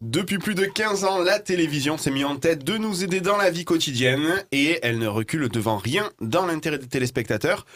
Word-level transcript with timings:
Depuis 0.00 0.38
plus 0.38 0.54
de 0.54 0.64
15 0.64 1.02
ans, 1.04 1.18
la 1.18 1.40
télévision 1.40 1.98
s'est 1.98 2.12
mise 2.12 2.24
en 2.24 2.36
tête 2.36 2.62
de 2.62 2.78
nous 2.78 3.02
aider 3.02 3.20
dans 3.20 3.36
la 3.36 3.50
vie 3.50 3.64
quotidienne 3.64 4.44
et 4.52 4.78
elle 4.82 5.00
ne 5.00 5.08
recule 5.08 5.48
devant 5.48 5.76
rien 5.76 6.08
dans 6.20 6.46
l'intérêt 6.46 6.78
des 6.78 6.86
téléspectateurs 6.86 7.66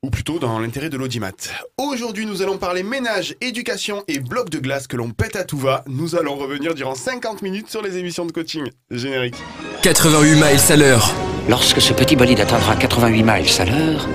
ou 0.00 0.10
plutôt 0.10 0.38
dans 0.38 0.60
l'intérêt 0.60 0.90
de 0.90 0.96
l'audimat. 0.96 1.32
Aujourd'hui, 1.76 2.24
nous 2.24 2.40
allons 2.40 2.56
parler 2.56 2.84
ménage, 2.84 3.34
éducation 3.40 4.04
et 4.06 4.20
bloc 4.20 4.48
de 4.48 4.60
glace 4.60 4.86
que 4.86 4.96
l'on 4.96 5.10
pète 5.10 5.34
à 5.34 5.42
tout 5.42 5.58
va. 5.58 5.82
Nous 5.88 6.14
allons 6.14 6.36
revenir 6.36 6.72
durant 6.72 6.94
50 6.94 7.42
minutes 7.42 7.68
sur 7.68 7.82
les 7.82 7.96
émissions 7.96 8.26
de 8.26 8.30
coaching. 8.30 8.70
Générique. 8.92 9.34
88 9.82 10.34
miles 10.34 10.72
à 10.72 10.76
l'heure. 10.76 11.12
Lorsque 11.48 11.80
ce 11.80 11.92
petit 11.92 12.14
bolide 12.14 12.38
atteindra 12.38 12.76
88 12.76 13.22
miles 13.24 13.60
à 13.60 13.64
l'heure, 13.64 14.08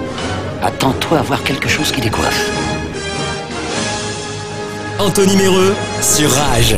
attends-toi 0.61 1.20
à 1.20 1.21
voir 1.21 1.43
quelque 1.43 1.68
chose 1.68 1.91
qui 1.91 1.99
décoiffe. 1.99 2.49
Anthony 4.99 5.36
Méreux 5.36 5.75
sur 6.02 6.31
Rage. 6.31 6.77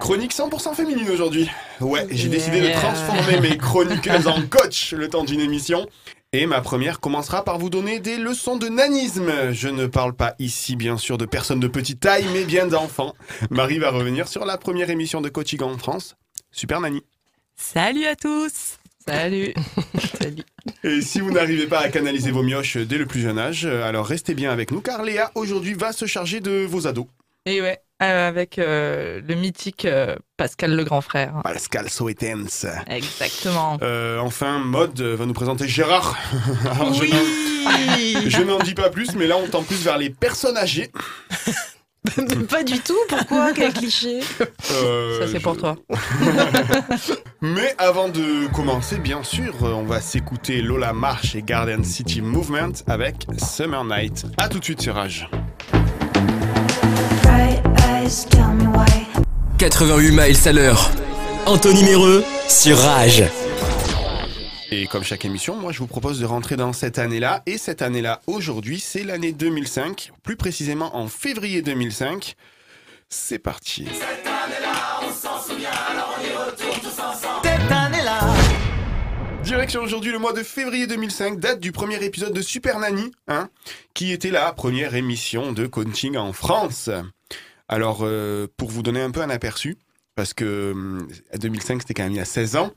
Chronique 0.00 0.32
100% 0.32 0.74
féminine 0.74 1.10
aujourd'hui. 1.10 1.50
Ouais, 1.80 2.06
j'ai 2.10 2.28
décidé 2.28 2.60
de 2.60 2.72
transformer 2.72 3.40
mes 3.40 3.58
chroniqueuses 3.58 4.26
en 4.26 4.40
coach 4.42 4.92
le 4.92 5.08
temps 5.08 5.24
d'une 5.24 5.40
émission. 5.40 5.86
Et 6.32 6.46
ma 6.46 6.60
première 6.60 7.00
commencera 7.00 7.42
par 7.42 7.58
vous 7.58 7.70
donner 7.70 8.00
des 8.00 8.16
leçons 8.16 8.56
de 8.56 8.68
nanisme. 8.68 9.52
Je 9.52 9.68
ne 9.68 9.86
parle 9.86 10.14
pas 10.14 10.34
ici, 10.38 10.76
bien 10.76 10.98
sûr, 10.98 11.18
de 11.18 11.26
personnes 11.26 11.60
de 11.60 11.68
petite 11.68 12.00
taille, 12.00 12.26
mais 12.32 12.44
bien 12.44 12.66
d'enfants. 12.66 13.14
Marie 13.50 13.78
va 13.78 13.90
revenir 13.90 14.28
sur 14.28 14.44
la 14.44 14.56
première 14.58 14.90
émission 14.90 15.20
de 15.20 15.28
coaching 15.28 15.62
en 15.62 15.76
France. 15.78 16.16
Super 16.50 16.80
Nani. 16.80 17.02
Salut 17.56 18.04
à 18.04 18.14
tous 18.14 18.78
Salut 19.06 19.54
Salut 20.20 20.44
Et 20.84 21.00
si 21.00 21.20
vous 21.20 21.32
n'arrivez 21.32 21.66
pas 21.66 21.80
à 21.80 21.88
canaliser 21.88 22.30
vos 22.30 22.42
mioches 22.42 22.76
dès 22.76 22.98
le 22.98 23.06
plus 23.06 23.20
jeune 23.20 23.38
âge, 23.38 23.64
alors 23.64 24.06
restez 24.06 24.34
bien 24.34 24.52
avec 24.52 24.70
nous 24.70 24.80
car 24.80 25.02
Léa 25.02 25.32
aujourd'hui 25.34 25.74
va 25.74 25.92
se 25.92 26.06
charger 26.06 26.40
de 26.40 26.64
vos 26.68 26.86
ados. 26.86 27.06
Et 27.46 27.62
ouais, 27.62 27.80
euh, 28.02 28.28
avec 28.28 28.58
euh, 28.58 29.20
le 29.26 29.34
mythique 29.34 29.84
euh, 29.84 30.16
Pascal 30.36 30.76
le 30.76 30.84
grand 30.84 31.00
frère. 31.00 31.34
Pascal 31.42 31.88
Soetens. 31.90 32.66
Exactement. 32.88 33.78
Euh, 33.82 34.18
enfin, 34.20 34.58
Mode 34.60 35.00
va 35.00 35.26
nous 35.26 35.32
présenter 35.32 35.66
Gérard. 35.68 36.16
Alors, 36.70 36.92
je 36.94 37.04
n'en- 37.04 38.28
je 38.30 38.42
n'en 38.42 38.58
dis 38.60 38.74
pas 38.74 38.90
plus, 38.90 39.14
mais 39.14 39.26
là 39.26 39.36
on 39.36 39.46
tend 39.48 39.62
plus 39.62 39.82
vers 39.82 39.98
les 39.98 40.10
personnes 40.10 40.56
âgées. 40.56 40.90
Pas 42.48 42.62
du 42.62 42.78
tout, 42.78 42.96
pourquoi? 43.08 43.52
Quel 43.52 43.72
cliché 43.74 44.20
Euh, 44.72 45.20
Ça 45.20 45.30
c'est 45.30 45.40
pour 45.40 45.56
toi. 45.58 45.76
Mais 47.42 47.74
avant 47.76 48.08
de 48.08 48.46
commencer, 48.54 48.96
bien 48.98 49.22
sûr, 49.22 49.52
on 49.62 49.82
va 49.82 50.00
s'écouter 50.00 50.62
Lola 50.62 50.92
Marsh 50.94 51.34
et 51.34 51.42
Garden 51.42 51.84
City 51.84 52.22
Movement 52.22 52.72
avec 52.86 53.26
Summer 53.36 53.84
Night. 53.84 54.24
A 54.38 54.48
tout 54.48 54.58
de 54.58 54.64
suite 54.64 54.80
sur 54.80 54.94
Rage. 54.94 55.28
88 59.58 60.12
miles 60.12 60.48
à 60.48 60.52
l'heure. 60.52 60.90
Anthony 61.44 61.84
Méreux 61.84 62.24
sur 62.48 62.78
Rage. 62.78 63.24
Et 64.70 64.86
comme 64.86 65.04
chaque 65.04 65.26
émission, 65.26 65.56
moi 65.56 65.72
je 65.72 65.80
vous 65.80 65.86
propose 65.86 66.18
de 66.18 66.24
rentrer 66.24 66.56
dans 66.56 66.72
cette 66.72 66.98
année-là. 66.98 67.42
Et 67.44 67.58
cette 67.58 67.82
année-là, 67.82 68.22
aujourd'hui, 68.26 68.80
c'est 68.80 69.02
l'année 69.02 69.32
2005, 69.32 70.12
plus 70.22 70.36
précisément 70.36 70.96
en 70.96 71.06
février 71.06 71.60
2005. 71.60 72.34
C'est 73.10 73.38
parti. 73.38 73.86
Direction 79.42 79.82
aujourd'hui 79.82 80.12
le 80.12 80.18
mois 80.18 80.32
de 80.32 80.42
février 80.42 80.86
2005, 80.86 81.38
date 81.38 81.60
du 81.60 81.72
premier 81.72 82.02
épisode 82.02 82.32
de 82.32 82.40
Super 82.40 82.78
Nanny, 82.78 83.12
hein, 83.28 83.50
qui 83.92 84.12
était 84.12 84.30
la 84.30 84.50
première 84.54 84.94
émission 84.94 85.52
de 85.52 85.66
coaching 85.66 86.16
en 86.16 86.32
France. 86.32 86.88
Alors, 87.68 88.00
euh, 88.02 88.46
pour 88.56 88.70
vous 88.70 88.82
donner 88.82 89.00
un 89.00 89.10
peu 89.10 89.20
un 89.20 89.30
aperçu, 89.30 89.76
parce 90.14 90.34
que 90.34 90.72
hum, 90.72 91.08
2005 91.38 91.82
c'était 91.82 91.94
quand 91.94 92.04
même 92.04 92.12
il 92.12 92.18
y 92.18 92.20
a 92.20 92.24
16 92.24 92.56
ans, 92.56 92.72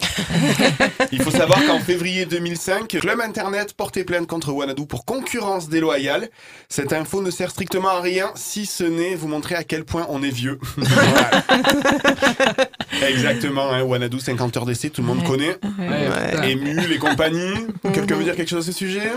il 1.12 1.22
faut 1.22 1.30
savoir 1.30 1.64
qu'en 1.66 1.80
février 1.80 2.26
2005, 2.26 2.88
Club 2.88 3.20
Internet 3.20 3.74
portait 3.74 4.04
plainte 4.04 4.26
contre 4.26 4.52
Wanadoo 4.52 4.86
pour 4.86 5.04
concurrence 5.04 5.68
déloyale. 5.68 6.28
Cette 6.68 6.92
info 6.92 7.22
ne 7.22 7.30
sert 7.30 7.50
strictement 7.50 7.88
à 7.88 8.00
rien, 8.00 8.30
si 8.34 8.66
ce 8.66 8.84
n'est 8.84 9.14
vous 9.14 9.28
montrer 9.28 9.54
à 9.54 9.64
quel 9.64 9.84
point 9.84 10.06
on 10.08 10.22
est 10.22 10.30
vieux. 10.30 10.58
Voilà. 10.76 11.42
Exactement, 13.08 13.70
hein, 13.72 13.82
Wanadoo 13.82 14.18
50 14.18 14.56
heures 14.56 14.66
d'essai, 14.66 14.90
tout 14.90 15.02
le 15.02 15.08
monde 15.08 15.24
connaît. 15.24 15.56
Ouais. 15.78 16.50
Ému, 16.50 16.86
les 16.86 16.98
compagnies. 16.98 17.66
Quelqu'un 17.92 18.16
veut 18.16 18.24
dire 18.24 18.36
quelque 18.36 18.48
chose 18.48 18.68
à 18.68 18.72
ce 18.72 18.76
sujet 18.76 19.12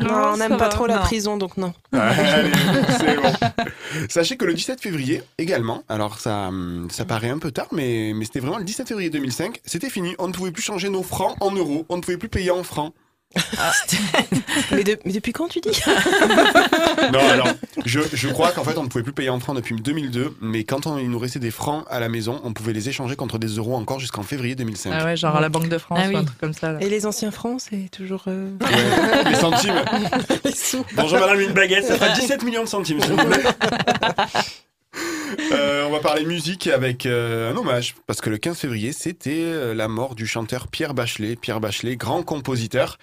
Non, 0.00 0.32
on 0.32 0.36
n'aime 0.36 0.56
pas 0.56 0.68
trop 0.68 0.86
la 0.86 0.96
non. 0.96 1.02
prison, 1.02 1.36
donc 1.36 1.56
non. 1.56 1.72
Allez, 1.92 2.52
c'est 2.98 3.16
bon. 3.16 3.32
Sachez 4.08 4.36
que 4.36 4.44
le 4.44 4.54
17 4.54 4.80
février 4.80 5.22
également, 5.38 5.82
alors 5.88 6.18
ça, 6.18 6.48
hum, 6.48 6.88
ça 6.90 7.04
paraît 7.04 7.30
un 7.30 7.38
peu 7.38 7.50
tard, 7.50 7.68
mais, 7.72 8.12
mais 8.14 8.24
c'était 8.24 8.40
vraiment 8.40 8.58
le 8.58 8.64
17 8.64 8.88
février 8.88 9.10
2005, 9.10 9.60
c'était 9.64 9.90
fini. 9.90 10.03
On 10.18 10.28
ne 10.28 10.32
pouvait 10.32 10.52
plus 10.52 10.62
changer 10.62 10.88
nos 10.90 11.02
francs 11.02 11.36
en 11.40 11.50
euros, 11.52 11.84
on 11.88 11.96
ne 11.96 12.02
pouvait 12.02 12.16
plus 12.18 12.28
payer 12.28 12.50
en 12.50 12.62
francs. 12.62 12.92
Mais, 14.70 14.84
de- 14.84 14.96
mais 15.04 15.12
depuis 15.12 15.32
quand 15.32 15.48
tu 15.48 15.58
dis 15.60 15.70
Non, 17.12 17.18
alors, 17.28 17.48
je, 17.84 17.98
je 18.12 18.28
crois 18.28 18.52
qu'en 18.52 18.62
fait, 18.62 18.78
on 18.78 18.84
ne 18.84 18.88
pouvait 18.88 19.02
plus 19.02 19.12
payer 19.12 19.28
en 19.28 19.40
francs 19.40 19.56
depuis 19.56 19.74
2002, 19.74 20.36
mais 20.40 20.62
quand 20.62 20.86
on, 20.86 20.98
il 20.98 21.10
nous 21.10 21.18
restait 21.18 21.40
des 21.40 21.50
francs 21.50 21.84
à 21.90 21.98
la 21.98 22.08
maison, 22.08 22.40
on 22.44 22.52
pouvait 22.52 22.72
les 22.72 22.88
échanger 22.88 23.16
contre 23.16 23.38
des 23.38 23.48
euros 23.48 23.74
encore 23.74 23.98
jusqu'en 23.98 24.22
février 24.22 24.54
2005. 24.54 24.92
Ah 24.96 25.04
ouais, 25.04 25.16
genre 25.16 25.34
à 25.34 25.40
la 25.40 25.48
Banque 25.48 25.68
de 25.68 25.78
France 25.78 25.98
Ah 26.00 26.06
ou 26.06 26.10
oui. 26.10 26.16
un 26.16 26.24
truc 26.24 26.38
comme 26.38 26.52
ça. 26.52 26.72
Là. 26.72 26.78
Et 26.80 26.88
les 26.88 27.06
anciens 27.06 27.32
francs, 27.32 27.60
c'est 27.68 27.88
toujours. 27.90 28.22
euh, 28.28 28.50
Ouais, 28.60 29.30
les 29.30 29.36
centimes. 29.36 29.82
les 30.44 30.52
sous. 30.54 30.84
Bonjour 30.94 31.18
madame, 31.18 31.40
une 31.40 31.52
baguette, 31.52 31.86
ça 31.86 31.96
fera 31.96 32.10
17 32.14 32.44
millions 32.44 32.62
de 32.62 32.68
centimes, 32.68 33.00
s'il 33.00 33.14
vous 33.14 33.16
plaît. 33.26 33.42
Euh, 35.52 35.84
on 35.86 35.90
va 35.90 36.00
parler 36.00 36.24
musique 36.24 36.66
avec 36.66 37.06
euh, 37.06 37.52
un 37.52 37.56
hommage, 37.56 37.94
parce 38.06 38.20
que 38.20 38.30
le 38.30 38.38
15 38.38 38.58
février, 38.58 38.92
c'était 38.92 39.42
euh, 39.44 39.74
la 39.74 39.88
mort 39.88 40.14
du 40.14 40.26
chanteur 40.26 40.68
Pierre 40.68 40.94
Bachelet. 40.94 41.36
Pierre 41.36 41.60
Bachelet, 41.60 41.96
grand 41.96 42.22
compositeur. 42.22 42.98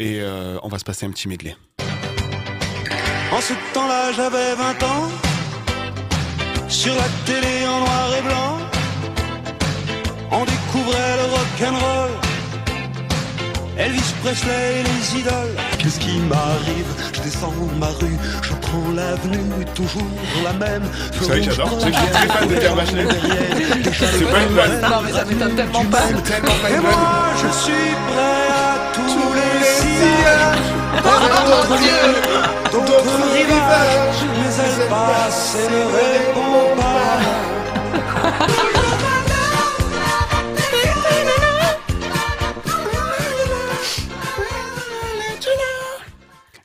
Et 0.00 0.20
on 0.24 0.68
va 0.68 0.80
se 0.80 0.84
passer 0.84 1.06
un 1.06 1.10
petit 1.10 1.28
medley. 1.28 1.54
En 3.30 3.40
ce 3.40 3.52
temps-là, 3.74 4.10
j'avais 4.12 4.56
20 4.56 4.82
ans. 4.82 5.08
Sur 6.68 6.94
la 6.96 7.04
télé 7.24 7.64
en 7.68 7.78
noir 7.78 8.16
et 8.18 8.22
blanc, 8.22 8.58
on 10.32 10.44
découvrait 10.44 11.16
le 11.16 11.24
rock'n'roll. 11.32 12.10
Elvis 13.78 14.14
Presley 14.20 14.80
et 14.80 14.82
les 14.82 15.20
idoles. 15.20 15.73
Qu'est-ce 15.84 16.00
qui 16.00 16.18
m'arrive? 16.18 16.86
Je 17.12 17.20
descends 17.20 17.52
ma 17.78 17.88
rue, 17.88 18.16
je 18.40 18.54
prends 18.54 18.90
l'avenue, 18.96 19.66
toujours 19.74 20.08
la 20.42 20.54
même. 20.54 20.84
Vous 21.12 21.26
savez 21.26 21.42
que 21.42 21.50
j'adore, 21.50 21.78
c'est 21.78 21.90
que 21.90 21.96
je 21.96 22.00
suis 22.00 22.10
très 22.10 22.26
fan 22.26 22.48
de 22.48 22.54
Pierre 22.54 22.74
Bachelet. 22.74 23.06
C'est 23.92 24.24
pas 24.24 24.40
une 24.48 24.54
vanne. 24.54 24.80
Non 24.80 25.02
mais 25.04 25.12
ça 25.12 25.24
m'étonne 25.26 25.54
tellement 25.54 25.84
pas. 25.84 25.98
C'est 26.24 26.38
Et 26.72 26.78
moi, 26.78 27.34
je 27.36 27.48
suis 27.58 27.92
prêt 28.08 28.48
à 28.48 28.92
tous 28.94 29.34
les 29.34 29.62
sillages. 29.76 30.72
D'autres 31.04 31.76
lieux, 31.82 32.14
d'autres 32.72 33.32
rivages. 33.34 34.24
Mais 34.40 34.52
elle 34.64 34.88
passe 34.88 35.56
et 35.60 35.68
ne 35.70 35.82
répond 35.84 36.80
pas. 36.80 38.63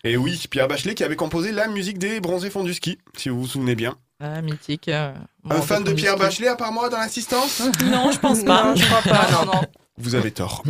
Et 0.03 0.15
oui, 0.17 0.41
Pierre 0.49 0.67
Bachelet 0.67 0.95
qui 0.95 1.03
avait 1.03 1.15
composé 1.15 1.51
la 1.51 1.67
musique 1.67 1.97
des 1.99 2.19
Bronzés 2.21 2.49
font 2.49 2.63
du 2.63 2.73
ski, 2.73 2.97
si 3.17 3.29
vous 3.29 3.41
vous 3.41 3.47
souvenez 3.47 3.75
bien. 3.75 3.95
Ah, 4.21 4.41
mythique. 4.41 4.87
euh, 4.89 5.13
Un 5.49 5.61
fan 5.61 5.83
de 5.83 5.93
Pierre 5.93 6.17
Bachelet 6.17 6.47
à 6.47 6.55
part 6.55 6.71
moi 6.71 6.89
dans 6.89 6.97
l'assistance? 6.97 7.61
Non, 7.85 8.11
je 8.11 8.19
pense 8.19 8.43
pas. 8.43 8.65
Non, 8.65 8.75
je 8.75 8.85
crois 8.85 9.01
pas. 9.01 9.27
Ah, 9.29 9.45
non, 9.45 9.53
non. 9.53 9.61
Vous 9.97 10.15
avez 10.15 10.31
tort. 10.31 10.63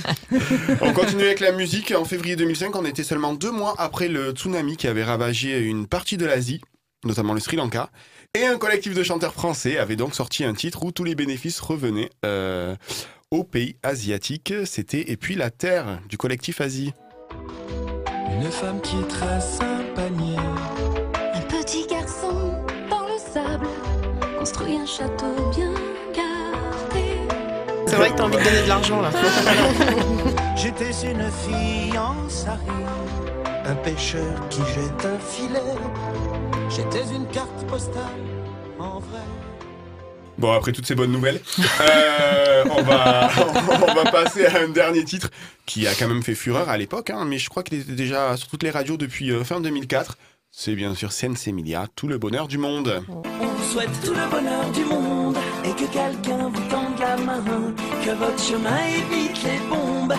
on 0.80 0.92
continue 0.92 1.24
avec 1.24 1.40
la 1.40 1.50
musique. 1.52 1.92
En 1.92 2.04
février 2.04 2.36
2005, 2.36 2.74
on 2.76 2.84
était 2.84 3.02
seulement 3.02 3.34
deux 3.34 3.50
mois 3.50 3.74
après 3.78 4.06
le 4.08 4.30
tsunami 4.30 4.76
qui 4.76 4.86
avait 4.86 5.02
ravagé 5.04 5.58
une 5.60 5.88
partie 5.88 6.16
de 6.16 6.24
l'Asie, 6.26 6.60
notamment 7.04 7.34
le 7.34 7.40
Sri 7.40 7.56
Lanka. 7.56 7.90
Et 8.34 8.46
un 8.46 8.56
collectif 8.58 8.94
de 8.94 9.02
chanteurs 9.02 9.34
français 9.34 9.78
avait 9.78 9.96
donc 9.96 10.14
sorti 10.14 10.44
un 10.44 10.54
titre 10.54 10.84
où 10.84 10.92
tous 10.92 11.04
les 11.04 11.14
bénéfices 11.16 11.58
revenaient 11.60 12.10
euh, 12.24 12.76
au 13.32 13.42
pays 13.42 13.76
asiatique. 13.82 14.52
C'était 14.64 15.10
Et 15.10 15.16
puis 15.16 15.34
la 15.34 15.50
terre 15.50 16.00
du 16.08 16.16
collectif 16.16 16.60
Asie. 16.60 16.92
Une 18.44 18.50
femme 18.50 18.80
qui 18.82 19.02
trace 19.04 19.58
un 19.62 19.94
panier. 19.94 20.36
Un 20.36 21.40
petit 21.48 21.86
garçon 21.86 22.52
dans 22.90 23.00
le 23.00 23.16
sable 23.18 23.66
construit 24.38 24.76
un 24.76 24.84
château 24.84 25.34
bien 25.56 25.72
gardé. 26.14 27.22
C'est 27.86 27.96
vrai 27.96 28.10
que 28.10 28.16
t'as 28.16 28.24
envie 28.24 28.36
de 28.36 28.44
donner 28.44 28.62
de 28.64 28.68
l'argent 28.68 29.00
là. 29.00 29.08
J'étais 30.56 30.90
une 31.10 31.30
fille 31.30 31.96
en 31.96 32.28
sari, 32.28 32.60
un 33.64 33.74
pêcheur 33.76 34.46
qui 34.50 34.60
jette 34.74 35.06
un 35.06 35.18
filet. 35.18 35.60
J'étais 36.68 37.14
une 37.14 37.26
carte 37.28 37.66
postale 37.66 38.02
en 38.78 38.98
vrai. 38.98 39.22
Bon, 40.38 40.52
après 40.52 40.72
toutes 40.72 40.86
ces 40.86 40.94
bonnes 40.94 41.12
nouvelles, 41.12 41.40
euh, 41.80 42.64
on, 42.70 42.82
va, 42.82 43.30
passer 44.10 44.46
à 44.46 44.62
un 44.62 44.68
dernier 44.68 45.04
titre 45.04 45.30
qui 45.66 45.86
a 45.86 45.94
quand 45.94 46.08
même 46.08 46.22
fait 46.22 46.34
fureur 46.34 46.68
à 46.68 46.76
l'époque, 46.76 47.10
hein, 47.10 47.24
mais 47.24 47.38
je 47.38 47.48
crois 47.48 47.62
qu'il 47.62 47.80
était 47.80 47.92
déjà 47.92 48.36
sur 48.36 48.48
toutes 48.48 48.62
les 48.62 48.70
radios 48.70 48.96
depuis 48.96 49.30
euh, 49.30 49.44
fin 49.44 49.60
2004. 49.60 50.16
C'est 50.56 50.76
bien 50.76 50.94
sûr 50.94 51.10
Sense 51.10 51.48
Emilia, 51.48 51.86
tout 51.96 52.06
le 52.06 52.16
bonheur 52.16 52.46
du 52.46 52.58
monde. 52.58 53.02
On 53.08 53.72
souhaite 53.72 53.90
tout 54.04 54.14
le 54.14 54.30
bonheur 54.30 54.70
du 54.70 54.84
monde. 54.84 55.36
que 55.64 55.84
quelqu'un 55.92 56.48
vous 56.48 56.70
tende 56.70 56.98
la 57.00 57.16
main, 57.16 57.42
que 58.04 58.10
votre 58.10 58.40
chemin 58.40 58.78
évite 58.86 59.42
les 59.42 59.58
bombes, 59.68 60.14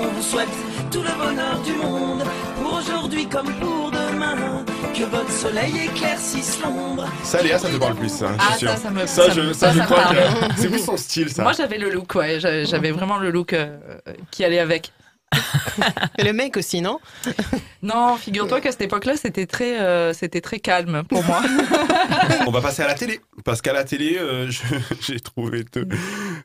On 0.00 0.06
vous 0.08 0.22
souhaite 0.22 0.48
tout 0.90 1.02
le 1.02 1.10
bonheur 1.22 1.60
du 1.62 1.72
monde, 1.74 2.22
pour 2.62 2.78
aujourd'hui 2.78 3.26
comme 3.28 3.52
pour 3.60 3.90
demain, 3.90 4.64
que 4.94 5.04
votre 5.04 5.30
soleil 5.30 5.74
éclaircisse 5.90 6.58
l'ombre. 6.62 7.04
Ça, 7.22 7.42
Léa, 7.42 7.58
ça 7.58 7.68
te 7.68 7.76
parle 7.76 7.96
plus, 7.96 8.08
ça. 8.08 8.28
je 8.32 8.38
Ah, 8.40 8.50
suis 8.52 8.58
sûr. 8.60 8.70
ça, 8.70 8.76
ça 8.78 8.90
me- 8.90 9.06
Ça, 9.06 9.26
ça 9.26 9.30
je, 9.34 9.40
me- 9.42 9.52
ça, 9.52 9.66
ça, 9.66 9.72
je 9.74 9.78
ça 9.80 9.84
crois 9.84 10.02
parle. 10.04 10.16
que 10.16 10.22
c'est 10.56 10.68
plus 10.68 10.84
son 10.84 10.96
style, 10.96 11.28
ça. 11.28 11.42
Moi, 11.42 11.52
j'avais 11.52 11.76
le 11.76 11.90
look, 11.90 12.14
ouais. 12.14 12.40
J'avais 12.40 12.64
j'avais 12.64 12.92
vraiment 12.92 13.18
le 13.18 13.30
look 13.30 13.52
euh, 13.52 13.76
qui 14.30 14.42
allait 14.42 14.58
avec. 14.58 14.90
Et 16.18 16.24
le 16.24 16.32
mec 16.32 16.56
aussi, 16.56 16.80
non? 16.80 16.98
Non, 17.82 18.16
figure-toi 18.16 18.60
qu'à 18.60 18.72
cette 18.72 18.80
époque-là, 18.82 19.16
c'était 19.16 19.46
très, 19.46 19.78
euh, 19.80 20.12
c'était 20.12 20.40
très 20.40 20.58
calme 20.60 21.02
pour 21.08 21.22
moi. 21.24 21.42
On 22.46 22.50
va 22.50 22.60
passer 22.60 22.82
à 22.82 22.86
la 22.86 22.94
télé. 22.94 23.20
Parce 23.44 23.60
qu'à 23.62 23.72
la 23.72 23.84
télé, 23.84 24.16
euh, 24.18 24.50
je- 24.50 24.62
j'ai 25.00 25.20
trouvé 25.20 25.64
deux, 25.72 25.86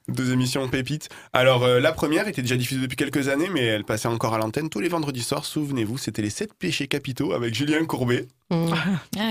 deux 0.07 0.31
émissions 0.33 0.67
pépites. 0.67 1.09
Alors, 1.33 1.63
euh, 1.63 1.79
la 1.79 1.91
première 1.91 2.27
était 2.27 2.41
déjà 2.41 2.55
diffusée 2.57 2.81
depuis 2.81 2.97
quelques 2.97 3.27
années, 3.29 3.49
mais 3.53 3.63
elle 3.65 3.83
passait 3.85 4.07
encore 4.07 4.33
à 4.33 4.37
l'antenne 4.37 4.69
tous 4.69 4.79
les 4.81 4.89
vendredis 4.89 5.23
soirs. 5.23 5.45
Souvenez-vous, 5.45 5.97
c'était 5.97 6.21
les 6.21 6.29
7 6.29 6.53
péchés 6.53 6.87
capitaux 6.87 7.33
avec 7.33 7.53
Julien 7.55 7.85
Courbet. 7.85 8.27
Mm. 8.51 8.73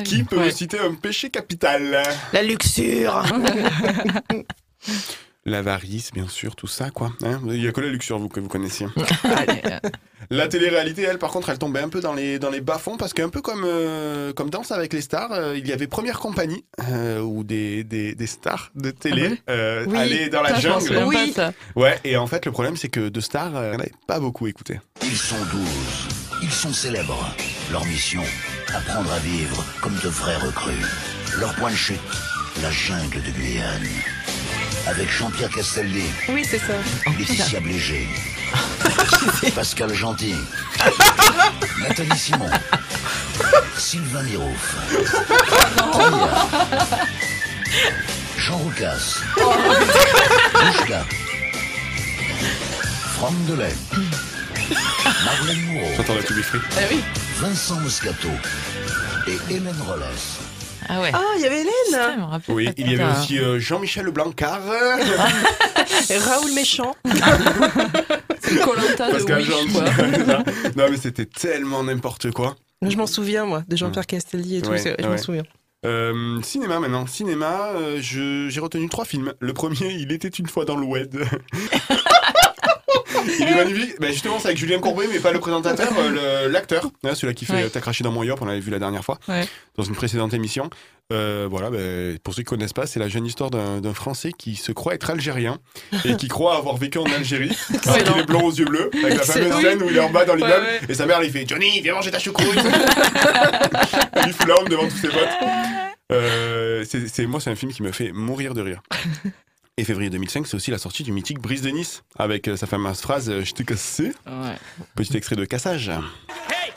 Qui 0.05 0.23
peut 0.25 0.37
Ouais. 0.39 0.47
me 0.47 0.51
citer 0.51 0.79
un 0.79 0.95
péché 0.95 1.29
capital? 1.31 2.03
La 2.33 2.43
luxure 2.43 3.25
L'avarice, 5.49 6.13
bien 6.13 6.29
sûr, 6.29 6.55
tout 6.57 6.67
ça, 6.67 6.91
quoi. 6.91 7.13
Hein 7.25 7.41
Il 7.47 7.63
y 7.63 7.69
a 7.69 7.73
que 7.73 7.81
la 7.81 7.89
luxure, 7.89 8.19
vous, 8.19 8.29
que 8.29 8.41
vous 8.41 8.49
connaissiez. 8.49 8.87
Euh, 9.25 9.79
La 10.31 10.47
télé-réalité, 10.47 11.03
elle, 11.03 11.19
par 11.19 11.31
contre, 11.31 11.49
elle 11.49 11.59
tombait 11.59 11.81
un 11.81 11.89
peu 11.89 12.01
dans 12.01 12.13
les, 12.13 12.39
dans 12.39 12.51
les 12.51 12.61
bas-fonds 12.61 12.99
parce 12.99 13.15
qu'un 13.15 13.31
peu 13.31 13.41
comme, 13.41 13.63
euh, 13.65 14.33
comme 14.35 14.51
Danse 14.51 14.73
avec 14.73 14.93
les 14.93 15.01
stars, 15.01 15.33
euh, 15.33 15.57
il 15.57 15.67
y 15.67 15.73
avait 15.73 15.87
Première 15.87 16.19
Compagnie 16.19 16.65
euh, 16.91 17.21
où 17.21 17.45
des, 17.45 17.83
des, 17.83 18.15
des 18.15 18.27
stars 18.27 18.71
de 18.75 18.91
télé 18.91 19.23
Ah 19.25 19.31
ouais 19.31 19.57
euh, 19.57 19.85
Oui. 19.89 19.97
allaient 19.97 20.29
dans 20.29 20.43
la 20.43 20.59
jungle. 20.59 21.05
Oui. 21.07 21.35
Ouais, 21.77 21.99
et 22.05 22.19
en 22.19 22.27
fait, 22.27 22.45
le 22.45 22.53
problème, 22.53 22.77
c'est 22.77 22.91
que 22.91 23.09
de 23.09 23.21
stars, 23.21 23.57
euh, 23.57 23.73
on 23.75 23.79
n'avait 23.79 23.93
pas 24.07 24.21
beaucoup 24.21 24.47
écouté. 24.47 24.81
Ils 25.03 25.17
sont 25.17 25.43
douze. 25.51 26.09
Ils 26.43 26.51
sont 26.53 26.73
célèbres. 26.75 27.35
Leur 27.73 27.87
mission, 27.87 28.23
apprendre 28.75 29.11
à 29.11 29.19
vivre 29.21 29.65
comme 29.81 29.95
de 30.05 30.09
vrais 30.09 30.37
recrues. 30.37 30.73
Leur 31.39 31.55
point 31.55 31.71
de 31.71 31.77
chute, 31.77 31.97
la 32.61 32.71
jungle 32.71 33.23
de 33.23 33.31
Guyane. 33.31 33.83
Avec 34.89 35.11
Jean-Pierre 35.11 35.51
Castaldi, 35.51 36.05
Oui, 36.31 36.45
c'est 36.49 36.59
ça. 36.59 36.73
Laetitia 37.19 37.61
Blégé, 37.61 38.09
Pascal 39.55 39.93
Gentil, 39.93 40.35
Nathalie 41.81 42.17
Simon, 42.19 42.51
Sylvain 43.77 44.23
Tania, 45.93 46.47
Jean 48.39 48.57
Roucas, 48.57 49.19
Mouchka, 49.37 51.05
Franck 53.17 53.45
Delay, 53.47 53.75
Marlène 55.25 55.65
Moreau, 55.67 55.89
J'entends 55.99 56.15
la. 56.15 56.21
Eh 56.81 56.95
oui. 56.95 57.05
Vincent 57.41 57.77
Moscato. 57.81 58.31
Et 59.27 59.39
Hélène 59.51 59.75
Rollès. 59.87 60.39
Ah 60.89 61.01
ouais. 61.01 61.11
Ah, 61.13 61.23
il 61.37 61.43
y 61.43 61.47
avait 61.47 61.61
Hélène 61.61 62.41
Oui, 62.49 62.69
il 62.77 62.91
y 62.91 62.95
avait 63.01 63.13
aussi 63.19 63.39
euh, 63.39 63.59
Jean-Michel 63.59 64.11
Blancard, 64.11 64.61
Et 66.11 66.17
Raoul 66.19 66.53
Méchant. 66.55 66.95
C'est 68.41 68.61
Colanta 68.61 69.11
de 69.11 69.35
Wish, 69.35 69.73
quoi. 69.73 70.39
non, 70.77 70.91
mais 70.91 70.97
c'était 70.97 71.27
tellement 71.27 71.83
n'importe 71.85 72.31
quoi. 72.31 72.57
Je 72.83 72.97
m'en 72.97 73.07
souviens, 73.07 73.45
moi, 73.45 73.63
de 73.69 73.77
Jean-Pierre 73.77 74.07
Castelli 74.07 74.57
et 74.59 74.63
tout. 74.63 74.71
Ouais, 74.71 74.79
je 74.79 74.89
ouais. 75.05 75.09
m'en 75.11 75.19
souviens. 75.19 75.43
Euh, 75.87 76.41
cinéma 76.43 76.81
maintenant. 76.81 77.07
Cinéma, 77.07 77.69
euh, 77.75 77.99
je- 78.01 78.49
j'ai 78.49 78.61
retenu 78.61 78.89
trois 78.89 79.05
films. 79.05 79.33
Le 79.41 79.53
premier, 79.53 79.93
Il 79.93 80.11
était 80.13 80.29
une 80.29 80.47
fois 80.49 80.65
dans 80.65 80.77
le 80.77 80.85
web. 80.87 81.15
Il 83.39 83.49
est 83.49 83.55
magnifique. 83.55 84.01
Ben 84.01 84.13
justement, 84.13 84.39
c'est 84.39 84.49
avec 84.49 84.59
Julien 84.59 84.79
Courbet, 84.79 85.07
mais 85.13 85.19
pas 85.21 85.33
le 85.33 85.41
présentateur, 85.41 85.89
euh, 85.99 86.49
l'acteur. 86.49 86.85
Hein, 87.05 87.15
celui-là 87.15 87.35
qui 87.35 87.45
fait 87.45 87.53
Ouais. 87.55 87.63
euh, 87.65 87.69
T'as 87.73 87.81
craché 87.81 88.05
dans 88.05 88.13
mon 88.13 88.23
yop, 88.23 88.41
on 88.43 88.45
l'avait 88.47 88.61
vu 88.61 88.71
la 88.71 88.79
dernière 88.79 89.05
fois, 89.05 89.19
Ouais. 89.29 89.47
dans 89.77 89.85
une 89.85 89.95
précédente 89.95 90.33
émission. 90.35 90.71
Euh, 91.11 91.47
voilà, 91.51 91.71
ben, 91.71 92.19
pour 92.19 92.35
ceux 92.35 92.43
qui 92.43 92.49
connaissent 92.51 92.75
pas, 92.75 92.87
c'est 92.87 93.01
la 93.01 93.09
jeune 93.09 93.25
histoire 93.25 93.51
d'un 93.51 93.95
Français 93.95 94.31
qui 94.37 94.57
se 94.57 94.73
croit 94.73 94.95
être 94.95 95.09
algérien 95.09 95.57
et 96.05 96.17
qui 96.17 96.29
croit 96.29 96.57
avoir 96.57 96.77
vécu 96.77 96.99
en 96.99 97.05
Algérie, 97.05 97.57
alors 97.87 97.97
qu'il 98.05 98.19
est 98.19 98.27
blond 98.27 98.43
aux 98.45 98.53
yeux 98.53 98.67
bleus, 98.67 98.91
avec 99.03 99.17
la 99.17 99.23
fameuse 99.25 99.61
scène 99.63 99.83
où 99.83 99.89
il 99.89 99.97
est 99.97 100.01
en 100.01 100.11
bas 100.11 100.27
dans 100.27 100.35
l'immeuble, 100.35 100.67
ouais. 100.67 100.81
et 100.89 100.93
sa 100.95 101.07
mère 101.07 101.21
lui 101.23 101.31
fait 101.31 101.47
Johnny, 101.49 101.81
viens 101.81 101.95
manger 101.95 102.11
ta 102.11 102.19
choucroute 102.19 102.53
lui 102.55 104.33
fout 104.33 104.47
la 104.49 104.61
honte 104.61 104.69
devant 104.71 104.87
tous 104.87 104.97
ses 104.99 105.09
potes. 105.09 105.29
Euh, 106.13 106.85
c'est- 106.85 107.27
moi, 107.27 107.41
c'est 107.41 107.51
un 107.51 107.55
film 107.55 107.73
qui 107.73 107.83
me 107.83 107.93
fait 107.93 108.13
mourir 108.13 108.53
de 108.55 108.61
rire. 108.63 108.83
Et 109.79 109.85
février 109.85 110.11
2005, 110.11 110.47
c'est 110.49 110.57
aussi 110.57 110.73
la 110.73 110.79
sortie 110.79 111.05
du 111.05 111.13
mythique 111.13 111.39
Brise 111.39 111.63
de 111.63 111.71
Nice, 111.71 112.03
avec 112.19 112.49
euh, 112.49 112.57
sa 112.57 112.67
fameuse 112.67 113.01
phrase 113.01 113.31
euh, 113.31 113.45
Je 113.45 113.55
t'ai 113.55 113.65
cassé. 113.65 114.13
Ouais. 114.27 114.57
Petit 114.97 115.17
extrait 115.17 115.37
de 115.37 115.45
Cassage. 115.45 115.89
Hey 115.89 116.73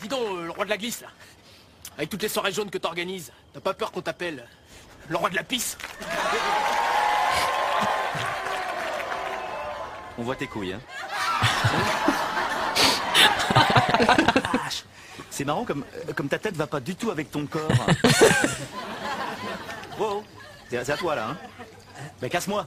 Dis 0.00 0.06
donc, 0.06 0.20
euh, 0.20 0.44
le 0.44 0.52
roi 0.52 0.64
de 0.64 0.70
la 0.70 0.76
glisse, 0.76 1.00
là. 1.00 1.08
Avec 1.98 2.08
toutes 2.08 2.22
les 2.22 2.28
soirées 2.28 2.52
jaunes 2.52 2.70
que 2.70 2.78
t'organises, 2.78 3.32
t'as 3.52 3.58
pas 3.58 3.74
peur 3.74 3.90
qu'on 3.90 4.02
t'appelle 4.02 4.46
le 5.08 5.16
roi 5.16 5.30
de 5.30 5.34
la 5.34 5.42
pisse? 5.42 5.76
On 10.16 10.22
voit 10.22 10.36
tes 10.36 10.46
couilles, 10.46 10.74
hein. 10.74 10.80
C'est 15.28 15.44
marrant 15.44 15.64
comme, 15.64 15.84
comme 16.14 16.28
ta 16.28 16.38
tête 16.38 16.54
va 16.54 16.68
pas 16.68 16.78
du 16.78 16.94
tout 16.94 17.10
avec 17.10 17.32
ton 17.32 17.46
corps. 17.46 17.68
wow, 19.98 20.22
c'est 20.70 20.84
c'est 20.84 20.92
à 20.92 20.96
toi 20.96 21.16
là, 21.16 21.30
hein. 21.30 21.36
Mais 22.22 22.30
casse-moi. 22.30 22.66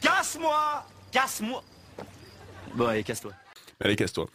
Casse-moi 0.00 0.84
Casse-moi 1.10 1.62
Bon, 2.74 2.86
allez, 2.86 3.02
casse-toi. 3.04 3.32
Allez, 3.84 3.96
casse-toi. 3.96 4.26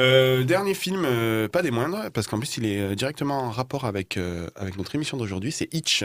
Euh, 0.00 0.42
dernier 0.44 0.74
film, 0.74 1.04
euh, 1.04 1.48
pas 1.48 1.62
des 1.62 1.70
moindres, 1.70 2.10
parce 2.12 2.26
qu'en 2.26 2.38
plus, 2.38 2.56
il 2.56 2.66
est 2.66 2.80
euh, 2.80 2.94
directement 2.94 3.40
en 3.44 3.50
rapport 3.50 3.84
avec, 3.84 4.16
euh, 4.16 4.48
avec 4.56 4.76
notre 4.76 4.94
émission 4.94 5.16
d'aujourd'hui, 5.16 5.52
c'est 5.52 5.72
Hitch. 5.74 6.04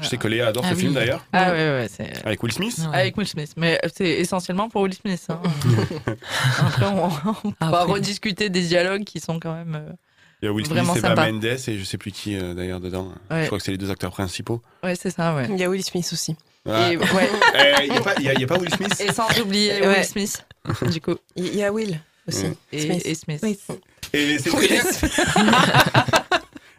Je 0.00 0.08
sais 0.08 0.16
que 0.16 0.26
Léa 0.26 0.48
adore 0.48 0.64
Ah 0.66 0.70
ce 0.70 0.74
oui. 0.74 0.80
film 0.82 0.94
d'ailleurs, 0.94 1.24
Ah 1.32 1.50
ouais, 1.52 1.56
ouais, 1.70 1.86
c'est. 1.88 2.24
avec 2.26 2.42
Will 2.42 2.52
Smith. 2.52 2.80
Avec 2.92 3.16
Will 3.16 3.28
Smith, 3.28 3.52
mais 3.56 3.80
c'est 3.94 4.08
essentiellement 4.08 4.68
pour 4.68 4.82
Will 4.82 4.94
Smith. 4.94 5.24
hein. 5.28 5.40
Après, 6.58 6.86
on, 6.86 7.10
on 7.60 7.70
va 7.70 7.84
rediscuter 7.84 8.48
des 8.48 8.62
dialogues 8.62 9.04
qui 9.04 9.20
sont 9.20 9.38
quand 9.38 9.54
même. 9.54 9.74
euh, 9.76 9.92
Il 10.42 10.46
y 10.46 10.48
a 10.48 10.52
Will 10.52 10.66
Smith 10.66 10.76
Vraiment 10.78 10.96
et 10.96 10.98
Eva. 10.98 11.14
Mendes, 11.14 11.44
et 11.44 11.78
je 11.78 11.84
sais 11.84 11.98
plus 11.98 12.10
qui 12.10 12.36
euh, 12.36 12.54
d'ailleurs 12.54 12.80
dedans. 12.80 13.12
Je 13.30 13.46
crois 13.46 13.58
que 13.58 13.64
c'est 13.64 13.70
les 13.72 13.78
deux 13.78 13.90
acteurs 13.90 14.10
principaux. 14.10 14.62
Ouais, 14.82 14.96
c'est 14.96 15.10
ça, 15.10 15.34
ouais. 15.36 15.46
Il 15.50 15.58
y 15.58 15.64
a 15.64 15.68
Will 15.70 15.84
Smith 15.84 16.08
aussi. 16.12 16.36
Ah. 16.68 16.92
Et, 16.92 16.96
ouais. 16.96 17.06
Eh, 17.54 17.84
Il 17.86 17.90
n'y 17.92 17.96
a, 17.96 18.00
pas- 18.00 18.12
a- 18.12 18.54
a 18.54 18.58
Will 18.58 18.74
Smith 18.74 19.00
Et 19.00 19.12
sans 19.12 19.28
oublier 19.40 19.80
Ouais. 19.80 19.86
Will 19.98 20.04
Smith, 20.04 20.46
du 20.90 21.00
coup. 21.00 21.14
Il 21.36 21.54
y 21.54 21.62
a 21.62 21.72
Will 21.72 22.00
aussi. 22.26 22.46
Et 22.72 22.80
Smith. 22.80 23.02
et 23.04 23.14
Smith. 23.14 23.40
Oui. 23.42 23.58
Et 24.12 24.38
c'est 24.38 24.50
très 24.50 24.68
bien. 24.68 24.82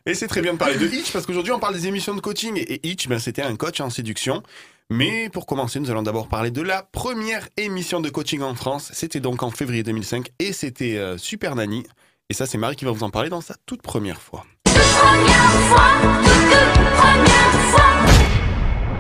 Et 0.07 0.13
c'est 0.13 0.27
très 0.27 0.41
bien 0.41 0.53
de 0.53 0.59
parler 0.59 0.77
de 0.77 0.85
Hitch 0.85 1.11
parce 1.11 1.25
qu'aujourd'hui 1.25 1.51
on 1.51 1.57
parle 1.59 1.73
des 1.73 1.87
émissions 1.87 2.13
de 2.13 2.21
coaching 2.21 2.55
et 2.57 2.79
Hitch, 2.87 3.07
ben, 3.07 3.17
c'était 3.17 3.41
un 3.41 3.55
coach 3.55 3.79
en 3.81 3.89
séduction. 3.89 4.43
Mais 4.91 5.29
pour 5.29 5.47
commencer, 5.47 5.79
nous 5.79 5.89
allons 5.89 6.03
d'abord 6.03 6.27
parler 6.27 6.51
de 6.51 6.61
la 6.61 6.83
première 6.83 7.47
émission 7.57 8.01
de 8.01 8.09
coaching 8.09 8.43
en 8.43 8.53
France. 8.53 8.91
C'était 8.93 9.19
donc 9.19 9.41
en 9.41 9.49
février 9.49 9.81
2005 9.81 10.27
et 10.37 10.53
c'était 10.53 10.97
euh, 10.97 11.17
Super 11.17 11.55
Nanny. 11.55 11.87
Et 12.29 12.35
ça, 12.35 12.45
c'est 12.45 12.59
Marie 12.59 12.75
qui 12.75 12.85
va 12.85 12.91
vous 12.91 13.01
en 13.03 13.09
parler 13.09 13.29
dans 13.29 13.41
sa 13.41 13.55
toute 13.65 13.81
première 13.81 14.21
fois. 14.21 14.45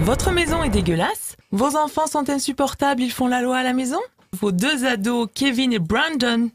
Votre 0.01 0.31
maison 0.31 0.63
est 0.63 0.69
dégueulasse. 0.69 1.37
Vos 1.51 1.75
enfants 1.75 2.07
sont 2.07 2.29
insupportables, 2.29 3.01
ils 3.01 3.11
font 3.11 3.27
la 3.27 3.41
loi 3.41 3.57
à 3.57 3.63
la 3.63 3.73
maison. 3.73 3.99
Vos 4.33 4.51
deux 4.51 4.85
ados, 4.85 5.29
Kevin 5.33 5.73
et 5.73 5.79
Brandon, 5.79 6.49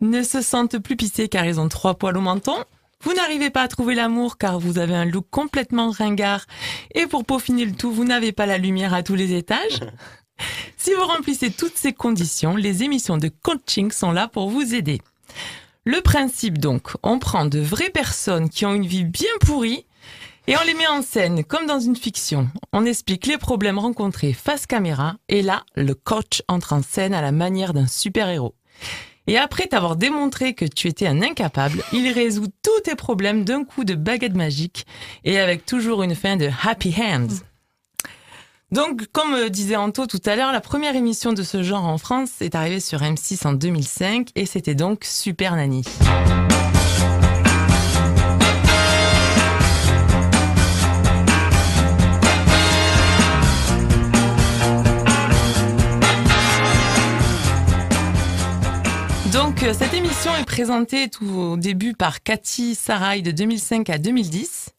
ne 0.00 0.22
se 0.22 0.40
sentent 0.40 0.78
plus 0.78 0.96
pissés 0.96 1.28
car 1.28 1.44
ils 1.44 1.60
ont 1.60 1.68
trois 1.68 1.94
poils 1.94 2.16
au 2.16 2.20
menton. 2.20 2.56
Vous 3.02 3.12
n'arrivez 3.12 3.50
pas 3.50 3.62
à 3.62 3.68
trouver 3.68 3.94
l'amour 3.94 4.38
car 4.38 4.58
vous 4.58 4.78
avez 4.78 4.94
un 4.94 5.04
look 5.04 5.26
complètement 5.30 5.90
ringard. 5.90 6.46
Et 6.94 7.06
pour 7.06 7.24
peaufiner 7.24 7.64
le 7.64 7.72
tout, 7.72 7.92
vous 7.92 8.04
n'avez 8.04 8.32
pas 8.32 8.46
la 8.46 8.58
lumière 8.58 8.94
à 8.94 9.02
tous 9.02 9.14
les 9.14 9.34
étages. 9.34 9.80
Si 10.76 10.94
vous 10.94 11.04
remplissez 11.04 11.50
toutes 11.50 11.76
ces 11.76 11.92
conditions, 11.92 12.54
les 12.54 12.84
émissions 12.84 13.16
de 13.16 13.28
coaching 13.28 13.90
sont 13.90 14.12
là 14.12 14.28
pour 14.28 14.48
vous 14.48 14.72
aider. 14.72 15.02
Le 15.84 16.00
principe 16.00 16.58
donc, 16.58 16.92
on 17.02 17.18
prend 17.18 17.44
de 17.44 17.58
vraies 17.58 17.90
personnes 17.90 18.48
qui 18.48 18.64
ont 18.64 18.72
une 18.72 18.86
vie 18.86 19.04
bien 19.04 19.32
pourrie 19.40 19.84
et 20.48 20.56
on 20.56 20.64
les 20.64 20.72
met 20.72 20.86
en 20.86 21.02
scène 21.02 21.44
comme 21.44 21.66
dans 21.66 21.78
une 21.78 21.94
fiction. 21.94 22.48
On 22.72 22.86
explique 22.86 23.26
les 23.26 23.36
problèmes 23.36 23.78
rencontrés 23.78 24.32
face 24.32 24.66
caméra 24.66 25.16
et 25.28 25.42
là, 25.42 25.62
le 25.76 25.94
coach 25.94 26.42
entre 26.48 26.72
en 26.72 26.82
scène 26.82 27.12
à 27.12 27.20
la 27.20 27.32
manière 27.32 27.74
d'un 27.74 27.86
super-héros. 27.86 28.54
Et 29.26 29.36
après 29.36 29.66
t'avoir 29.66 29.96
démontré 29.96 30.54
que 30.54 30.64
tu 30.64 30.88
étais 30.88 31.06
un 31.06 31.20
incapable, 31.20 31.84
il 31.92 32.10
résout 32.10 32.48
tous 32.62 32.80
tes 32.84 32.94
problèmes 32.94 33.44
d'un 33.44 33.62
coup 33.64 33.84
de 33.84 33.94
baguette 33.94 34.34
magique 34.34 34.86
et 35.22 35.38
avec 35.38 35.66
toujours 35.66 36.02
une 36.02 36.14
fin 36.14 36.36
de 36.36 36.48
happy 36.64 36.94
hands. 36.98 37.44
Donc, 38.70 39.06
comme 39.12 39.34
euh, 39.34 39.48
disait 39.48 39.76
Anto 39.76 40.06
tout 40.06 40.20
à 40.26 40.36
l'heure, 40.36 40.52
la 40.52 40.60
première 40.60 40.94
émission 40.94 41.32
de 41.32 41.42
ce 41.42 41.62
genre 41.62 41.84
en 41.84 41.96
France 41.96 42.40
est 42.40 42.54
arrivée 42.54 42.80
sur 42.80 43.00
M6 43.00 43.46
en 43.46 43.52
2005 43.52 44.30
et 44.34 44.46
c'était 44.46 44.74
donc 44.74 45.04
Super 45.04 45.56
Nanny. 45.56 45.84
Euh, 59.62 59.72
cette 59.72 59.94
émission 59.94 60.34
est 60.36 60.44
présentée 60.44 61.08
tout 61.08 61.28
au 61.28 61.56
début 61.56 61.94
par 61.94 62.22
Cathy 62.22 62.74
Sarai 62.74 63.22
de 63.22 63.30
2005 63.30 63.88
à 63.90 63.98
2010. 63.98 64.70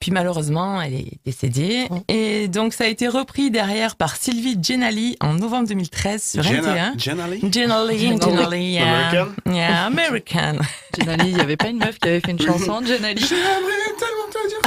Puis 0.00 0.12
malheureusement, 0.12 0.80
elle 0.80 0.94
est 0.94 1.18
décédée. 1.24 1.88
Et 2.06 2.46
donc 2.46 2.72
ça 2.72 2.84
a 2.84 2.86
été 2.86 3.08
repris 3.08 3.50
derrière 3.50 3.96
par 3.96 4.14
Sylvie 4.16 4.56
Genali 4.62 5.16
en 5.20 5.34
novembre 5.34 5.66
2013 5.68 6.22
sur 6.22 6.42
Jenna- 6.44 6.92
NT1. 6.94 7.02
Genali 7.02 7.40
Genali, 7.52 7.98
Genali, 8.20 8.64
yeah. 8.74 9.08
American? 9.08 9.52
Yeah, 9.52 9.86
American. 9.86 10.56
Jenali, 10.98 11.28
il 11.30 11.34
n'y 11.34 11.40
avait 11.40 11.56
pas 11.56 11.68
une 11.68 11.78
meuf 11.78 11.98
qui 11.98 12.08
avait 12.08 12.20
fait 12.20 12.30
une 12.30 12.40
chanson, 12.40 12.80
Jenali 12.86 13.20
J'aimerais 13.26 13.94
tellement 13.98 14.28
te 14.30 14.48
dire 14.48 14.58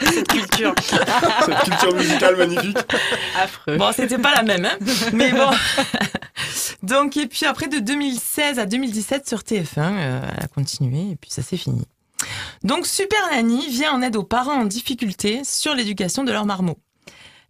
Cette 0.12 0.28
culture. 0.28 0.74
Cette 1.46 1.60
culture 1.60 1.94
musicale 1.94 2.36
magnifique. 2.36 2.78
Affreux. 3.40 3.76
Bon, 3.76 3.90
c'était 3.94 4.18
pas 4.18 4.34
la 4.34 4.42
même, 4.42 4.64
hein. 4.64 4.76
Mais 5.12 5.30
bon. 5.32 5.50
Donc, 6.82 7.16
et 7.16 7.26
puis 7.26 7.46
après, 7.46 7.68
de 7.68 7.78
2016 7.78 8.58
à 8.58 8.66
2017 8.66 9.28
sur 9.28 9.38
TF1, 9.40 9.62
euh, 9.78 10.20
elle 10.36 10.44
a 10.44 10.48
continué 10.48 11.10
et 11.12 11.16
puis 11.16 11.30
ça 11.30 11.42
s'est 11.42 11.56
fini. 11.56 11.84
Donc, 12.64 12.86
Super 12.86 13.18
Nanny 13.30 13.68
vient 13.68 13.92
en 13.92 14.02
aide 14.02 14.16
aux 14.16 14.24
parents 14.24 14.60
en 14.60 14.64
difficulté 14.64 15.42
sur 15.44 15.74
l'éducation 15.74 16.24
de 16.24 16.32
leurs 16.32 16.46
marmots. 16.46 16.78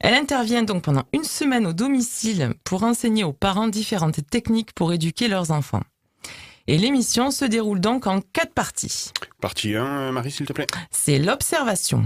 Elle 0.00 0.14
intervient 0.14 0.62
donc 0.62 0.84
pendant 0.84 1.04
une 1.12 1.24
semaine 1.24 1.66
au 1.66 1.72
domicile 1.72 2.54
pour 2.64 2.84
enseigner 2.84 3.24
aux 3.24 3.32
parents 3.32 3.68
différentes 3.68 4.20
techniques 4.30 4.72
pour 4.72 4.92
éduquer 4.92 5.26
leurs 5.26 5.50
enfants. 5.50 5.82
Et 6.68 6.78
l'émission 6.78 7.30
se 7.30 7.44
déroule 7.44 7.80
donc 7.80 8.06
en 8.06 8.20
quatre 8.20 8.52
parties. 8.52 9.10
Partie 9.40 9.74
1, 9.74 10.12
Marie, 10.12 10.30
s'il 10.30 10.46
te 10.46 10.52
plaît. 10.52 10.66
C'est 10.90 11.18
l'observation. 11.18 12.04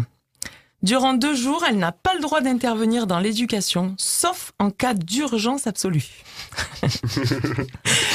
Durant 0.82 1.14
deux 1.14 1.34
jours, 1.36 1.64
elle 1.68 1.78
n'a 1.78 1.92
pas 1.92 2.14
le 2.14 2.20
droit 2.20 2.40
d'intervenir 2.40 3.06
dans 3.06 3.20
l'éducation, 3.20 3.94
sauf 3.98 4.52
en 4.58 4.70
cas 4.70 4.94
d'urgence 4.94 5.68
absolue. 5.68 6.08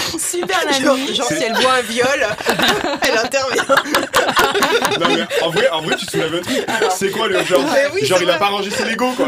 Super 0.19 0.59
Genre, 0.81 0.95
Nanny. 0.95 1.15
genre, 1.15 1.27
si 1.27 1.43
elle 1.43 1.53
voit 1.53 1.73
un 1.73 1.81
viol, 1.81 2.27
elle 3.01 3.17
intervient. 3.17 3.65
Non, 4.99 5.07
mais 5.15 5.43
en 5.45 5.49
vrai, 5.49 5.69
en 5.69 5.81
vrai 5.81 5.95
tu 5.95 6.05
soulèves 6.05 6.35
un 6.35 6.41
truc. 6.41 6.65
C'est 6.91 7.11
quoi 7.11 7.27
oui, 7.27 7.45
Genre, 7.45 8.17
c'est 8.17 8.23
il 8.23 8.29
a 8.29 8.37
pas 8.37 8.47
rangé 8.47 8.69
ses 8.69 8.85
Legos, 8.85 9.11
quoi. 9.13 9.27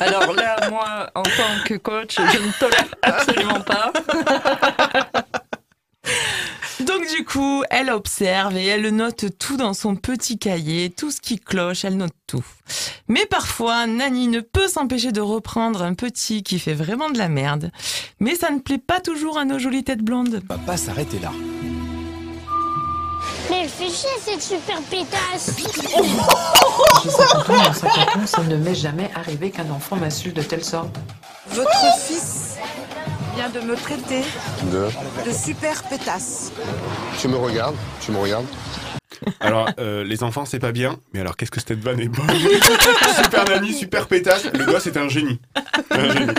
Alors 0.00 0.32
là, 0.32 0.56
moi, 0.70 1.10
en 1.14 1.22
tant 1.22 1.62
que 1.66 1.74
coach, 1.74 2.16
je 2.16 2.38
ne 2.38 2.52
tolère 2.58 2.86
absolument 3.02 3.60
pas. 3.60 3.92
Du 7.16 7.24
coup, 7.24 7.62
elle 7.70 7.90
observe 7.90 8.56
et 8.56 8.66
elle 8.66 8.88
note 8.94 9.26
tout 9.38 9.56
dans 9.56 9.74
son 9.74 9.96
petit 9.96 10.38
cahier, 10.38 10.90
tout 10.90 11.10
ce 11.10 11.20
qui 11.20 11.38
cloche, 11.38 11.84
elle 11.84 11.96
note 11.96 12.14
tout. 12.26 12.44
Mais 13.08 13.26
parfois, 13.26 13.86
Nani 13.86 14.28
ne 14.28 14.40
peut 14.40 14.68
s'empêcher 14.68 15.12
de 15.12 15.20
reprendre 15.20 15.82
un 15.82 15.94
petit 15.94 16.42
qui 16.42 16.58
fait 16.58 16.74
vraiment 16.74 17.10
de 17.10 17.18
la 17.18 17.28
merde. 17.28 17.70
Mais 18.20 18.34
ça 18.34 18.50
ne 18.50 18.58
plaît 18.58 18.78
pas 18.78 19.00
toujours 19.00 19.38
à 19.38 19.44
nos 19.44 19.58
jolies 19.58 19.84
têtes 19.84 20.02
blondes. 20.02 20.42
va 20.48 20.58
pas 20.58 20.76
s'arrêter 20.76 21.18
là. 21.18 21.32
Mais 23.50 23.66
fais 23.66 23.88
chier 23.88 24.08
cette 24.24 24.42
super 24.42 24.80
pétasse 24.82 25.56
J'ai 27.02 27.10
50 27.10 27.50
ans, 27.50 27.54
et 27.54 27.68
en 27.68 27.72
50 27.72 28.16
ans, 28.16 28.26
ça 28.26 28.42
ne 28.42 28.56
m'est 28.56 28.74
jamais 28.74 29.10
arrivé 29.14 29.50
qu'un 29.50 29.68
enfant 29.70 29.96
m'insulte 29.96 30.36
de 30.36 30.42
telle 30.42 30.64
sorte. 30.64 30.96
Votre 31.48 31.98
fils 32.06 32.56
vient 33.40 33.48
de 33.48 33.66
me 33.66 33.74
traiter 33.74 34.22
De... 34.70 34.88
de 35.26 35.32
super 35.34 35.82
pétasse. 35.84 36.52
Tu 37.18 37.26
me 37.28 37.36
regardes 37.36 37.76
Tu 38.02 38.12
me 38.12 38.18
regardes 38.18 38.44
Alors, 39.40 39.70
euh, 39.78 40.04
les 40.04 40.22
enfants, 40.22 40.44
c'est 40.44 40.58
pas 40.58 40.72
bien. 40.72 40.98
Mais 41.14 41.20
alors, 41.20 41.36
qu'est-ce 41.38 41.50
que 41.50 41.58
cette 41.60 41.78
vanne 41.80 42.00
est 42.00 42.08
bonne 42.08 42.26
Super 43.24 43.44
Nanny, 43.48 43.72
super 43.72 44.08
pétasse. 44.08 44.44
Le 44.52 44.66
gosse 44.66 44.86
est 44.88 44.96
un 44.98 45.08
génie. 45.08 45.40
Un 45.90 46.10
génie. 46.12 46.32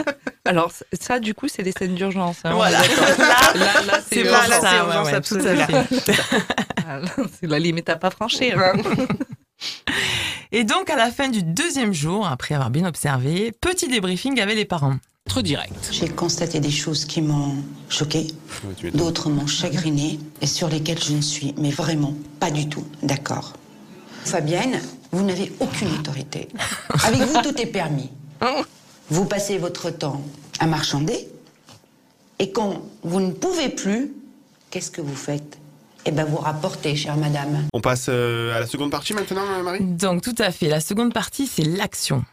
Alors 0.45 0.71
ça, 0.99 1.19
du 1.19 1.33
coup, 1.33 1.47
c'est 1.47 1.63
les 1.63 1.71
scènes 1.71 1.95
d'urgence. 1.95 2.37
hein, 2.43 2.53
Voilà. 2.53 2.79
Là, 3.17 3.35
là, 3.55 3.81
là, 3.87 3.99
c'est 4.07 4.19
urgence. 4.21 4.49
Ouais, 4.61 4.77
urgence 4.77 5.31
ouais, 5.31 5.55
là, 5.55 7.01
c'est 7.39 7.47
la 7.47 7.57
limite 7.59 7.89
à 7.89 7.95
pas 7.95 8.11
franchir. 8.11 8.59
hein. 8.59 8.73
Et 10.51 10.63
donc, 10.65 10.89
à 10.91 10.95
la 10.97 11.09
fin 11.11 11.29
du 11.29 11.41
deuxième 11.43 11.93
jour, 11.93 12.27
après 12.27 12.53
avoir 12.55 12.69
bien 12.69 12.85
observé, 12.85 13.51
petit 13.59 13.87
débriefing 13.87 14.39
avec 14.39 14.55
les 14.55 14.65
parents. 14.65 14.97
Trop 15.31 15.41
direct. 15.41 15.89
J'ai 15.91 16.09
constaté 16.09 16.59
des 16.59 16.71
choses 16.71 17.05
qui 17.05 17.21
m'ont 17.21 17.55
choqué, 17.89 18.27
d'autres 18.93 19.29
m'ont 19.29 19.47
chagriné 19.47 20.19
et 20.41 20.45
sur 20.45 20.67
lesquelles 20.67 21.01
je 21.01 21.13
ne 21.13 21.21
suis, 21.21 21.53
mais 21.57 21.69
vraiment 21.69 22.13
pas 22.39 22.51
du 22.51 22.67
tout 22.67 22.85
d'accord. 23.01 23.53
Fabienne, 24.25 24.81
vous 25.13 25.23
n'avez 25.23 25.53
aucune 25.61 25.87
autorité. 25.93 26.49
Avec 27.05 27.21
vous, 27.21 27.41
tout 27.43 27.57
est 27.61 27.65
permis. 27.67 28.09
Vous 29.09 29.23
passez 29.23 29.57
votre 29.57 29.89
temps 29.89 30.21
à 30.59 30.67
marchander 30.67 31.29
et 32.39 32.51
quand 32.51 32.81
vous 33.03 33.21
ne 33.21 33.31
pouvez 33.31 33.69
plus, 33.69 34.13
qu'est-ce 34.69 34.91
que 34.91 34.99
vous 34.99 35.15
faites? 35.15 35.59
Eh 36.05 36.11
bien, 36.11 36.25
vous 36.25 36.37
rapportez, 36.37 36.95
chère 36.95 37.15
madame. 37.15 37.67
On 37.73 37.79
passe 37.79 38.07
euh, 38.09 38.53
à 38.53 38.59
la 38.59 38.67
seconde 38.67 38.91
partie 38.91 39.13
maintenant, 39.13 39.45
Marie? 39.63 39.81
Donc 39.81 40.23
tout 40.23 40.35
à 40.39 40.51
fait, 40.51 40.67
la 40.67 40.81
seconde 40.81 41.13
partie, 41.13 41.47
c'est 41.47 41.63
l'action. 41.63 42.25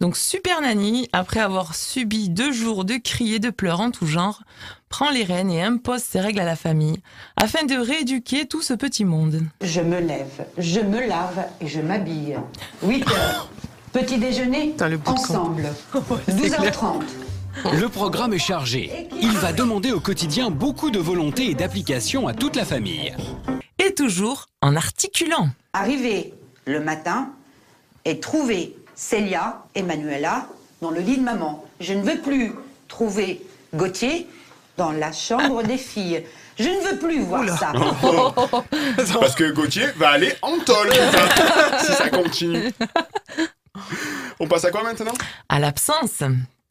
Donc 0.00 0.16
Super 0.16 0.60
Nanny, 0.60 1.08
après 1.12 1.40
avoir 1.40 1.74
subi 1.74 2.28
deux 2.28 2.52
jours 2.52 2.84
de 2.84 2.94
cris 2.96 3.34
et 3.34 3.38
de 3.38 3.50
pleurs 3.50 3.80
en 3.80 3.90
tout 3.90 4.06
genre, 4.06 4.42
prend 4.88 5.10
les 5.10 5.24
rênes 5.24 5.50
et 5.50 5.62
impose 5.62 6.02
ses 6.02 6.20
règles 6.20 6.40
à 6.40 6.44
la 6.44 6.56
famille, 6.56 7.00
afin 7.36 7.64
de 7.64 7.74
rééduquer 7.74 8.46
tout 8.46 8.62
ce 8.62 8.74
petit 8.74 9.04
monde. 9.04 9.42
Je 9.60 9.80
me 9.80 9.98
lève, 9.98 10.46
je 10.56 10.80
me 10.80 11.06
lave 11.06 11.46
et 11.60 11.66
je 11.66 11.80
m'habille. 11.80 12.36
8 12.82 13.08
heures. 13.10 13.48
Petit 13.92 14.18
déjeuner 14.18 14.76
ensemble. 15.06 15.72
12h30. 16.28 17.02
Le 17.72 17.88
programme 17.88 18.34
est 18.34 18.38
chargé. 18.38 19.08
Il 19.20 19.32
va 19.32 19.52
demander 19.52 19.92
au 19.92 19.98
quotidien 19.98 20.50
beaucoup 20.50 20.90
de 20.90 20.98
volonté 20.98 21.50
et 21.50 21.54
d'application 21.54 22.28
à 22.28 22.34
toute 22.34 22.54
la 22.54 22.64
famille. 22.64 23.12
Et 23.84 23.94
toujours 23.94 24.46
en 24.60 24.76
articulant. 24.76 25.48
Arriver 25.72 26.34
le 26.66 26.80
matin 26.80 27.30
et 28.04 28.20
trouver 28.20 28.76
Célia 28.98 29.62
et 29.76 29.82
Manuela 29.82 30.48
dans 30.82 30.90
le 30.90 30.98
lit 30.98 31.18
de 31.18 31.22
maman. 31.22 31.64
Je 31.78 31.92
ne 31.92 32.02
veux 32.02 32.18
plus 32.18 32.52
trouver 32.88 33.40
Gauthier 33.72 34.26
dans 34.76 34.90
la 34.90 35.12
chambre 35.12 35.62
des 35.62 35.78
filles. 35.78 36.24
Je 36.58 36.68
ne 36.68 36.80
veux 36.80 36.98
plus 36.98 37.20
voir 37.20 37.48
ça. 37.56 37.70
Parce 39.20 39.36
que 39.36 39.52
Gauthier 39.52 39.86
va 39.96 40.08
aller 40.10 40.34
en 40.42 40.58
tôle 40.58 40.90
si 41.80 41.92
ça 41.92 42.10
continue. 42.10 42.72
On 44.40 44.48
passe 44.48 44.64
à 44.64 44.72
quoi 44.72 44.82
maintenant? 44.82 45.14
À 45.48 45.60
l'absence. 45.60 46.24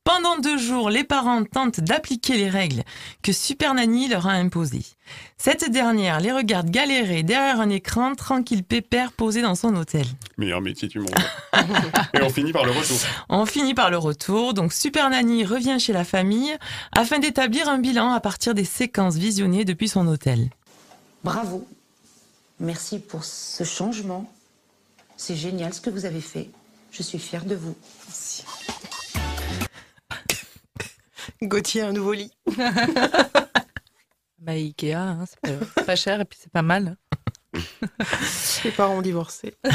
Pendant 0.07 0.37
deux 0.39 0.57
jours, 0.57 0.89
les 0.89 1.03
parents 1.03 1.43
tentent 1.43 1.81
d'appliquer 1.81 2.37
les 2.37 2.49
règles 2.49 2.83
que 3.21 3.33
Super 3.33 3.73
Nanny 3.73 4.07
leur 4.07 4.25
a 4.25 4.31
imposées. 4.31 4.85
Cette 5.37 5.69
dernière 5.69 6.21
les 6.21 6.31
regarde 6.31 6.69
galérer 6.69 7.23
derrière 7.23 7.59
un 7.59 7.69
écran, 7.69 8.15
tranquille 8.15 8.63
pépère 8.63 9.11
posé 9.11 9.41
dans 9.41 9.55
son 9.55 9.75
hôtel. 9.75 10.05
Meilleur 10.37 10.61
métier 10.61 10.87
du 10.87 10.99
monde. 10.99 11.13
Et 12.13 12.21
on 12.21 12.29
finit 12.29 12.53
par 12.53 12.63
le 12.63 12.71
retour. 12.71 12.97
On 13.27 13.45
finit 13.45 13.73
par 13.73 13.89
le 13.89 13.97
retour, 13.97 14.53
donc 14.53 14.71
Super 14.71 15.09
Nanny 15.09 15.43
revient 15.43 15.77
chez 15.77 15.91
la 15.91 16.05
famille 16.05 16.55
afin 16.93 17.19
d'établir 17.19 17.67
un 17.67 17.77
bilan 17.77 18.13
à 18.13 18.21
partir 18.21 18.53
des 18.53 18.63
séquences 18.63 19.17
visionnées 19.17 19.65
depuis 19.65 19.89
son 19.89 20.07
hôtel. 20.07 20.51
Bravo. 21.25 21.67
Merci 22.61 22.99
pour 22.99 23.25
ce 23.25 23.65
changement. 23.65 24.31
C'est 25.17 25.35
génial 25.35 25.73
ce 25.73 25.81
que 25.81 25.89
vous 25.89 26.05
avez 26.05 26.21
fait. 26.21 26.49
Je 26.93 27.03
suis 27.03 27.19
fière 27.19 27.43
de 27.43 27.55
vous. 27.55 27.75
Gauthier 31.41 31.81
un 31.81 31.91
nouveau 31.93 32.13
lit. 32.13 32.31
Bah 34.39 34.51
Ikea, 34.51 34.93
hein, 34.93 35.25
c'est 35.25 35.85
pas, 35.85 35.95
cher 35.95 36.21
et 36.21 36.25
puis 36.25 36.37
c'est 36.39 36.51
pas 36.51 36.61
mal. 36.61 36.95
Les 38.63 38.69
parents 38.71 38.97
ont 38.97 39.01
divorcé. 39.01 39.55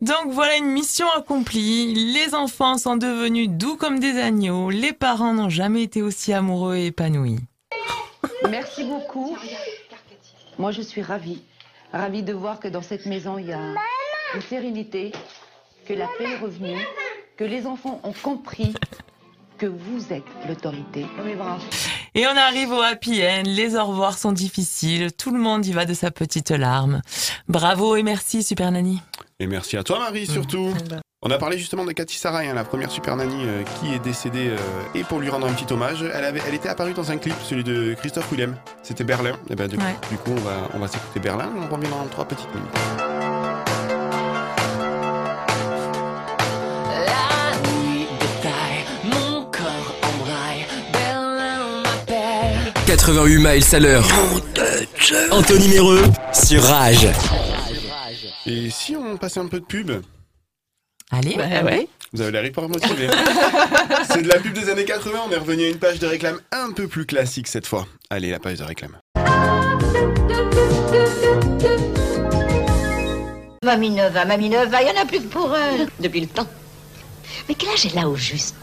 Donc 0.00 0.28
voilà 0.30 0.56
une 0.56 0.70
mission 0.70 1.10
accomplie. 1.10 2.12
Les 2.14 2.34
enfants 2.34 2.78
sont 2.78 2.96
devenus 2.96 3.48
doux 3.50 3.76
comme 3.76 3.98
des 3.98 4.18
agneaux. 4.20 4.70
Les 4.70 4.92
parents 4.92 5.34
n'ont 5.34 5.50
jamais 5.50 5.82
été 5.82 6.00
aussi 6.00 6.32
amoureux 6.32 6.76
et 6.76 6.86
épanouis. 6.86 7.40
Merci 8.48 8.84
beaucoup. 8.84 9.36
Moi, 10.58 10.70
je 10.70 10.80
suis 10.82 11.02
ravie. 11.02 11.42
Ravie 11.92 12.22
de 12.22 12.32
voir 12.32 12.60
que 12.60 12.68
dans 12.68 12.82
cette 12.82 13.04
maison, 13.06 13.36
il 13.36 13.46
y 13.46 13.52
a 13.52 13.74
une 14.34 14.42
sérénité, 14.42 15.12
que 15.86 15.92
la 15.92 16.06
paix 16.18 16.30
est 16.32 16.38
revenue, 16.38 16.78
que 17.40 17.44
les 17.46 17.66
enfants 17.66 18.02
ont 18.04 18.12
compris 18.12 18.74
que 19.56 19.64
vous 19.64 20.12
êtes 20.12 20.22
l'autorité. 20.46 21.06
Et 22.14 22.26
on 22.26 22.36
arrive 22.36 22.70
au 22.70 22.82
happy 22.82 23.22
end. 23.24 23.44
Les 23.46 23.76
au 23.76 23.84
revoir 23.86 24.18
sont 24.18 24.32
difficiles. 24.32 25.10
Tout 25.16 25.30
le 25.30 25.38
monde 25.40 25.64
y 25.64 25.72
va 25.72 25.86
de 25.86 25.94
sa 25.94 26.10
petite 26.10 26.50
larme. 26.50 27.00
Bravo 27.48 27.96
et 27.96 28.02
merci, 28.02 28.42
Super 28.42 28.70
Nanny. 28.70 29.00
Et 29.38 29.46
merci 29.46 29.78
à 29.78 29.82
toi, 29.82 30.00
Marie, 30.00 30.26
surtout. 30.26 30.74
On 31.22 31.30
a 31.30 31.38
parlé 31.38 31.56
justement 31.56 31.86
de 31.86 31.92
Cathy 31.92 32.18
Sarai, 32.18 32.46
hein, 32.48 32.54
la 32.54 32.64
première 32.64 32.90
super 32.90 33.16
nanny 33.16 33.44
euh, 33.46 33.62
qui 33.62 33.94
est 33.94 33.98
décédée. 34.00 34.48
euh, 34.50 34.56
et 34.94 35.02
pour 35.04 35.18
lui 35.18 35.30
rendre 35.30 35.46
un 35.46 35.52
petit 35.54 35.70
hommage, 35.72 36.02
elle, 36.02 36.24
avait, 36.24 36.42
elle 36.46 36.54
était 36.54 36.68
apparue 36.68 36.92
dans 36.92 37.10
un 37.10 37.16
clip, 37.16 37.34
celui 37.42 37.64
de 37.64 37.94
Christophe 37.94 38.30
Willem. 38.32 38.54
C'était 38.82 39.04
Berlin. 39.04 39.32
Et 39.48 39.54
ben, 39.54 39.66
du, 39.66 39.76
Ouais. 39.76 39.96
du 40.10 40.18
coup, 40.18 40.32
on 40.32 40.40
va, 40.40 40.68
on 40.74 40.78
va 40.78 40.88
s'écouter 40.88 41.20
Berlin. 41.20 41.48
On 41.56 41.74
revient 41.74 41.88
dans 41.88 42.06
trois 42.08 42.26
petites 42.26 42.48
minutes. 42.54 43.09
88 53.00 53.38
miles 53.38 53.74
à 53.74 53.78
l'heure. 53.80 54.06
Anthony 55.30 55.68
Méreux 55.68 56.02
sur 56.34 56.62
Rage. 56.62 57.08
Et 58.44 58.68
si 58.68 58.94
on 58.94 59.16
passait 59.16 59.40
un 59.40 59.46
peu 59.46 59.58
de 59.58 59.64
pub 59.64 59.90
Allez, 61.10 61.34
Bah 61.34 61.64
ouais. 61.64 61.88
Vous 62.12 62.20
avez 62.20 62.30
l'air 62.30 62.44
hyper 62.44 62.68
motivé. 62.68 63.08
C'est 64.12 64.20
de 64.20 64.28
la 64.28 64.38
pub 64.38 64.52
des 64.52 64.68
années 64.68 64.84
80, 64.84 65.18
on 65.28 65.32
est 65.32 65.36
revenu 65.38 65.64
à 65.64 65.68
une 65.70 65.78
page 65.78 65.98
de 65.98 66.06
réclame 66.06 66.40
un 66.52 66.72
peu 66.72 66.88
plus 66.88 67.06
classique 67.06 67.48
cette 67.48 67.66
fois. 67.66 67.86
Allez, 68.10 68.30
la 68.30 68.38
page 68.38 68.58
de 68.58 68.64
réclame. 68.64 68.98
Mamie 73.64 73.90
Nova, 73.90 74.26
Mamie 74.26 74.50
Nova, 74.50 74.82
il 74.82 74.92
n'y 74.92 74.98
en 74.98 75.02
a 75.02 75.06
plus 75.06 75.20
que 75.20 75.26
pour 75.28 75.56
elle. 75.56 75.88
Depuis 76.00 76.20
le 76.20 76.26
temps. 76.26 76.46
Mais 77.48 77.54
quel 77.54 77.70
âge 77.70 77.86
elle 77.90 77.98
a 77.98 78.06
au 78.08 78.16
juste? 78.16 78.56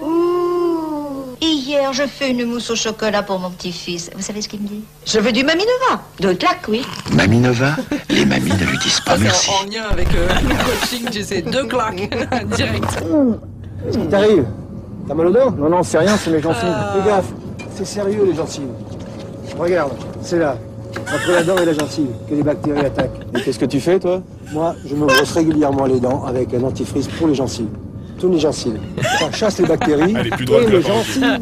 Hier, 1.41 1.93
je 1.93 2.03
fais 2.07 2.31
une 2.31 2.45
mousse 2.45 2.69
au 2.71 2.75
chocolat 2.75 3.21
pour 3.23 3.39
mon 3.39 3.49
petit-fils. 3.51 4.09
Vous 4.15 4.21
savez 4.23 4.41
ce 4.41 4.49
qu'il 4.49 4.61
me 4.61 4.67
dit 4.67 4.83
Je 5.05 5.19
veux 5.19 5.31
du 5.31 5.43
Mamie 5.43 5.63
Nova. 5.63 6.01
Deux 6.19 6.33
claques, 6.33 6.65
oui. 6.67 6.81
Mamie 7.13 7.39
Nova, 7.39 7.75
les 8.09 8.25
mamies 8.25 8.51
ne 8.51 8.65
lui 8.65 8.77
disent 8.79 8.99
pas 9.01 9.15
C'est 9.17 9.23
merci. 9.23 9.49
en, 9.49 9.65
en 9.67 9.69
lien 9.69 9.83
avec 9.91 10.07
euh, 10.15 10.27
le 10.43 10.55
coaching, 10.79 11.09
tu 11.11 11.23
sais, 11.23 11.41
deux 11.43 11.65
claques, 11.65 12.09
direct. 12.55 12.85
Qu'est-ce 13.85 13.97
qui 13.99 14.07
t'arrive 14.07 14.45
T'as 15.07 15.13
mal 15.13 15.27
au 15.27 15.31
dos 15.31 15.51
Non, 15.57 15.69
non, 15.69 15.83
c'est 15.83 15.99
rien, 15.99 16.17
c'est 16.17 16.31
mes 16.31 16.41
gencives. 16.41 16.75
Fais 16.95 17.09
gaffe, 17.09 17.31
c'est 17.75 17.85
sérieux 17.85 18.25
les 18.25 18.35
gencives. 18.35 18.67
Regarde, 19.57 19.93
c'est 20.21 20.39
là, 20.39 20.57
entre 21.01 21.31
la 21.31 21.43
dent 21.43 21.57
et 21.57 21.65
la 21.65 21.73
gencive, 21.73 22.07
que 22.29 22.33
les 22.35 22.43
bactéries 22.43 22.79
attaquent. 22.85 23.19
Et 23.37 23.41
qu'est-ce 23.41 23.59
que 23.59 23.65
tu 23.65 23.79
fais, 23.79 23.99
toi 23.99 24.21
Moi, 24.51 24.75
je 24.85 24.95
me 24.95 25.05
brosse 25.05 25.31
régulièrement 25.33 25.85
les 25.85 25.99
dents 25.99 26.25
avec 26.25 26.53
un 26.53 26.59
dentifrice 26.59 27.07
pour 27.07 27.27
les 27.27 27.35
gencives. 27.35 27.69
Tous 28.19 28.31
les 28.31 28.39
gencives. 28.39 28.79
Ça 29.19 29.31
chasse 29.31 29.59
les 29.59 29.67
bactéries 29.67 30.15
Elle 30.17 30.25
est 30.27 30.31
plus 30.31 30.45
drôle 30.45 30.63
et 30.63 30.65
que 30.65 30.71
les 30.71 30.81
gencives. 30.81 31.39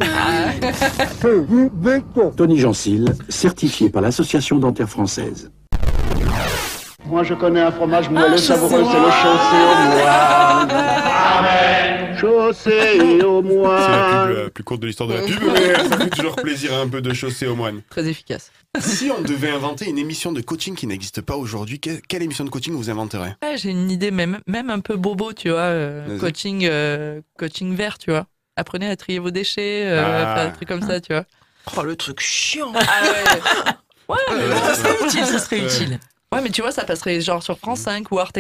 Tony 2.36 2.60
Gencil, 2.60 3.14
certifié 3.30 3.90
par 3.90 4.02
l'Association 4.02 4.58
dentaire 4.60 4.90
française. 4.90 5.50
Moi, 7.06 7.24
je 7.24 7.34
connais 7.36 7.62
un 7.62 7.72
fromage 7.72 8.10
moelleux 8.10 8.34
Ah, 8.34 8.38
savoureux, 8.38 8.84
chaussé 8.84 8.92
c'est 8.92 9.00
le 12.98 13.22
chaussé 13.22 13.32
au 13.32 13.42
moine. 13.42 13.42
Chaussé 13.42 13.42
au 13.42 13.42
C'est 13.42 13.42
la 13.42 13.42
moine. 13.42 14.28
pub 14.28 14.38
la 14.44 14.50
plus 14.50 14.64
courte 14.64 14.82
de 14.82 14.88
l'histoire 14.88 15.10
de 15.10 15.14
la 15.14 15.22
pub, 15.22 15.40
mais 15.54 15.76
ça 15.90 15.98
fait 15.98 16.10
toujours 16.10 16.36
plaisir 16.36 16.74
un 16.74 16.88
peu 16.88 17.02
de 17.02 17.14
chausser 17.14 17.48
au 17.48 17.56
moine. 17.56 17.82
Très 17.90 18.08
efficace. 18.08 18.52
Si 18.80 19.10
on 19.12 19.22
devait 19.22 19.50
inventer 19.50 19.90
une 19.90 19.98
émission 19.98 20.32
de 20.32 20.42
coaching 20.42 20.76
qui 20.76 20.88
n'existe 20.88 21.22
pas 21.22 21.36
aujourd'hui, 21.36 21.80
que- 21.80 22.00
quelle 22.08 22.24
émission 22.24 22.44
de 22.44 22.50
coaching 22.50 22.74
vous 22.74 22.90
inventerez? 22.90 23.32
Ouais, 23.44 23.58
j'ai 23.58 23.70
une 23.72 23.90
idée, 23.92 24.12
même, 24.12 24.40
même 24.48 24.70
un 24.70 24.80
peu 24.80 24.96
bobo, 24.96 25.34
tu 25.34 25.50
vois. 25.50 25.60
euh, 25.60 26.20
coaching, 26.20 26.66
euh, 26.70 27.22
coaching 27.38 27.76
vert, 27.76 27.98
tu 27.98 28.12
vois. 28.12 28.26
Apprenez 28.56 28.90
à 28.90 28.96
trier 28.96 29.20
vos 29.20 29.32
déchets, 29.32 29.84
euh, 29.86 30.04
Ah. 30.26 30.36
faire 30.36 30.48
des 30.50 30.54
trucs 30.56 30.68
comme 30.68 30.82
ça, 30.82 31.00
tu 31.02 31.14
vois. 31.14 31.26
Oh, 31.78 31.82
le 31.84 31.96
truc 31.96 32.20
chiant. 32.22 32.72
Ah 32.76 33.02
ouais. 33.04 33.42
Ouais, 34.08 34.18
mais 34.38 34.76
ce 34.76 34.82
serait 34.82 35.06
utile, 35.08 35.26
ce 35.26 35.40
serait 35.40 35.60
utile. 35.66 36.00
Ouais, 36.32 36.40
mais 36.42 36.50
tu 36.52 36.62
vois, 36.62 36.72
ça 36.72 36.84
passerait 36.84 37.20
genre 37.22 37.42
sur 37.42 37.58
France 37.58 37.80
5 37.80 38.12
ou 38.12 38.20
Arte. 38.20 38.38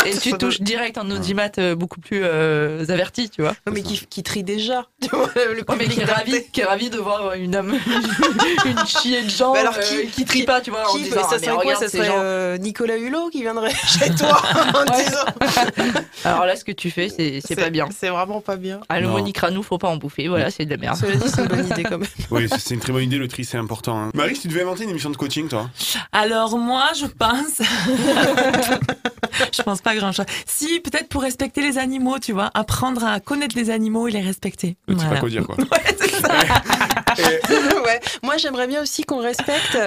Et 0.06 0.16
tu 0.16 0.32
touches 0.32 0.60
direct 0.60 0.96
en 0.98 1.10
audimat 1.10 1.50
euh, 1.58 1.74
beaucoup 1.74 2.00
plus 2.00 2.20
euh, 2.22 2.84
averti, 2.88 3.28
tu 3.30 3.42
vois. 3.42 3.54
mais 3.72 3.82
qui, 3.82 3.98
qui 4.06 4.22
trie 4.22 4.42
déjà. 4.42 4.86
Tu 5.00 5.08
vois, 5.10 5.28
le 5.34 5.60
Ouais, 5.68 5.76
mais 5.78 5.86
qui 5.88 6.00
est 6.00 6.04
ravi, 6.04 6.42
qui 6.52 6.60
est 6.60 6.64
ravi 6.64 6.90
de 6.90 6.98
voir 6.98 7.32
une 7.34 7.54
âme, 7.56 7.74
une 8.66 8.86
chier 8.86 9.22
de 9.22 9.30
gens 9.30 9.52
alors, 9.54 9.74
euh, 9.78 9.82
qui- 9.82 10.08
qui, 10.08 10.24
trie 10.24 10.42
pas, 10.44 10.60
tu 10.60 10.70
vois, 10.70 10.88
en 10.90 10.92
Qui, 10.94 11.04
disant, 11.04 11.16
mais 11.16 11.22
ça 11.22 11.28
ah, 11.32 11.36
mais 11.40 11.46
serait 11.46 11.62
quoi 11.64 11.74
Ça 11.76 11.88
ces 11.88 11.96
serait 11.98 12.06
gens. 12.08 12.14
euh, 12.18 12.58
Nicolas 12.58 12.96
Hulot 12.96 13.30
qui 13.30 13.40
viendrait 13.42 13.74
chez 13.74 14.14
toi 14.14 14.40
en 14.74 14.84
disant. 14.84 15.24
Alors 16.24 16.44
là, 16.46 16.56
ce 16.56 16.64
que 16.64 16.72
tu 16.72 16.90
fais, 16.90 17.08
c'est 17.08 17.56
pas 17.56 17.70
bien. 17.70 17.88
C'est 17.98 18.08
vraiment 18.10 18.40
pas 18.40 18.56
bien. 18.56 18.80
Le 18.90 19.00
Non. 19.02 19.10
Monique 19.12 19.38
Ranou, 19.38 19.62
faut 19.62 19.78
pas 19.78 19.88
en 19.88 19.96
bouffer, 19.96 20.28
voilà, 20.28 20.50
c'est 20.50 20.64
de 20.64 20.70
la 20.70 20.76
merde. 20.76 20.96
Cela 20.96 21.16
dit, 21.16 21.28
c'est 21.28 21.42
une 21.42 21.48
bonne 21.48 21.66
idée 21.66 21.82
quand 21.84 21.98
même. 21.98 22.08
Oui, 22.30 22.48
c'est- 22.50 22.58
c'est 22.60 22.74
une 22.74 22.80
très 22.80 22.92
bonne 22.92 23.02
idée, 23.04 23.16
le 23.18 23.28
tri 23.28 23.44
c'est 23.44 23.58
important. 23.58 23.98
hein. 23.98 24.10
Marie, 24.14 24.34
si 24.36 24.42
tu 24.42 24.48
devais 24.48 24.62
inventer 24.62 24.84
une 24.84 24.90
émission 24.90 25.10
de 25.10 25.16
coaching, 25.16 25.48
toi 25.48 25.70
Alors 26.12 26.56
moi, 26.58 26.88
je 26.98 27.06
pense... 27.06 27.60
je 29.52 29.62
pense 29.62 29.80
pas 29.80 29.89
grand-chose. 29.94 30.26
Si, 30.46 30.80
peut-être 30.80 31.08
pour 31.08 31.22
respecter 31.22 31.62
les 31.62 31.78
animaux, 31.78 32.18
tu 32.18 32.32
vois. 32.32 32.50
Apprendre 32.54 33.04
à 33.04 33.20
connaître 33.20 33.56
les 33.56 33.70
animaux 33.70 34.08
et 34.08 34.10
les 34.12 34.20
respecter. 34.22 34.76
Tu 34.88 34.98
sais 34.98 35.08
pas 35.08 35.16
quoi 35.18 35.28
dire, 35.28 35.44
quoi. 35.46 35.56
ouais. 37.86 38.00
Moi, 38.22 38.36
j'aimerais 38.36 38.66
bien 38.66 38.82
aussi 38.82 39.04
qu'on 39.04 39.18
respecte 39.20 39.78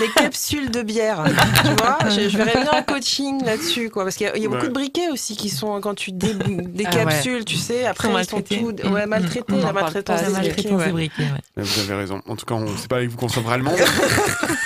les 0.00 0.08
capsules 0.16 0.70
de 0.70 0.82
bière. 0.82 1.24
Tu 1.64 1.70
vois, 1.82 1.98
je, 2.10 2.28
je 2.28 2.36
verrais 2.36 2.60
bien 2.60 2.72
un 2.72 2.82
coaching 2.82 3.44
là-dessus, 3.44 3.90
quoi. 3.90 4.04
Parce 4.04 4.16
qu'il 4.16 4.26
y 4.26 4.30
a, 4.30 4.36
il 4.36 4.42
y 4.42 4.46
a 4.46 4.48
beaucoup 4.48 4.62
Ouais. 4.62 4.68
de 4.68 4.74
briquets 4.74 5.08
aussi 5.10 5.36
qui 5.36 5.48
sont 5.48 5.80
quand 5.80 5.94
tu 5.94 6.12
dé, 6.12 6.34
des 6.34 6.84
Ah 6.86 6.88
ouais. 6.90 7.04
capsules, 7.04 7.44
tu 7.44 7.56
sais. 7.56 7.84
Après, 7.86 8.08
ils 8.08 8.24
sont 8.28 8.40
tout, 8.42 8.54
ouais, 8.90 9.06
Mm, 9.06 9.08
maltraités, 9.08 9.44
la 9.56 9.72
maltraitance 9.72 10.20
des 10.22 10.26
briquets. 10.26 10.42
maltraitance 10.42 10.78
ouais. 10.80 10.86
des 10.86 10.92
briquets, 10.92 11.22
ouais. 11.22 11.40
Mais 11.56 11.62
Vous 11.62 11.80
avez 11.80 11.94
raison. 11.94 12.20
En 12.28 12.36
tout 12.36 12.46
cas, 12.46 12.54
on- 12.54 12.76
c'est 12.76 12.88
pas 12.88 12.96
avec 12.96 13.10
vous 13.10 13.16
qu'on 13.16 13.28
sauvera 13.28 13.56
le 13.56 13.64
monde. 13.64 13.78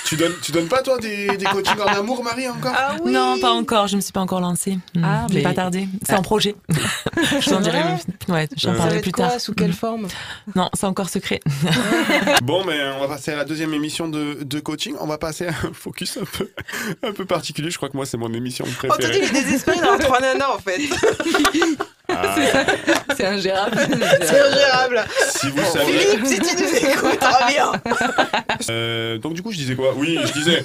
tu, 0.04 0.16
donnes, 0.16 0.34
tu 0.42 0.52
donnes 0.52 0.68
pas, 0.68 0.82
toi, 0.82 0.98
des, 0.98 1.36
des 1.36 1.44
coachings 1.46 1.80
en 1.80 1.86
amour, 1.98 2.22
Marie, 2.24 2.48
encore? 2.48 2.72
Ah 2.76 2.96
oui 3.02 3.12
Non, 3.12 3.38
pas 3.40 3.52
encore. 3.52 3.86
Je 3.88 3.96
me 3.96 4.00
suis 4.00 4.12
pas 4.12 4.20
encore 4.20 4.40
lancée. 4.40 4.78
Hmm, 4.94 5.04
Ah, 5.04 5.26
je 5.28 5.34
vais 5.34 5.40
mais- 5.40 5.44
pas 5.44 5.54
tarder. 5.54 5.88
C'est 6.06 6.14
en 6.14 6.22
projet. 6.22 6.54
je 7.40 7.50
t'en 7.50 7.60
dirai. 7.60 7.82
Ouais, 8.28 8.48
j'en 8.56 8.72
Euh, 8.72 8.76
parlerai 8.76 9.00
plus 9.00 9.12
quoi, 9.12 9.28
tard. 9.28 9.40
Sous 9.40 9.52
quelle 9.54 9.70
Hmm. 9.70 9.74
forme? 9.74 10.08
Non, 10.54 10.70
c'est 10.72 10.86
encore 10.86 11.08
secret. 11.10 11.40
Bon, 12.42 12.64
mais 12.64 12.78
on 12.96 13.00
va 13.00 13.08
passer 13.08 13.32
à 13.32 13.36
la 13.36 13.44
deuxième 13.44 13.74
émission 13.74 14.08
de, 14.08 14.38
de 14.42 14.60
coaching. 14.60 14.94
On 15.00 15.06
va 15.06 15.18
passer 15.18 15.46
à 15.46 15.50
un 15.50 15.72
focus 15.72 16.16
un 16.18 16.24
peu, 16.24 16.50
un 17.02 17.12
peu 17.12 17.24
particulier. 17.24 17.70
Je 17.70 17.76
crois 17.76 17.88
que 17.88 17.96
moi, 17.96 18.06
c'est 18.06 18.16
mon 18.16 18.32
émission 18.32 18.64
Oh, 18.68 18.72
t'as 18.80 18.96
dit, 18.98 19.02
préférée. 19.08 19.18
il 19.30 19.36
est 19.36 19.42
désespéré 19.44 19.78
d'avoir 19.80 19.98
trois 19.98 20.20
nanas 20.20 20.48
en 20.54 20.58
fait. 20.58 20.78
Ah, 22.08 22.34
C'est 23.16 23.26
ingérable. 23.26 23.78
C'est 24.22 24.40
ingérable. 24.40 25.04
si 25.28 25.50
vous 25.50 25.64
savez. 25.72 25.92
Philippe, 25.98 26.26
si 26.26 26.38
tu 26.38 26.62
nous 26.62 26.76
écoutes, 26.90 27.18
reviens. 27.22 27.72
Euh, 28.70 29.18
donc, 29.18 29.34
du 29.34 29.42
coup, 29.42 29.50
je 29.52 29.56
disais 29.56 29.74
quoi 29.74 29.92
Oui, 29.96 30.18
je 30.24 30.32
disais. 30.32 30.64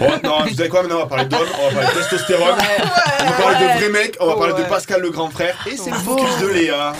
Oh, 0.00 0.04
non, 0.24 0.44
vous 0.44 0.54
savez 0.54 0.68
quoi 0.68 0.82
maintenant 0.82 0.96
On 0.98 1.02
va 1.02 1.06
parler 1.06 1.24
d'hommes, 1.26 1.48
on 1.62 1.68
va 1.68 1.74
parler 1.80 1.88
de 1.94 2.00
testostérone, 2.00 2.56
on 3.20 3.24
va 3.24 3.32
parler 3.32 3.58
de 3.58 3.78
vrais 3.78 3.88
mecs, 3.90 4.16
on 4.20 4.26
va 4.26 4.36
parler 4.36 4.54
de. 4.54 4.68
Pascal 4.70 5.00
le 5.00 5.10
grand 5.10 5.30
frère. 5.30 5.56
Et 5.70 5.76
c'est 5.76 5.90
le 5.90 5.96
focus 5.96 6.38
de 6.40 6.46
Léa. 6.48 6.92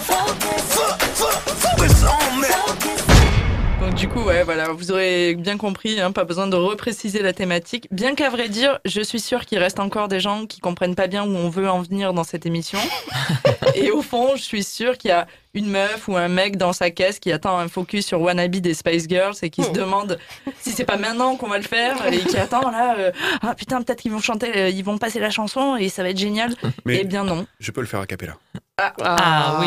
Donc 3.91 3.99
du 3.99 4.09
coup, 4.09 4.21
ouais, 4.21 4.45
voilà, 4.45 4.69
vous 4.69 4.93
aurez 4.93 5.35
bien 5.35 5.57
compris, 5.57 6.01
hein, 6.01 6.13
pas 6.13 6.23
besoin 6.23 6.47
de 6.47 6.55
repréciser 6.55 7.23
la 7.23 7.33
thématique. 7.33 7.89
Bien 7.91 8.15
qu'à 8.15 8.31
vrai 8.31 8.49
dire, 8.49 8.79
je 8.85 9.01
suis 9.01 9.19
sûre 9.19 9.45
qu'il 9.47 9.59
reste 9.59 9.81
encore 9.81 10.07
des 10.07 10.21
gens 10.21 10.47
qui 10.47 10.61
comprennent 10.61 10.95
pas 10.95 11.09
bien 11.09 11.25
où 11.25 11.35
on 11.35 11.49
veut 11.49 11.69
en 11.69 11.83
venir 11.83 12.13
dans 12.13 12.23
cette 12.23 12.47
émission. 12.47 12.79
et 13.75 13.91
au 13.91 14.01
fond, 14.01 14.37
je 14.37 14.43
suis 14.43 14.63
sûre 14.63 14.97
qu'il 14.97 15.09
y 15.09 15.13
a 15.13 15.27
une 15.55 15.69
meuf 15.71 16.07
ou 16.09 16.17
un 16.17 16.29
mec 16.29 16.57
dans 16.57 16.73
sa 16.73 16.91
caisse 16.91 17.19
qui 17.19 17.33
attend 17.33 17.59
un 17.59 17.69
focus 17.69 18.07
sur 18.07 18.21
Wannabe 18.21 18.57
des 18.57 18.75
Spice 18.75 19.07
Girls 19.09 19.35
et 19.43 19.51
qui 19.51 19.63
se 19.65 19.71
demande 19.71 20.19
si 20.61 20.71
c'est 20.71 20.85
pas 20.85 20.97
maintenant 20.97 21.37
qu'on 21.37 21.49
va 21.49 21.59
le 21.59 21.65
faire 21.65 21.97
et 22.13 22.19
qui 22.19 22.37
attend 22.37 22.71
là, 22.71 22.95
euh, 22.99 23.11
ah 23.43 23.55
putain, 23.55 23.83
peut-être 23.83 24.01
qu'ils 24.01 24.13
vont 24.13 24.21
chanter, 24.21 24.53
euh, 24.57 24.69
ils 24.69 24.85
vont 24.85 24.99
passer 24.99 25.19
la 25.19 25.31
chanson 25.31 25.77
et 25.77 25.89
ça 25.89 26.03
va 26.05 26.11
être 26.11 26.19
génial. 26.19 26.55
Mais- 26.85 26.99
Eh 27.01 27.05
bien 27.05 27.25
non. 27.25 27.47
Je 27.59 27.71
peux 27.73 27.81
le 27.81 27.87
faire 27.87 28.01
a 28.01 28.07
cappella. 28.07 28.37
Ah, 28.83 28.95
Ah, 29.03 29.57
oui. 29.61 29.67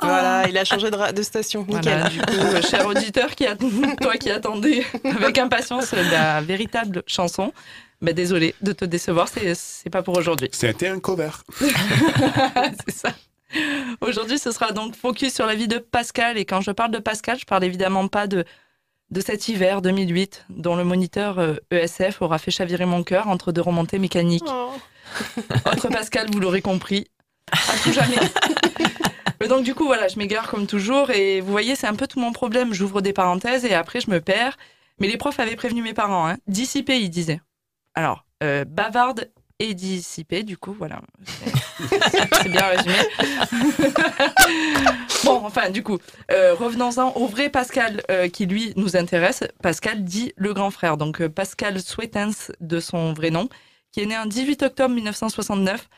Voilà, 0.00 0.48
il 0.48 0.58
a 0.58 0.64
changé 0.64 0.90
de, 0.90 1.12
de 1.12 1.22
station. 1.22 1.64
Nickel. 1.68 1.82
Voilà, 1.84 2.08
du 2.08 2.18
coup, 2.20 2.32
euh, 2.56 2.62
cher 2.62 2.84
auditeur, 2.86 3.30
qui 3.36 3.46
a... 3.46 3.54
toi 4.00 4.14
qui 4.16 4.30
attendais 4.30 4.84
avec 5.04 5.38
impatience 5.38 5.92
la 5.92 6.40
véritable 6.40 7.02
chanson, 7.06 7.52
bah, 8.00 8.12
désolé 8.12 8.54
de 8.62 8.72
te 8.72 8.84
décevoir, 8.84 9.28
c'est 9.28 9.54
c'est 9.54 9.90
pas 9.90 10.02
pour 10.02 10.16
aujourd'hui. 10.16 10.48
C'était 10.52 10.88
un 10.88 11.00
cover. 11.00 11.30
c'est 11.60 12.90
ça. 12.90 13.14
Aujourd'hui, 14.00 14.38
ce 14.38 14.52
sera 14.52 14.72
donc 14.72 14.94
focus 14.94 15.34
sur 15.34 15.46
la 15.46 15.54
vie 15.54 15.68
de 15.68 15.78
Pascal. 15.78 16.38
Et 16.38 16.44
quand 16.44 16.60
je 16.60 16.70
parle 16.70 16.90
de 16.90 16.98
Pascal, 16.98 17.38
je 17.38 17.44
parle 17.44 17.64
évidemment 17.64 18.06
pas 18.08 18.26
de, 18.26 18.44
de 19.10 19.20
cet 19.20 19.48
hiver 19.48 19.82
2008, 19.82 20.46
dont 20.50 20.76
le 20.76 20.84
moniteur 20.84 21.38
euh, 21.38 21.56
ESF 21.70 22.20
aura 22.20 22.38
fait 22.38 22.50
chavirer 22.50 22.84
mon 22.84 23.02
cœur 23.02 23.28
entre 23.28 23.52
deux 23.52 23.62
remontées 23.62 23.98
mécaniques. 23.98 24.44
Oh. 24.46 24.72
Pascal, 25.90 26.28
vous 26.30 26.38
l'aurez 26.38 26.60
compris, 26.60 27.08
à 27.50 27.78
tout 27.82 27.92
jamais. 27.92 28.16
Mais 29.40 29.48
donc 29.48 29.64
du 29.64 29.74
coup, 29.74 29.86
voilà, 29.86 30.08
je 30.08 30.18
m'égare 30.18 30.50
comme 30.50 30.66
toujours. 30.66 31.10
Et 31.10 31.40
vous 31.40 31.50
voyez, 31.50 31.76
c'est 31.76 31.86
un 31.86 31.94
peu 31.94 32.06
tout 32.06 32.20
mon 32.20 32.32
problème. 32.32 32.74
J'ouvre 32.74 33.00
des 33.00 33.12
parenthèses 33.12 33.64
et 33.64 33.74
après, 33.74 34.00
je 34.00 34.10
me 34.10 34.20
perds. 34.20 34.56
Mais 35.00 35.06
les 35.06 35.16
profs 35.16 35.38
avaient 35.38 35.56
prévenu 35.56 35.80
mes 35.80 35.94
parents. 35.94 36.28
Hein. 36.28 36.36
Dissipé, 36.46 36.98
ils 36.98 37.08
disaient. 37.10 37.40
Alors, 37.98 38.24
euh, 38.44 38.64
bavarde 38.64 39.28
et 39.58 39.74
dissipé, 39.74 40.44
du 40.44 40.56
coup, 40.56 40.72
voilà. 40.72 41.00
C'est- 41.26 42.48
bien 42.48 42.64
résumé. 42.66 42.94
bon, 45.24 45.40
enfin, 45.44 45.70
du 45.70 45.82
coup, 45.82 45.98
euh, 46.30 46.54
revenons-en 46.54 47.10
au 47.16 47.26
vrai 47.26 47.48
Pascal 47.50 48.00
euh, 48.08 48.28
qui, 48.28 48.46
lui, 48.46 48.72
nous 48.76 48.96
intéresse. 48.96 49.42
Pascal 49.60 50.04
dit 50.04 50.32
le 50.36 50.54
grand 50.54 50.70
frère. 50.70 50.96
Donc, 50.96 51.20
euh, 51.20 51.28
Pascal 51.28 51.80
Sweetens, 51.80 52.52
de 52.60 52.78
son 52.78 53.14
vrai 53.14 53.30
nom, 53.30 53.48
qui 53.90 53.98
est 54.00 54.06
né 54.06 54.14
un 54.14 54.26
18 54.26 54.62
octobre 54.62 54.94
1969, 54.94 55.88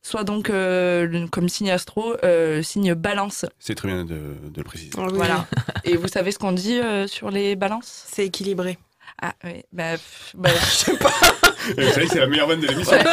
soit 0.00 0.24
donc, 0.24 0.48
euh, 0.48 1.26
comme 1.28 1.50
signe 1.50 1.70
astro, 1.72 2.14
euh, 2.24 2.62
signe 2.62 2.94
balance. 2.94 3.44
C'est 3.58 3.74
très 3.74 3.88
bien 3.88 4.06
de, 4.06 4.14
de 4.44 4.56
le 4.56 4.64
préciser. 4.64 4.92
Ah 4.96 5.02
oui. 5.10 5.12
Voilà. 5.16 5.46
Et 5.84 5.98
vous 5.98 6.08
savez 6.08 6.32
ce 6.32 6.38
qu'on 6.38 6.52
dit 6.52 6.78
euh, 6.78 7.06
sur 7.06 7.30
les 7.30 7.54
balances? 7.54 8.06
C'est 8.10 8.24
équilibré. 8.24 8.78
Ah, 9.20 9.34
oui. 9.44 9.62
Bah, 9.74 9.96
bah, 10.32 10.48
je 10.58 10.70
sais 10.70 10.96
pas. 10.96 11.12
Vous 11.76 11.90
savez 11.92 12.08
c'est 12.08 12.18
la 12.18 12.26
meilleure 12.26 12.48
vanne 12.48 12.60
de 12.60 12.66
l'émission. 12.66 12.96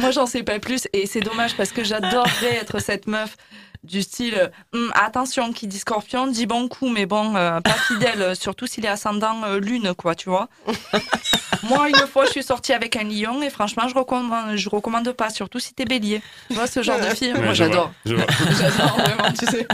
Moi, 0.00 0.10
j'en 0.10 0.26
sais 0.26 0.42
pas 0.42 0.58
plus 0.58 0.88
et 0.92 1.06
c'est 1.06 1.20
dommage 1.20 1.56
parce 1.56 1.70
que 1.70 1.84
j'adorerais 1.84 2.56
être 2.60 2.80
cette 2.80 3.06
meuf 3.06 3.36
du 3.84 4.02
style 4.02 4.50
Hum, 4.72 4.90
attention 4.94 5.52
qui 5.52 5.66
dit 5.66 5.78
scorpion 5.78 6.26
dit 6.26 6.46
bon 6.46 6.68
coup 6.68 6.88
mais 6.88 7.06
bon 7.06 7.36
euh, 7.36 7.60
pas 7.60 7.72
fidèle 7.72 8.22
euh, 8.22 8.34
surtout 8.34 8.66
s'il 8.66 8.84
est 8.84 8.88
ascendant 8.88 9.42
euh, 9.44 9.60
lune 9.60 9.94
quoi 9.94 10.14
tu 10.14 10.28
vois. 10.28 10.48
Moi 11.62 11.88
une 11.88 12.06
fois 12.06 12.26
je 12.26 12.30
suis 12.30 12.42
sortie 12.42 12.72
avec 12.72 12.96
un 12.96 13.04
lion 13.04 13.40
et 13.42 13.48
franchement 13.50 13.88
je 13.88 13.94
recommande 13.94 14.56
je 14.56 14.68
recommande 14.68 15.10
pas 15.12 15.30
surtout 15.30 15.58
si 15.60 15.72
t'es 15.74 15.84
bélier. 15.84 16.20
Tu 16.48 16.54
vois 16.54 16.66
ce 16.66 16.82
genre 16.82 16.98
de 16.98 17.06
fille 17.14 17.32
Ouais, 17.32 17.40
moi 17.40 17.54
j'adore. 17.54 17.92
j'adore 18.04 18.96
vraiment 18.98 19.32
tu 19.38 19.46
sais. 19.46 19.66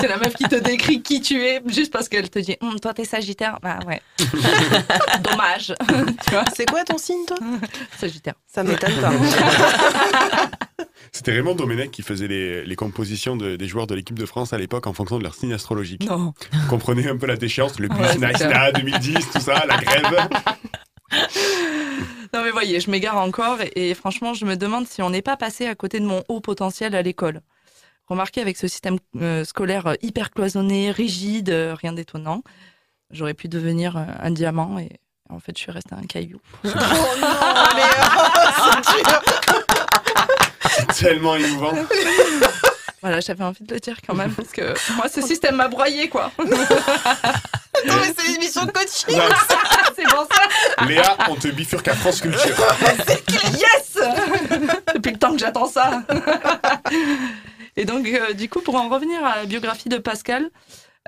C'est 0.00 0.08
la 0.08 0.16
meuf 0.18 0.34
qui 0.34 0.44
te 0.44 0.56
décrit 0.56 1.02
qui 1.02 1.20
tu 1.20 1.42
es 1.42 1.62
juste 1.66 1.92
parce 1.92 2.08
qu'elle 2.08 2.28
te 2.28 2.38
dit 2.38 2.56
Hum, 2.60 2.78
toi 2.80 2.92
t'es 2.92 3.04
sagittaire. 3.04 3.58
Bah 3.62 3.78
ouais. 3.86 4.02
Dommage. 5.22 5.74
Tu 6.26 6.30
vois? 6.32 6.44
C'est 6.54 6.68
quoi 6.68 6.84
ton 6.84 6.98
signe, 6.98 7.24
toi? 7.26 7.36
Sagittaire. 7.98 8.34
Ça 8.46 8.62
m'étonne 8.62 8.94
pas. 9.00 9.10
C'était 11.12 11.32
Raymond 11.32 11.54
Domenech 11.54 11.90
qui 11.90 12.02
faisait 12.02 12.28
les, 12.28 12.64
les 12.64 12.76
compositions 12.76 13.36
de- 13.36 13.56
des 13.56 13.66
joueurs 13.68 13.86
de 13.86 13.94
l'équipe 13.94 14.18
de 14.18 14.26
France 14.26 14.52
à 14.52 14.58
l'époque 14.58 14.86
en 14.86 14.92
fonction 14.92 15.18
de 15.18 15.22
leur 15.24 15.34
signe 15.34 15.52
astrologique. 15.52 16.04
Non. 16.08 16.34
Vous 16.52 16.68
comprenez 16.68 17.08
un 17.08 17.16
peu 17.16 17.26
la 17.26 17.36
déchéance, 17.36 17.78
le 17.80 17.88
Ouais, 17.88 17.96
bus 17.96 18.06
c'est 18.12 18.18
Nice 18.26 18.36
clair. 18.36 18.50
Na 18.50 18.72
2010, 18.72 19.30
tout 19.32 19.40
ça, 19.40 19.64
la 19.66 19.76
grève. 19.78 20.28
Non 22.34 22.42
mais 22.44 22.50
voyez, 22.50 22.78
je 22.80 22.90
m'égare 22.90 23.16
encore 23.16 23.62
et, 23.62 23.72
et 23.90 23.94
franchement, 23.94 24.34
je 24.34 24.44
me 24.44 24.54
demande 24.56 24.86
si 24.86 25.00
on 25.00 25.08
n'est 25.08 25.22
pas 25.22 25.38
passé 25.38 25.66
à 25.66 25.74
côté 25.74 25.98
de 25.98 26.04
mon 26.04 26.22
haut 26.28 26.40
potentiel 26.40 26.94
à 26.94 27.00
l'école. 27.00 27.40
Remarquez 28.06 28.42
avec 28.42 28.58
ce 28.58 28.68
système 28.68 28.98
euh, 29.16 29.44
scolaire 29.44 29.86
euh, 29.86 29.94
hyper 30.02 30.30
cloisonné, 30.30 30.90
rigide, 30.90 31.48
euh, 31.48 31.74
rien 31.74 31.94
d'étonnant. 31.94 32.42
J'aurais 33.10 33.32
pu 33.32 33.48
devenir 33.48 33.96
euh, 33.96 34.04
un 34.20 34.30
diamant 34.30 34.78
et 34.78 34.90
en 35.30 35.40
fait, 35.40 35.56
je 35.56 35.62
suis 35.62 35.72
restée 35.72 35.94
un 35.94 36.02
caillou. 36.06 36.38
Oh 36.64 36.68
non, 36.68 36.74
mais 37.74 37.82
oh, 38.18 38.72
tellement 41.00 41.36
émouvant. 41.36 41.72
Voilà, 43.00 43.20
j'avais 43.20 43.44
envie 43.44 43.62
de 43.62 43.72
le 43.72 43.78
dire 43.78 43.96
quand 44.04 44.16
même 44.16 44.32
parce 44.32 44.48
que 44.48 44.74
moi, 44.96 45.08
ce 45.08 45.22
système 45.22 45.54
m'a 45.54 45.68
broyé 45.68 46.08
quoi. 46.08 46.32
Non, 47.86 47.94
mais 48.00 48.12
c'est 48.18 48.32
l'émission 48.32 48.66
coaching. 48.66 49.16
Non. 49.16 49.22
C'est 49.94 50.02
pour 50.02 50.26
ça. 50.32 50.84
Léa, 50.84 51.16
on 51.28 51.36
te 51.36 51.46
bifurque 51.46 51.86
à 51.86 51.94
France 51.94 52.20
Culture. 52.20 52.56
Yes 53.52 53.98
Depuis 54.96 55.12
le 55.12 55.18
temps 55.18 55.30
que 55.30 55.38
j'attends 55.38 55.68
ça. 55.68 56.02
Et 57.76 57.84
donc, 57.84 58.08
euh, 58.08 58.32
du 58.32 58.48
coup, 58.48 58.62
pour 58.62 58.74
en 58.74 58.88
revenir 58.88 59.24
à 59.24 59.36
la 59.36 59.44
biographie 59.46 59.88
de 59.88 59.98
Pascal, 59.98 60.50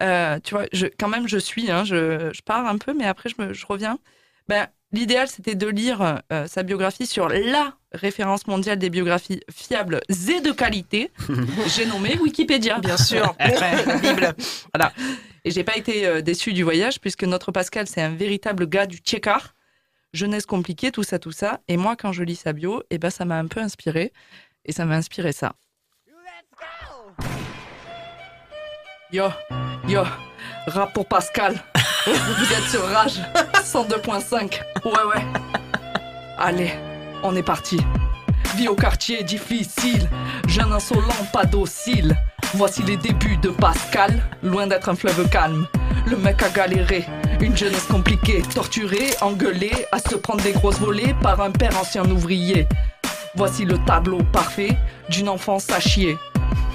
euh, 0.01 0.39
tu 0.45 0.55
vois, 0.55 0.67
je, 0.73 0.87
quand 0.87 1.09
même, 1.09 1.27
je 1.27 1.39
suis, 1.39 1.73
hein, 1.73 1.83
je, 1.83 2.31
je 2.33 2.43
pars 2.43 2.65
un 2.65 2.79
peu, 2.79 2.95
mais 2.95 3.07
après, 3.07 3.29
je, 3.29 3.43
me, 3.43 3.53
je 3.53 3.67
reviens. 3.67 3.99
Ben, 4.47 4.69
L'idéal, 4.93 5.29
c'était 5.29 5.55
de 5.55 5.69
lire 5.69 6.21
euh, 6.33 6.47
sa 6.49 6.65
biographie 6.65 7.07
sur 7.07 7.29
la 7.29 7.75
référence 7.93 8.49
mondiale 8.49 8.79
des 8.79 8.91
biographies 8.91 9.41
fiables 9.51 10.01
et 10.09 10.41
de 10.41 10.51
qualité. 10.51 11.13
J'ai 11.77 11.87
nommé 11.87 12.19
Wikipédia. 12.19 12.79
Bien 12.81 12.97
sûr. 12.97 13.35
La 13.39 13.97
Bible. 13.99 14.35
Voilà. 14.75 14.93
Et 15.45 15.51
j'ai 15.51 15.65
pas 15.65 15.77
été 15.77 16.07
euh, 16.07 16.21
déçue 16.21 16.53
du 16.53 16.65
voyage, 16.65 17.01
puisque 17.01 17.25
notre 17.25 17.53
Pascal, 17.53 17.87
c'est 17.87 18.03
un 18.03 18.11
véritable 18.11 18.69
gars 18.69 18.87
du 18.87 18.99
tchékar. 18.99 19.55
Jeunesse 20.13 20.45
compliquée, 20.45 20.91
tout 20.91 21.05
ça, 21.05 21.19
tout 21.19 21.33
ça. 21.33 21.61
Et 21.69 21.77
moi, 21.77 21.95
quand 21.97 22.13
je 22.13 22.25
lis 22.25 22.37
sa 22.37 22.53
bio, 22.53 22.83
eh 22.91 22.99
ben, 22.99 23.11
ça 23.11 23.25
m'a 23.25 23.39
un 23.39 23.47
peu 23.47 23.61
inspiré. 23.61 24.13
Et 24.65 24.73
ça 24.73 24.85
m'a 24.85 24.97
inspiré 24.97 25.33
ça. 25.33 25.55
Yo, 29.13 29.29
yo, 29.89 30.03
rap 30.67 30.93
pour 30.93 31.07
Pascal. 31.07 31.55
Vous 32.07 32.53
êtes 32.53 32.71
sur 32.71 32.83
Rage 32.83 33.21
102.5. 33.71 34.61
Ouais, 34.85 34.91
ouais. 34.91 35.25
Allez, 36.39 36.73
on 37.23 37.37
est 37.37 37.43
parti. 37.43 37.79
Vie 38.57 38.67
au 38.67 38.75
quartier 38.75 39.23
difficile, 39.23 40.09
jeune 40.49 40.73
insolent, 40.73 41.07
pas 41.33 41.45
docile. 41.45 42.17
Voici 42.55 42.83
les 42.83 42.97
débuts 42.97 43.37
de 43.37 43.51
Pascal, 43.51 44.21
loin 44.43 44.67
d'être 44.67 44.89
un 44.89 44.97
fleuve 44.97 45.29
calme. 45.29 45.69
Le 46.07 46.17
mec 46.17 46.43
a 46.43 46.49
galéré, 46.49 47.05
une 47.41 47.57
jeunesse 47.57 47.87
compliquée, 47.87 48.43
torturée, 48.53 49.11
engueulée, 49.21 49.87
à 49.93 50.01
se 50.01 50.17
prendre 50.17 50.43
des 50.43 50.53
grosses 50.53 50.81
volées 50.81 51.15
par 51.23 51.41
un 51.41 51.53
père 51.53 51.79
ancien 51.81 52.05
ouvrier. 52.11 52.67
Voici 53.37 53.65
le 53.65 53.79
tableau 53.79 54.19
parfait 54.33 54.77
d'une 55.11 55.29
enfance 55.29 55.71
à 55.71 55.79
chier. 55.79 56.19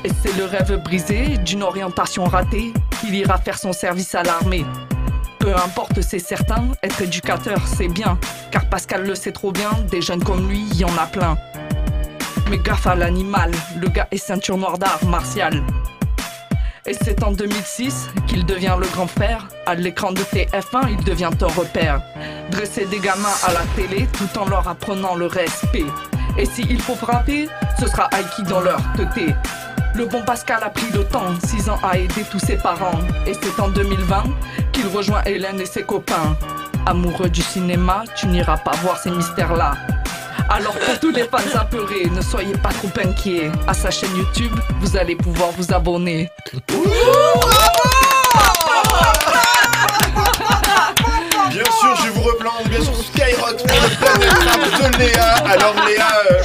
Et 0.05 0.12
c'est 0.23 0.38
le 0.38 0.45
rêve 0.45 0.81
brisé 0.81 1.38
d'une 1.39 1.63
orientation 1.63 2.23
ratée 2.23 2.71
qu'il 3.01 3.15
ira 3.15 3.38
faire 3.38 3.58
son 3.58 3.73
service 3.73 4.15
à 4.15 4.23
l'armée. 4.23 4.63
Peu 5.45 5.55
importe, 5.55 6.01
c'est 6.01 6.17
certain, 6.17 6.71
être 6.81 7.03
éducateur, 7.03 7.62
c'est 7.67 7.88
bien. 7.88 8.17
Car 8.49 8.67
Pascal 8.67 9.05
le 9.05 9.13
sait 9.13 9.31
trop 9.31 9.51
bien, 9.51 9.69
des 9.91 10.01
jeunes 10.01 10.23
comme 10.23 10.49
lui, 10.49 10.65
il 10.71 10.77
y 10.77 10.84
en 10.84 10.97
a 10.97 11.05
plein. 11.05 11.38
Mais 12.49 12.58
gaffe 12.58 12.88
à 12.88 12.95
l'animal, 12.95 13.51
le 13.79 13.88
gars 13.88 14.08
est 14.10 14.17
ceinture 14.17 14.58
noire 14.58 14.79
d'art 14.79 15.05
martial. 15.05 15.62
Et 16.88 16.95
c'est 16.99 17.21
en 17.21 17.31
2006 17.31 18.10
qu'il 18.25 18.43
devient 18.47 18.75
le 18.79 18.88
grand 18.88 19.05
frère. 19.05 19.47
À 19.67 19.75
l'écran 19.75 20.13
de 20.13 20.21
TF1, 20.21 20.89
il 20.89 21.03
devient 21.03 21.29
un 21.39 21.45
repère. 21.45 22.01
Dresser 22.49 22.86
des 22.86 22.97
gamins 22.97 23.38
à 23.45 23.53
la 23.53 23.62
télé 23.75 24.08
tout 24.13 24.39
en 24.39 24.49
leur 24.49 24.67
apprenant 24.67 25.13
le 25.13 25.27
respect. 25.27 25.86
Et 26.39 26.47
s'il 26.47 26.81
faut 26.81 26.95
frapper, 26.95 27.49
ce 27.79 27.86
sera 27.86 28.10
Aiki 28.17 28.41
dans 28.49 28.62
leur 28.62 28.81
teuté. 28.97 29.36
Le 29.95 30.05
bon 30.08 30.23
Pascal 30.23 30.62
a 30.62 30.69
pris 30.69 30.91
le 30.91 31.05
temps, 31.05 31.39
6 31.45 31.69
ans 31.69 31.79
à 31.81 31.97
aider 31.97 32.25
tous 32.29 32.39
ses 32.39 32.58
parents. 32.58 32.99
Et 33.25 33.34
c'est 33.34 33.62
en 33.62 33.69
2020 33.69 34.23
qu'il 34.86 34.95
rejoint 34.95 35.21
Hélène 35.26 35.60
et 35.60 35.65
ses 35.65 35.84
copains. 35.84 36.38
Amoureux 36.86 37.30
du 37.30 37.41
cinéma, 37.41 38.04
tu 38.15 38.28
n'iras 38.28 38.58
pas 38.58 38.71
voir 38.84 38.98
ces 38.98 39.10
mystères-là. 39.10 39.74
Alors 40.50 40.74
pour 40.74 41.00
tous 41.00 41.12
les 41.12 41.24
fans 41.24 41.60
apeurés, 41.60 42.06
ne 42.10 42.21
soyez 42.21 42.56
pas 42.58 42.69
trop 42.69 42.89
inquiets. 43.04 43.52
À 43.67 43.74
sa 43.74 43.89
chaîne 43.89 44.15
YouTube, 44.15 44.54
vous 44.82 44.95
allez 44.98 45.15
pouvoir 45.15 45.50
vous 45.58 45.74
abonner. 45.74 46.30
Bien 51.50 51.63
sûr, 51.63 51.95
je 52.04 52.12
vous 52.12 52.21
replante, 52.21 52.67
bien 52.69 52.82
sûr, 52.82 52.93
Skyrock 52.95 53.58
pour 53.58 53.82
le 53.82 54.91
de 54.91 54.98
Léa. 54.98 55.36
Alors 55.50 55.76
Léa, 55.88 56.08
euh, 56.32 56.43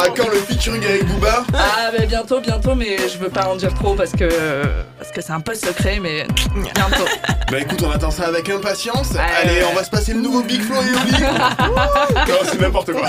à 0.00 0.08
quand 0.08 0.28
le 0.28 0.36
featuring 0.38 0.82
avec 0.84 1.06
Booba 1.06 1.44
Ah 1.54 1.90
mais 1.98 2.06
bientôt, 2.06 2.40
bientôt, 2.40 2.74
mais 2.74 2.96
je 3.08 3.18
veux 3.18 3.28
pas 3.28 3.46
en 3.48 3.56
dire 3.56 3.74
trop 3.74 3.94
parce 3.94 4.12
que 4.12 4.28
parce 4.98 5.10
que 5.10 5.20
c'est 5.20 5.32
un 5.32 5.40
peu 5.40 5.54
secret, 5.54 5.98
mais 6.00 6.26
bientôt. 6.54 7.04
Bah 7.50 7.58
écoute, 7.60 7.82
on 7.82 7.90
attend 7.90 8.10
ça 8.10 8.26
avec 8.28 8.48
impatience. 8.48 9.12
Allez, 9.16 9.62
on 9.70 9.74
va 9.74 9.84
se 9.84 9.90
passer 9.90 10.14
le 10.14 10.20
nouveau 10.20 10.42
Big 10.42 10.62
Flo 10.62 10.76
et 10.76 10.78
Oli. 10.78 11.22
non, 12.28 12.38
c'est 12.44 12.60
n'importe 12.60 12.92
quoi. 12.92 13.08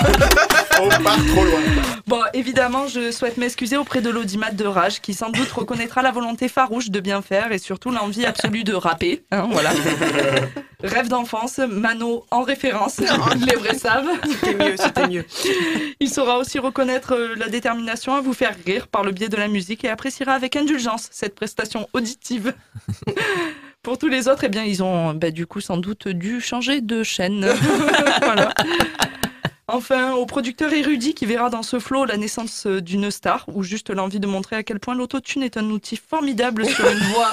on 0.82 0.88
part 0.88 1.16
trop 1.32 1.44
loin. 1.44 1.60
Bon, 2.06 2.20
évidemment, 2.34 2.88
je 2.88 3.10
souhaite 3.12 3.36
m'excuser 3.36 3.76
auprès 3.76 4.00
de 4.00 4.10
l'audimat 4.10 4.50
de 4.50 4.66
Rage, 4.66 5.00
qui 5.00 5.14
sans 5.14 5.30
doute 5.30 5.50
reconnaîtra 5.52 6.02
la 6.02 6.10
volonté 6.10 6.48
farouche 6.48 6.90
de 6.90 7.00
bien 7.00 7.22
faire 7.22 7.52
et 7.52 7.58
surtout 7.58 7.90
l'envie 7.90 8.26
absolue 8.26 8.64
de 8.64 8.74
rapper. 8.74 9.22
hein, 9.30 9.48
voilà. 9.50 9.70
Rêve 10.82 11.08
d'enfance, 11.08 11.58
Mano 11.58 12.24
en 12.30 12.42
référence, 12.42 12.98
les 13.46 13.56
vrais 13.56 13.78
savent. 13.78 14.08
C'était 14.24 14.54
mieux, 14.54 14.76
c'était 14.76 15.06
mieux. 15.06 15.24
Il 16.00 16.08
saura 16.10 16.38
aussi 16.38 16.58
reconnaître 16.58 17.14
euh, 17.14 17.34
la 17.36 17.48
détermination 17.48 18.14
à 18.14 18.20
vous 18.20 18.32
faire 18.32 18.54
rire 18.66 18.88
par 18.88 19.04
le 19.04 19.12
biais 19.12 19.28
de 19.28 19.36
la 19.36 19.48
musique 19.48 19.84
et 19.84 19.88
appréciera 19.88 20.32
avec 20.32 20.56
indulgence 20.56 21.08
cette 21.12 21.34
prestation 21.34 21.88
auditive. 21.92 22.54
Pour 23.82 23.98
tous 23.98 24.08
les 24.08 24.28
autres, 24.28 24.44
eh 24.44 24.48
bien, 24.48 24.64
ils 24.64 24.82
ont 24.82 25.14
bah, 25.14 25.30
du 25.30 25.46
coup 25.46 25.60
sans 25.60 25.76
doute 25.76 26.08
dû 26.08 26.40
changer 26.40 26.80
de 26.80 27.02
chaîne. 27.02 27.46
Voilà. 28.22 28.52
Enfin, 29.68 30.12
au 30.12 30.26
producteur 30.26 30.72
érudit 30.72 31.14
qui 31.14 31.24
verra 31.26 31.48
dans 31.48 31.62
ce 31.62 31.78
flow 31.78 32.04
la 32.04 32.16
naissance 32.16 32.66
euh, 32.66 32.80
d'une 32.80 33.10
star 33.10 33.44
ou 33.48 33.62
juste 33.62 33.90
l'envie 33.90 34.20
de 34.20 34.26
montrer 34.26 34.56
à 34.56 34.62
quel 34.62 34.80
point 34.80 34.94
l'autotune 34.94 35.42
est 35.42 35.56
un 35.56 35.64
outil 35.70 35.96
formidable 35.96 36.66
sur 36.66 36.86
une 36.86 36.98
voix 36.98 37.30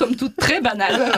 somme 0.00 0.16
toute 0.16 0.34
très 0.36 0.62
banale, 0.62 1.12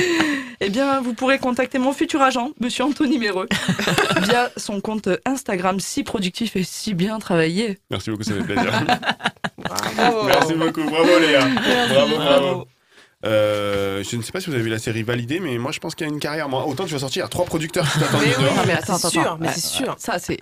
eh 0.60 0.70
bien, 0.70 1.00
vous 1.00 1.12
pourrez 1.12 1.40
contacter 1.40 1.80
mon 1.80 1.92
futur 1.92 2.22
agent, 2.22 2.52
monsieur 2.60 2.84
Anthony 2.84 3.18
Méreux, 3.18 3.48
via 4.22 4.48
son 4.56 4.80
compte 4.80 5.08
Instagram 5.24 5.80
si 5.80 6.04
productif 6.04 6.54
et 6.54 6.62
si 6.62 6.94
bien 6.94 7.18
travaillé. 7.18 7.80
Merci 7.90 8.10
beaucoup, 8.10 8.22
ça 8.22 8.34
fait 8.34 8.44
plaisir. 8.44 8.70
Bravo. 9.58 10.22
Merci 10.24 10.54
beaucoup, 10.54 10.84
bravo 10.84 11.18
Léa. 11.18 11.46
Merci, 11.46 11.94
bravo, 11.94 12.16
bravo. 12.16 12.40
bravo. 12.40 12.68
Euh, 13.24 14.02
je 14.02 14.16
ne 14.16 14.22
sais 14.22 14.32
pas 14.32 14.40
si 14.40 14.46
vous 14.48 14.54
avez 14.54 14.64
vu 14.64 14.68
la 14.70 14.78
série 14.80 15.02
Validée, 15.04 15.38
mais 15.38 15.56
moi 15.58 15.70
je 15.72 15.78
pense 15.78 15.94
qu'il 15.94 16.06
y 16.06 16.10
a 16.10 16.12
une 16.12 16.18
carrière. 16.18 16.48
Moi, 16.48 16.66
autant 16.66 16.84
tu 16.86 16.92
vas 16.92 16.98
sortir, 16.98 17.20
il 17.20 17.24
y 17.24 17.26
a 17.26 17.28
trois 17.28 17.44
producteurs 17.44 17.90
qui 17.90 17.98
t'attendent 18.00 18.20
Mais 18.22 18.34
oui, 18.36 18.44
non, 18.56 18.62
mais 18.66 18.72
attends, 18.72 18.98
c'est 18.98 19.06
attends, 19.06 19.10
sûr, 19.10 19.20
attends. 19.22 19.38
mais 19.40 19.46
Ouais, 19.48 19.52
c'est 19.54 19.60
sûr. 19.66 19.94
Ça, 19.98 20.18
c'est. 20.18 20.38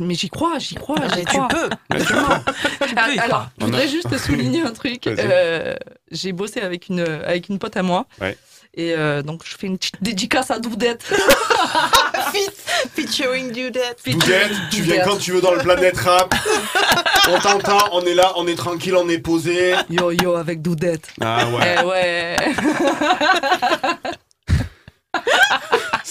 Mais 0.00 0.14
j'y 0.14 0.30
crois, 0.30 0.58
j'y 0.58 0.74
crois, 0.74 0.96
Ah, 1.02 1.08
j'y 1.08 1.16
mais 1.16 1.24
tu 1.24 1.36
crois. 1.36 1.48
peux. 1.48 1.68
Alors, 3.20 3.48
je 3.58 3.64
voudrais 3.66 3.88
juste 3.88 4.16
souligner 4.18 4.62
un 4.62 4.72
truc. 4.72 5.06
Euh, 5.06 5.74
J'ai 6.10 6.32
bossé 6.32 6.60
avec 6.60 6.88
une, 6.88 7.00
avec 7.00 7.48
une 7.48 7.58
pote 7.58 7.76
à 7.76 7.82
moi. 7.82 8.06
Ouais. 8.20 8.36
Et 8.76 8.92
euh, 8.94 9.22
donc, 9.22 9.42
je 9.44 9.56
fais 9.56 9.66
une 9.68 9.78
petite 9.78 9.96
dédicace 10.02 10.50
à 10.50 10.58
Doudette. 10.58 11.02
Feat- 12.32 12.64
Featuring 12.96 13.52
Dudette. 13.52 13.98
Doudette, 14.06 14.50
tu 14.70 14.82
viens 14.82 15.04
quand 15.04 15.16
tu 15.16 15.32
veux 15.32 15.40
dans 15.40 15.52
le 15.54 15.60
planète 15.60 15.96
rap. 15.98 16.34
on 17.30 17.38
t'entend, 17.38 17.78
on 17.92 18.00
est 18.02 18.14
là, 18.14 18.32
on 18.36 18.46
est 18.48 18.56
tranquille, 18.56 18.96
on 18.96 19.08
est 19.08 19.18
posé. 19.18 19.74
Yo 19.90 20.10
yo 20.10 20.34
avec 20.34 20.60
Doudette. 20.60 21.06
Ah 21.20 21.46
ouais. 21.48 21.76
Eh 21.80 21.84
ouais. 21.86 22.36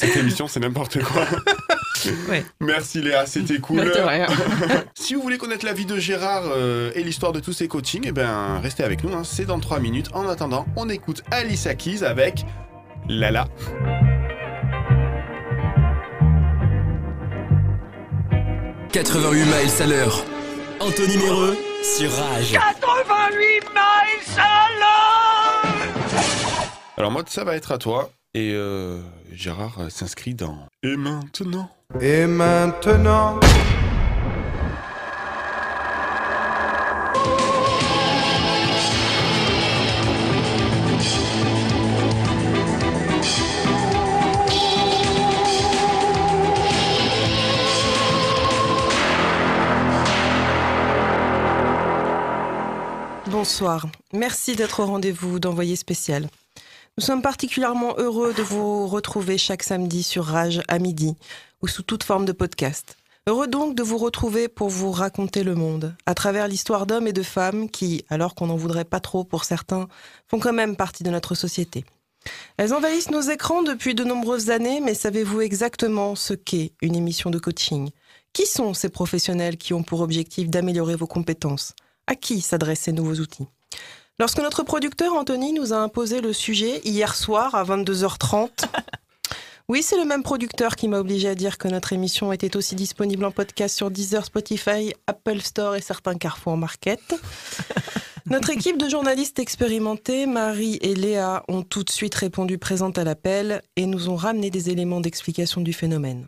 Cette 0.06 0.18
émission, 0.18 0.48
c'est 0.48 0.60
n'importe 0.60 1.02
quoi. 1.04 1.26
Ouais. 2.28 2.44
Merci 2.60 3.02
Léa, 3.02 3.26
c'était 3.26 3.60
cool. 3.60 3.90
Si 4.94 5.16
vous 5.16 5.22
voulez 5.22 5.38
connaître 5.38 5.66
la 5.66 5.72
vie 5.72 5.86
de 5.86 5.98
Gérard 5.98 6.44
euh, 6.48 6.92
et 6.96 7.02
l'histoire 7.04 7.32
de 7.32 7.40
tous 7.40 7.54
ses 7.54 7.70
coachings, 7.70 8.04
eh 8.06 8.12
ben 8.12 8.60
restez 8.62 8.84
avec 8.84 9.06
nous, 9.06 9.14
hein, 9.14 9.22
c'est 9.24 9.46
dans 9.46 9.58
3 9.58 9.80
minutes. 9.80 10.10
En 10.14 10.28
attendant, 10.28 10.66
on 10.76 10.90
écoute 10.90 11.24
Alice 11.32 11.66
Keys 11.78 12.04
avec 12.04 12.44
Lala. 13.08 13.48
«88 18.92 19.46
miles 19.46 19.82
à 19.82 19.86
l'heure. 19.88 20.24
Anthony 20.80 21.18
Méreux 21.18 21.58
sur 21.82 22.12
Rage. 22.12 22.52
88 22.52 23.40
miles 23.74 24.38
à 24.38 24.68
l'heure 24.80 25.64
Alors 26.98 27.12
moi, 27.12 27.24
ça 27.28 27.44
va 27.44 27.56
être 27.56 27.72
à 27.72 27.78
toi. 27.78 28.12
Et 28.36 28.52
euh, 28.54 29.00
Gérard 29.34 29.80
euh, 29.80 29.90
s'inscrit 29.90 30.36
dans 30.36 30.68
Et 30.84 30.96
maintenant 30.96 31.70
Et 32.00 32.28
maintenant 32.28 33.40
Bonsoir. 53.28 53.88
Merci 54.14 54.56
d'être 54.56 54.82
au 54.82 54.86
rendez-vous 54.86 55.40
d'Envoyé 55.40 55.76
spécial. 55.76 56.30
Nous 57.00 57.04
sommes 57.04 57.24
particulièrement 57.24 57.96
heureux 57.98 58.36
de 58.36 58.44
vous 58.44 58.86
retrouver 58.86 59.40
chaque 59.40 59.64
samedi 59.64 60.04
sur 60.04 60.26
Rage 60.26 60.62
à 60.68 60.78
midi 60.78 61.16
ou 61.64 61.68
sous 61.68 61.82
toute 61.82 62.04
forme 62.04 62.26
de 62.26 62.34
podcast. 62.34 62.98
Heureux 63.26 63.48
donc 63.48 63.74
de 63.74 63.82
vous 63.82 63.98
retrouver 63.98 64.48
pour 64.48 64.70
vous 64.70 64.92
raconter 64.92 65.44
le 65.44 65.56
monde, 65.56 65.96
à 66.06 66.14
travers 66.14 66.48
l'histoire 66.48 66.86
d'hommes 66.86 67.08
et 67.08 67.14
de 67.14 67.24
femmes 67.24 67.68
qui, 67.68 68.06
alors 68.10 68.36
qu'on 68.36 68.46
n'en 68.46 68.58
voudrait 68.58 68.86
pas 68.86 69.00
trop 69.00 69.24
pour 69.24 69.44
certains, 69.44 69.88
font 70.28 70.40
quand 70.40 70.54
même 70.54 70.76
partie 70.76 71.04
de 71.04 71.10
notre 71.10 71.34
société. 71.34 71.84
Elles 72.58 72.76
envahissent 72.76 73.10
nos 73.10 73.22
écrans 73.22 73.64
depuis 73.64 73.96
de 73.96 74.04
nombreuses 74.04 74.52
années, 74.52 74.80
mais 74.80 74.94
savez-vous 74.94 75.42
exactement 75.42 76.14
ce 76.16 76.36
qu'est 76.36 76.74
une 76.84 76.96
émission 76.96 77.32
de 77.32 77.40
coaching? 77.40 77.90
Qui 78.34 78.46
sont 78.46 78.76
ces 78.76 78.90
professionnels 78.90 79.58
qui 79.58 79.74
ont 79.74 79.84
pour 79.84 80.02
objectif 80.02 80.48
d'améliorer 80.48 80.96
vos 80.96 81.08
compétences? 81.08 81.74
À 82.06 82.14
qui 82.14 82.40
s'adressent 82.42 82.82
ces 82.82 82.92
nouveaux 82.92 83.16
outils? 83.16 83.48
Lorsque 84.20 84.40
notre 84.40 84.62
producteur 84.62 85.14
Anthony 85.14 85.54
nous 85.54 85.74
a 85.74 85.78
imposé 85.78 86.22
le 86.22 86.34
sujet 86.34 86.82
hier 86.84 87.16
soir 87.16 87.56
à 87.56 87.64
22h30, 87.64 88.50
oui, 89.70 89.82
c'est 89.82 89.98
le 89.98 90.06
même 90.06 90.22
producteur 90.22 90.76
qui 90.76 90.88
m'a 90.88 91.00
obligé 91.00 91.30
à 91.30 91.36
dire 91.36 91.58
que 91.58 91.68
notre 91.68 91.94
émission 91.94 92.32
était 92.32 92.56
aussi 92.56 92.76
disponible 92.76 93.26
en 93.26 93.32
podcast 93.32 93.76
sur 93.76 93.90
Deezer, 93.90 94.24
Spotify, 94.24 94.94
Apple 95.08 95.42
Store 95.42 95.76
et 95.76 95.82
certains 95.82 96.14
Carrefour 96.14 96.58
Market. 96.58 97.02
Notre 98.28 98.52
équipe 98.52 98.78
de 98.78 98.88
journalistes 98.88 99.40
expérimentés, 99.40 100.28
Marie 100.28 100.78
et 100.82 100.94
Léa, 100.94 101.44
ont 101.48 101.64
tout 101.64 101.84
de 101.84 101.90
suite 101.90 102.16
répondu 102.16 102.60
présentes 102.60 103.00
à 103.00 103.04
l'appel 103.04 103.64
et 103.76 103.88
nous 103.88 104.10
ont 104.10 104.16
ramené 104.16 104.52
des 104.52 104.70
éléments 104.70 105.02
d'explication 105.02 105.60
du 105.60 105.74
phénomène. 105.74 106.28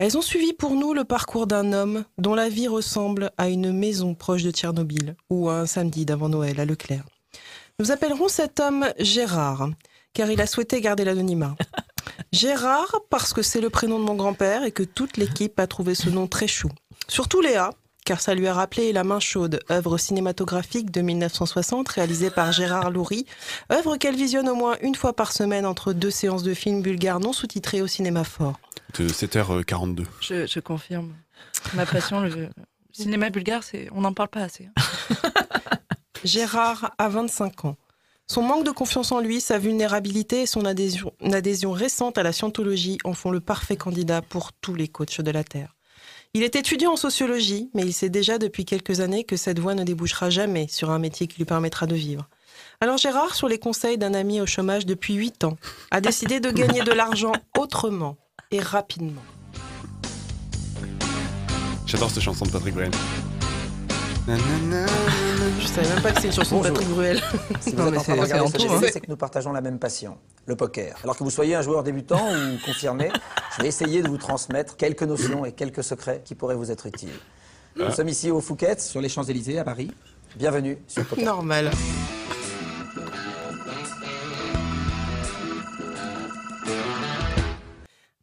Elles 0.00 0.16
ont 0.16 0.22
suivi 0.22 0.52
pour 0.52 0.76
nous 0.76 0.94
le 0.94 1.02
parcours 1.02 1.48
d'un 1.48 1.72
homme 1.72 2.04
dont 2.18 2.36
la 2.36 2.48
vie 2.48 2.68
ressemble 2.68 3.32
à 3.36 3.48
une 3.48 3.72
maison 3.72 4.14
proche 4.14 4.44
de 4.44 4.52
Tchernobyl 4.52 5.16
ou 5.28 5.48
à 5.48 5.58
un 5.58 5.66
samedi 5.66 6.06
d'avant 6.06 6.28
Noël 6.28 6.60
à 6.60 6.64
Leclerc. 6.64 7.04
Nous 7.80 7.90
appellerons 7.90 8.28
cet 8.28 8.60
homme 8.60 8.86
Gérard, 9.00 9.70
car 10.12 10.30
il 10.30 10.40
a 10.40 10.46
souhaité 10.46 10.80
garder 10.80 11.04
l'anonymat. 11.04 11.56
Gérard, 12.32 12.94
parce 13.10 13.32
que 13.32 13.42
c'est 13.42 13.60
le 13.60 13.70
prénom 13.70 13.98
de 13.98 14.04
mon 14.04 14.14
grand-père 14.14 14.62
et 14.62 14.70
que 14.70 14.84
toute 14.84 15.16
l'équipe 15.16 15.58
a 15.58 15.66
trouvé 15.66 15.96
ce 15.96 16.10
nom 16.10 16.28
très 16.28 16.46
chou. 16.46 16.68
Surtout 17.08 17.40
Léa, 17.40 17.70
car 18.08 18.22
ça 18.22 18.34
lui 18.34 18.46
a 18.46 18.54
rappelé 18.54 18.94
La 18.94 19.04
main 19.04 19.20
chaude, 19.20 19.60
œuvre 19.70 19.98
cinématographique 19.98 20.90
de 20.90 21.02
1960 21.02 21.86
réalisée 21.90 22.30
par 22.30 22.52
Gérard 22.52 22.90
Loury, 22.90 23.26
œuvre 23.70 23.98
qu'elle 23.98 24.16
visionne 24.16 24.48
au 24.48 24.54
moins 24.54 24.78
une 24.80 24.94
fois 24.94 25.12
par 25.12 25.30
semaine 25.30 25.66
entre 25.66 25.92
deux 25.92 26.10
séances 26.10 26.42
de 26.42 26.54
films 26.54 26.80
bulgares 26.80 27.20
non 27.20 27.34
sous-titrés 27.34 27.82
au 27.82 27.86
cinéma 27.86 28.24
fort. 28.24 28.58
De 28.98 29.06
7h42. 29.10 30.06
Je, 30.22 30.46
je 30.46 30.58
confirme. 30.58 31.12
Ma 31.74 31.84
passion, 31.84 32.22
le 32.22 32.48
cinéma 32.92 33.28
bulgare, 33.28 33.62
c'est 33.62 33.90
on 33.92 34.00
n'en 34.00 34.14
parle 34.14 34.30
pas 34.30 34.40
assez. 34.40 34.70
hein. 34.74 35.20
Gérard 36.24 36.94
a 36.96 37.10
25 37.10 37.66
ans. 37.66 37.76
Son 38.26 38.40
manque 38.40 38.64
de 38.64 38.70
confiance 38.70 39.12
en 39.12 39.20
lui, 39.20 39.42
sa 39.42 39.58
vulnérabilité 39.58 40.42
et 40.42 40.46
son 40.46 40.64
adhésion, 40.64 41.12
adhésion 41.30 41.72
récente 41.72 42.16
à 42.16 42.22
la 42.22 42.32
scientologie 42.32 42.96
en 43.04 43.12
font 43.12 43.30
le 43.30 43.40
parfait 43.40 43.76
candidat 43.76 44.22
pour 44.22 44.54
tous 44.54 44.74
les 44.74 44.88
coachs 44.88 45.20
de 45.20 45.30
la 45.30 45.44
Terre. 45.44 45.74
Il 46.34 46.42
est 46.42 46.56
étudiant 46.56 46.92
en 46.92 46.96
sociologie, 46.96 47.70
mais 47.74 47.82
il 47.82 47.92
sait 47.94 48.10
déjà 48.10 48.36
depuis 48.36 48.66
quelques 48.66 49.00
années 49.00 49.24
que 49.24 49.36
cette 49.36 49.58
voie 49.58 49.74
ne 49.74 49.82
débouchera 49.82 50.28
jamais 50.28 50.68
sur 50.68 50.90
un 50.90 50.98
métier 50.98 51.26
qui 51.26 51.38
lui 51.38 51.46
permettra 51.46 51.86
de 51.86 51.94
vivre. 51.94 52.28
Alors 52.80 52.98
Gérard, 52.98 53.34
sur 53.34 53.48
les 53.48 53.58
conseils 53.58 53.96
d'un 53.96 54.12
ami 54.12 54.40
au 54.40 54.46
chômage 54.46 54.84
depuis 54.84 55.14
8 55.14 55.44
ans, 55.44 55.56
a 55.90 56.02
décidé 56.02 56.38
de 56.38 56.50
gagner 56.50 56.82
de 56.82 56.92
l'argent 56.92 57.32
autrement 57.56 58.16
et 58.50 58.60
rapidement. 58.60 59.22
J'adore 61.86 62.10
cette 62.10 62.22
chanson 62.22 62.44
de 62.44 62.50
Patrick 62.50 62.74
Bruel. 62.74 62.90
Je 65.60 65.66
savais 65.66 65.88
même 65.88 66.02
pas 66.02 66.12
que 66.12 66.20
c'est 66.20 66.26
une 66.28 66.32
chanson 66.32 66.60
de. 66.60 66.68
Patrick 66.68 66.88
Bruel. 66.88 67.20
Si 67.60 67.70
vous 67.70 67.76
Non, 67.82 67.86
êtes 67.86 67.92
mais 67.92 67.98
en 67.98 68.02
train 68.02 68.12
de 68.14 68.18
c'est- 68.26 68.32
regarder 68.34 68.58
ce 68.90 68.96
hein. 68.98 69.00
que 69.00 69.08
nous 69.10 69.16
partageons 69.16 69.52
la 69.52 69.60
même 69.60 69.78
passion, 69.78 70.18
le 70.46 70.56
poker. 70.56 70.96
Alors 71.02 71.16
que 71.16 71.24
vous 71.24 71.30
soyez 71.30 71.54
un 71.54 71.62
joueur 71.62 71.82
débutant 71.82 72.20
ou 72.32 72.58
confirmé, 72.66 73.10
je 73.56 73.62
vais 73.62 73.68
essayer 73.68 74.02
de 74.02 74.08
vous 74.08 74.18
transmettre 74.18 74.76
quelques 74.76 75.02
notions 75.04 75.44
et 75.44 75.52
quelques 75.52 75.82
secrets 75.84 76.22
qui 76.24 76.34
pourraient 76.34 76.54
vous 76.56 76.70
être 76.70 76.86
utiles. 76.86 77.08
Nous 77.76 77.84
Ah. 77.88 77.92
sommes 77.92 78.08
ici 78.08 78.30
au 78.30 78.40
Fouquet, 78.40 78.78
sur 78.78 79.00
les 79.00 79.08
Champs-Élysées, 79.08 79.58
à 79.58 79.64
Paris. 79.64 79.90
Bienvenue 80.36 80.78
sur 80.86 81.04
Poker. 81.06 81.24
Normal. 81.24 81.70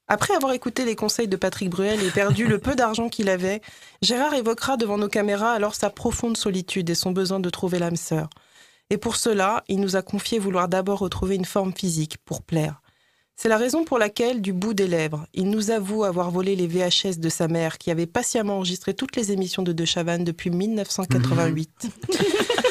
Après 0.07 0.35
avoir 0.35 0.53
écouté 0.53 0.85
les 0.85 0.95
conseils 0.95 1.27
de 1.27 1.35
Patrick 1.35 1.69
Bruel 1.69 2.03
et 2.03 2.11
perdu 2.11 2.45
le 2.45 2.59
peu 2.59 2.75
d'argent 2.75 3.09
qu'il 3.09 3.27
avait, 3.27 3.61
Gérard 4.03 4.35
évoquera 4.35 4.77
devant 4.77 4.99
nos 4.99 5.07
caméras 5.07 5.53
alors 5.53 5.73
sa 5.73 5.89
profonde 5.89 6.37
solitude 6.37 6.89
et 6.89 6.95
son 6.95 7.11
besoin 7.11 7.39
de 7.39 7.49
trouver 7.49 7.79
l'âme 7.79 7.95
sœur. 7.95 8.29
Et 8.91 8.97
pour 8.97 9.15
cela, 9.15 9.63
il 9.67 9.79
nous 9.79 9.95
a 9.95 10.03
confié 10.03 10.37
vouloir 10.37 10.67
d'abord 10.67 10.99
retrouver 10.99 11.35
une 11.35 11.45
forme 11.45 11.73
physique 11.73 12.17
pour 12.23 12.43
plaire. 12.43 12.81
C'est 13.35 13.49
la 13.49 13.57
raison 13.57 13.83
pour 13.83 13.97
laquelle, 13.97 14.41
du 14.41 14.53
bout 14.53 14.73
des 14.73 14.87
lèvres, 14.87 15.25
il 15.33 15.49
nous 15.49 15.71
avoue 15.71 16.03
avoir 16.03 16.31
volé 16.31 16.55
les 16.55 16.67
VHS 16.67 17.17
de 17.17 17.29
sa 17.29 17.47
mère 17.47 17.77
qui 17.79 17.91
avait 17.91 18.05
patiemment 18.05 18.57
enregistré 18.57 18.93
toutes 18.93 19.15
les 19.15 19.31
émissions 19.31 19.63
de 19.63 19.73
De 19.73 19.85
Chavannes 19.85 20.23
depuis 20.23 20.51
1988. 20.51 21.89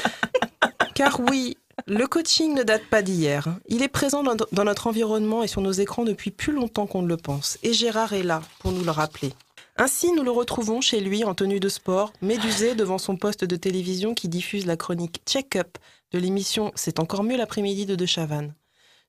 Car 0.94 1.20
oui, 1.20 1.58
le 1.86 2.06
coaching 2.06 2.54
ne 2.54 2.62
date 2.62 2.84
pas 2.86 3.02
d'hier. 3.02 3.56
Il 3.66 3.82
est 3.82 3.88
présent 3.88 4.22
dans, 4.22 4.64
notre 4.64 4.86
environnement 4.86 5.42
et 5.42 5.48
sur 5.48 5.60
nos 5.60 5.72
écrans 5.72 6.04
depuis 6.04 6.30
plus 6.30 6.52
longtemps 6.52 6.86
qu'on 6.86 7.02
ne 7.02 7.08
le 7.08 7.16
pense. 7.16 7.58
Et 7.62 7.72
Gérard 7.72 8.12
est 8.12 8.22
là 8.22 8.42
pour 8.60 8.72
nous 8.72 8.84
le 8.84 8.90
rappeler. 8.90 9.32
Ainsi, 9.76 10.12
nous 10.12 10.22
le 10.22 10.30
retrouvons 10.30 10.80
chez 10.80 11.00
lui 11.00 11.24
en 11.24 11.34
tenue 11.34 11.58
de 11.58 11.68
sport, 11.68 12.12
médusé 12.22 12.74
devant 12.74 12.98
son 12.98 13.16
poste 13.16 13.44
de 13.44 13.56
télévision 13.56 14.14
qui 14.14 14.28
diffuse 14.28 14.66
la 14.66 14.76
chronique 14.76 15.20
Check-up 15.26 15.78
de 16.12 16.18
l'émission 16.18 16.70
C'est 16.76 17.00
encore 17.00 17.24
mieux 17.24 17.36
l'après-midi 17.36 17.84
de 17.84 17.96
De 17.96 18.06
Chavannes. 18.06 18.54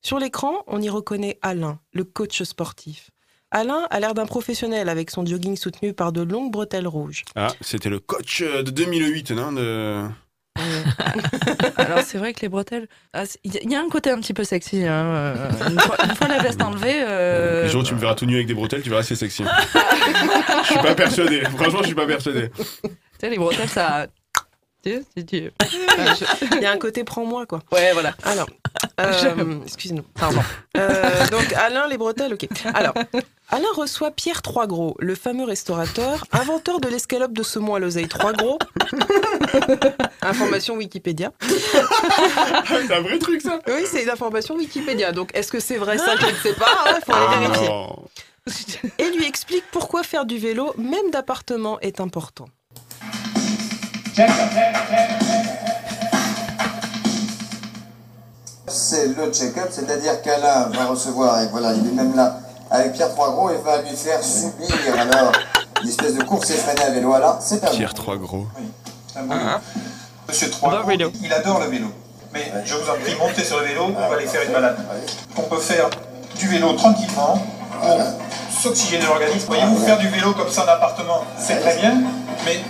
Sur 0.02 0.20
l'écran, 0.20 0.64
on 0.68 0.82
y 0.82 0.90
reconnaît 0.90 1.38
Alain, 1.42 1.80
le 1.94 2.04
coach 2.04 2.42
sportif. 2.44 3.12
Alain 3.52 3.88
a 3.90 4.00
l'air 4.00 4.14
d'un 4.16 4.26
professionnel 4.26 4.90
avec 4.90 5.12
son 5.12 5.26
jogging 5.26 5.56
soutenu 5.56 5.94
par 5.94 6.12
de 6.12 6.22
longues 6.22 6.52
bretelles 6.52 6.88
rouges. 6.88 7.24
Ah, 7.36 7.54
c'était 7.62 7.90
le 7.90 8.00
coach 8.00 8.42
de 8.42 8.70
2008, 8.72 9.32
non 9.32 9.52
de... 9.52 10.08
Alors 11.78 12.00
c'est 12.02 12.18
vrai 12.18 12.34
que 12.34 12.42
les 12.42 12.50
bretelles, 12.50 12.88
ah, 13.14 13.24
il 13.44 13.54
y, 13.54 13.58
a- 13.58 13.62
il 13.64 13.72
y 13.72 13.76
a 13.76 13.82
un 13.82 13.90
côté 13.90 14.10
un 14.10 14.20
petit 14.20 14.34
peu 14.34 14.44
sexy. 14.44 14.84
hein, 14.86 15.06
euh, 15.06 15.50
Une, 15.70 15.80
fois, 15.80 15.98
une 16.04 16.16
fois 16.16 16.28
la 16.28 16.42
veste 16.42 16.62
enlevée, 16.62 17.04
euh, 17.08 17.64
Les 17.64 17.70
jours 17.70 17.84
tu 17.84 17.94
me 17.94 18.00
verras 18.00 18.16
tout 18.16 18.26
nu 18.26 18.36
avec 18.36 18.48
des 18.48 18.54
bretelles, 18.54 18.82
tu 18.82 18.90
verras, 18.90 19.04
c'est 19.04 19.16
sexy. 19.16 19.44
je 20.64 20.68
suis 20.68 20.80
pas 20.82 20.96
persuadé. 20.96 21.42
Franchement, 21.58 21.80
je 21.82 21.88
suis 21.88 21.96
pas 21.96 22.08
persuadé. 22.08 22.50
tu 22.50 22.90
sais 23.20 23.30
les 23.30 23.38
bretelles 23.38 23.70
ça. 23.70 24.08
Tu 24.08 24.12
sais, 24.12 24.14
tu- 24.14 24.14
tu- 24.14 24.75
Il 26.52 26.62
y 26.62 26.66
a 26.66 26.72
un 26.72 26.78
côté 26.78 27.04
prends-moi, 27.04 27.46
quoi. 27.46 27.62
Ouais, 27.72 27.92
voilà. 27.94 28.14
Alors, 28.24 28.48
euh, 29.02 29.60
excuse-nous, 29.66 30.04
pardon. 30.20 30.42
Euh, 30.78 31.28
donc, 31.28 31.52
Alain, 31.54 31.88
les 31.88 31.98
bretelles, 31.98 32.34
ok. 32.34 32.48
Alors, 32.74 32.94
Alain 33.50 33.68
reçoit 33.76 34.12
Pierre 34.12 34.42
Troisgros, 34.42 34.96
le 35.00 35.16
fameux 35.16 35.46
restaurateur, 35.46 36.26
inventeur 36.32 36.80
de 36.80 36.88
l'escalope 36.88 37.34
de 37.34 37.44
saumon 37.44 37.76
à 37.76 37.80
l'oseille 37.80 38.08
Troisgros. 38.08 38.60
Information 40.22 40.76
Wikipédia. 40.76 41.32
c'est 41.42 42.92
un 42.94 43.02
vrai 43.02 43.20
truc, 43.20 43.42
ça 43.42 43.60
Oui, 43.68 43.84
c'est 43.86 44.04
une 44.04 44.10
information 44.10 44.56
Wikipédia. 44.56 45.12
Donc, 45.12 45.32
est-ce 45.36 45.52
que 45.52 45.60
c'est 45.60 45.78
vrai 45.78 45.98
ça 45.98 46.16
Je 46.20 46.26
ne 46.26 46.32
sais 46.36 46.54
pas. 46.54 46.68
Il 46.98 47.04
faut 47.06 47.14
aller 47.14 47.26
Ah, 47.30 47.40
vérifier. 47.40 47.68
non. 47.68 48.06
Et 49.00 49.10
lui 49.12 49.26
explique 49.26 49.64
pourquoi 49.72 50.04
faire 50.04 50.26
du 50.26 50.38
vélo, 50.38 50.74
même 50.78 51.10
d'appartement, 51.12 51.80
est 51.80 52.00
important. 52.00 52.46
C'est 58.68 59.08
le 59.08 59.30
check-up, 59.34 59.68
c'est-à-dire 59.72 60.22
qu'Alain 60.22 60.70
va 60.70 60.86
recevoir, 60.86 61.42
et 61.42 61.48
voilà, 61.48 61.74
il 61.74 61.86
est 61.86 61.92
même 61.92 62.16
là, 62.16 62.38
avec 62.72 62.94
Pierre 62.94 63.10
Troisgros 63.10 63.50
et 63.50 63.58
va 63.58 63.82
lui 63.82 63.94
faire 63.94 64.24
subir 64.24 64.74
alors 64.98 65.34
une 65.84 65.90
espèce 65.90 66.14
de 66.16 66.24
course 66.24 66.50
effrénée 66.50 66.84
à 66.84 66.92
vélo. 66.92 67.14
Alors, 67.14 67.40
c'est 67.42 67.62
à. 67.66 67.72
Pierre 67.72 67.94
Trois 67.94 68.16
Gros. 68.16 68.48
Monsieur 70.30 70.50
Trois, 70.50 70.86
il 71.22 71.34
adore 71.34 71.60
le 71.60 71.66
vélo. 71.66 71.88
Mais 72.34 72.54
je 72.64 72.74
vous 72.74 72.90
en 72.90 72.94
prie, 72.94 73.16
montez 73.20 73.44
sur 73.44 73.60
le 73.60 73.66
vélo, 73.66 73.88
on 73.90 74.10
va 74.10 74.16
aller 74.16 74.28
faire 74.28 74.44
une 74.44 74.54
balade. 74.54 74.78
On 75.36 75.42
peut 75.42 75.60
faire 75.60 75.90
du 76.38 76.48
vélo 76.48 76.72
tranquillement 76.74 77.38
pour 77.82 78.00
s'oxygéner 78.62 79.06
l'organisme. 79.06 79.48
Voyez-vous, 79.48 79.86
faire 79.86 79.98
du 79.98 80.08
vélo 80.08 80.32
comme 80.34 80.50
ça 80.50 80.64
en 80.64 80.70
appartement, 80.70 81.26
c'est 81.38 81.60
très 81.60 81.76
bien, 81.76 82.02
mais 82.46 82.62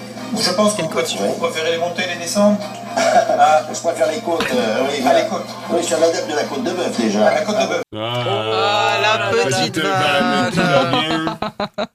je 0.42 0.52
pense 0.52 0.76
qu'une 0.76 0.90
côte, 0.90 1.08
vous 1.18 1.34
préférez 1.34 1.72
les 1.72 1.78
monter, 1.78 2.04
les 2.08 2.16
descendre 2.24 2.58
Je 3.74 3.80
préfère 3.82 4.12
les 4.12 4.20
côtes. 4.22 4.46
euh, 4.54 4.84
oui, 4.90 5.04
Ah, 5.06 5.22
les 5.22 5.28
côtes. 5.28 5.46
Oui, 5.72 5.78
je 5.82 5.86
suis 5.86 5.96
un 5.96 6.02
adepte 6.02 6.30
de 6.30 6.36
la 6.36 6.44
côte 6.44 6.64
de 6.64 6.72
bœuf 6.72 6.98
déjà. 6.98 7.34
La 7.34 7.42
côte 7.42 7.56
de 7.58 7.68
bœuf. 7.68 7.82
Ah, 7.96 8.98
la 9.02 9.44
petite 9.44 9.78
vanne, 9.78 10.52
tout 10.52 10.58
va 10.58 11.02
bien. 11.02 11.40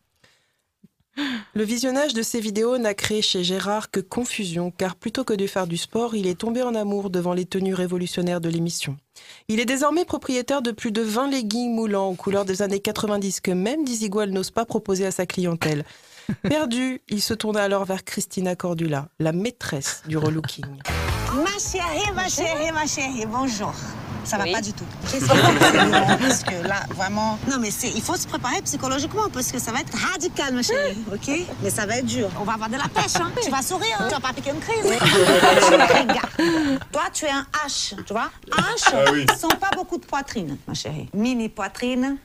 Le 1.55 1.65
visionnage 1.65 2.15
de 2.15 2.23
ces 2.23 2.41
vidéos 2.41 2.79
n'a 2.79 2.95
créé 2.95 3.21
chez 3.21 3.45
Gérard 3.45 3.91
que 3.91 4.01
confusion, 4.01 4.71
car 4.71 4.95
plutôt 4.97 5.25
que 5.25 5.35
de 5.35 5.47
faire 5.47 5.67
du 5.67 5.77
sport, 5.77 6.15
il 6.15 6.27
est 6.27 6.39
tombé 6.39 6.63
en 6.63 6.75
amour 6.75 7.11
devant 7.11 7.35
les 7.35 7.45
tenues 7.45 7.75
révolutionnaires 7.75 8.41
de 8.41 8.49
l'émission. 8.49 8.97
Il 9.49 9.61
est 9.61 9.67
désormais 9.67 10.07
propriétaire 10.07 10.63
de 10.63 10.71
plus 10.71 10.93
de 10.93 11.03
20 11.03 11.29
leggings 11.31 11.75
moulants 11.75 12.09
aux 12.09 12.15
couleurs 12.15 12.47
des 12.47 12.63
années 12.63 12.81
90 12.81 13.41
que 13.41 13.51
même 13.51 13.85
Dizigual 13.85 14.31
n'ose 14.31 14.51
pas 14.51 14.65
proposer 14.65 15.05
à 15.05 15.11
sa 15.11 15.27
clientèle. 15.27 15.85
Perdu, 16.43 17.01
il 17.09 17.21
se 17.23 17.35
tourna 17.35 17.63
alors 17.63 17.85
vers 17.85 18.05
Christina 18.05 18.55
Cordula, 18.57 19.09
la 19.19 19.33
maîtresse 19.33 20.03
du 20.07 20.17
relooking. 20.19 20.65
Ma 21.35 21.59
chérie, 21.59 22.13
ma 22.15 22.29
chérie, 22.29 22.73
ma 22.73 22.87
chérie, 22.87 23.27
bonjour. 23.27 23.73
Ça 24.23 24.37
va 24.37 24.45
Oui. 24.45 24.53
pas 24.53 24.61
du 24.61 24.73
tout. 24.75 24.85
Qu'est-ce 25.11 25.25
que 25.29 25.33
vous 25.33 26.19
Parce 26.29 26.45
que 26.45 26.67
là, 26.69 26.83
vraiment. 26.95 27.39
Non, 27.51 27.57
mais 27.59 27.71
c'est, 27.71 27.89
il 27.89 28.03
faut 28.03 28.17
se 28.17 28.27
préparer 28.29 28.61
psychologiquement 28.63 29.29
parce 29.33 29.51
que 29.51 29.59
ça 29.59 29.73
va 29.73 29.81
être 29.81 29.97
radical, 29.97 30.55
ma 30.55 30.63
chérie. 30.63 30.99
Ok? 31.13 31.31
Mais 31.63 31.71
ça 31.71 31.87
va 31.87 31.97
être 31.97 32.07
dur. 32.07 32.29
On 32.39 32.45
va 32.45 32.53
avoir 32.53 32.69
de 32.69 32.77
la 32.77 32.87
pêche, 32.89 33.17
hein. 33.17 33.33
Tu 33.43 33.51
vas 33.51 33.63
sourire, 33.63 33.97
hein. 33.99 34.07
Tu 34.09 34.15
vas 34.15 34.21
pas 34.21 34.33
piquer 34.35 34.51
une 34.51 34.61
crise. 34.61 34.85
Regarde. 35.71 36.81
Toi, 36.93 37.03
tu 37.13 37.25
es 37.25 37.31
un 37.31 37.47
H, 37.67 37.95
tu 38.05 38.13
vois? 38.13 38.31
H, 38.51 38.93
Ah 38.93 39.11
oui. 39.13 39.25
sont 39.41 39.49
pas 39.49 39.71
beaucoup 39.75 39.97
de 39.97 40.05
poitrine, 40.05 40.59
ma 40.69 40.75
chérie. 40.75 41.09
Mini 41.15 41.49
poitrine. 41.49 42.19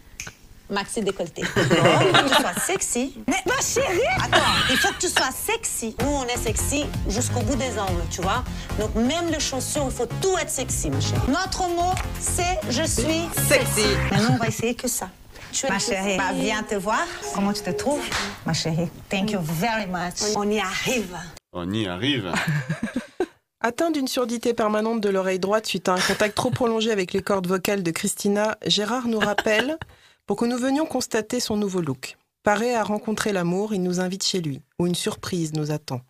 Maxi 0.69 1.01
décolleté. 1.01 1.43
Il 1.57 1.63
faut 1.63 2.23
que 2.23 2.29
tu 2.29 2.41
sois 2.41 2.53
sexy. 2.59 3.13
Mais 3.27 3.35
ma 3.45 3.61
chérie 3.61 4.01
Attends, 4.17 4.37
il 4.71 4.77
faut 4.77 4.93
que 4.93 4.99
tu 4.99 5.07
sois 5.07 5.29
sexy. 5.31 5.95
Nous, 6.01 6.07
on 6.07 6.25
est 6.25 6.37
sexy 6.37 6.85
jusqu'au 7.07 7.41
bout 7.41 7.55
des 7.55 7.77
ongles, 7.77 8.03
tu 8.09 8.21
vois. 8.21 8.43
Donc, 8.79 8.95
même 8.95 9.27
les 9.29 9.39
chaussures, 9.39 9.85
il 9.85 9.91
faut 9.91 10.07
tout 10.21 10.37
être 10.39 10.49
sexy, 10.49 10.89
ma 10.89 10.99
chérie. 10.99 11.21
Notre 11.27 11.67
mot, 11.69 11.93
c'est 12.19 12.59
je 12.69 12.83
suis 12.83 13.21
sexy. 13.47 13.85
Maintenant, 14.11 14.33
on 14.33 14.37
va 14.37 14.47
essayer 14.47 14.73
que 14.73 14.87
ça. 14.87 15.09
Tu 15.51 15.67
es 15.67 15.69
ma 15.69 15.79
chérie, 15.79 16.17
bah, 16.17 16.33
viens 16.33 16.63
te 16.63 16.75
voir. 16.75 17.05
Comment 17.33 17.53
tu 17.53 17.61
te 17.61 17.69
trouves, 17.69 18.03
ma 18.45 18.53
chérie? 18.53 18.89
Thank 19.09 19.31
you 19.31 19.39
very 19.41 19.85
much. 19.85 20.35
On 20.35 20.49
y 20.49 20.59
arrive. 20.59 21.15
On 21.53 21.71
y 21.71 21.87
arrive. 21.87 22.31
Atteint 23.61 23.89
d'une 23.89 24.07
surdité 24.07 24.53
permanente 24.53 25.01
de 25.01 25.09
l'oreille 25.09 25.39
droite 25.39 25.65
suite 25.65 25.89
à 25.89 25.93
un 25.93 25.99
contact 25.99 26.35
trop 26.35 26.51
prolongé 26.51 26.91
avec 26.91 27.13
les 27.13 27.21
cordes 27.21 27.47
vocales 27.47 27.83
de 27.83 27.91
Christina, 27.91 28.57
Gérard 28.65 29.07
nous 29.07 29.17
rappelle 29.17 29.77
pour 30.25 30.37
que 30.37 30.45
nous 30.45 30.57
venions 30.57 30.85
constater 30.85 31.39
son 31.39 31.57
nouveau 31.57 31.81
look. 31.81 32.17
Paré 32.43 32.75
à 32.75 32.83
rencontrer 32.83 33.33
l'amour, 33.33 33.73
il 33.73 33.83
nous 33.83 33.99
invite 33.99 34.23
chez 34.23 34.41
lui, 34.41 34.61
où 34.79 34.87
une 34.87 34.95
surprise 34.95 35.53
nous 35.53 35.71
attend. 35.71 36.01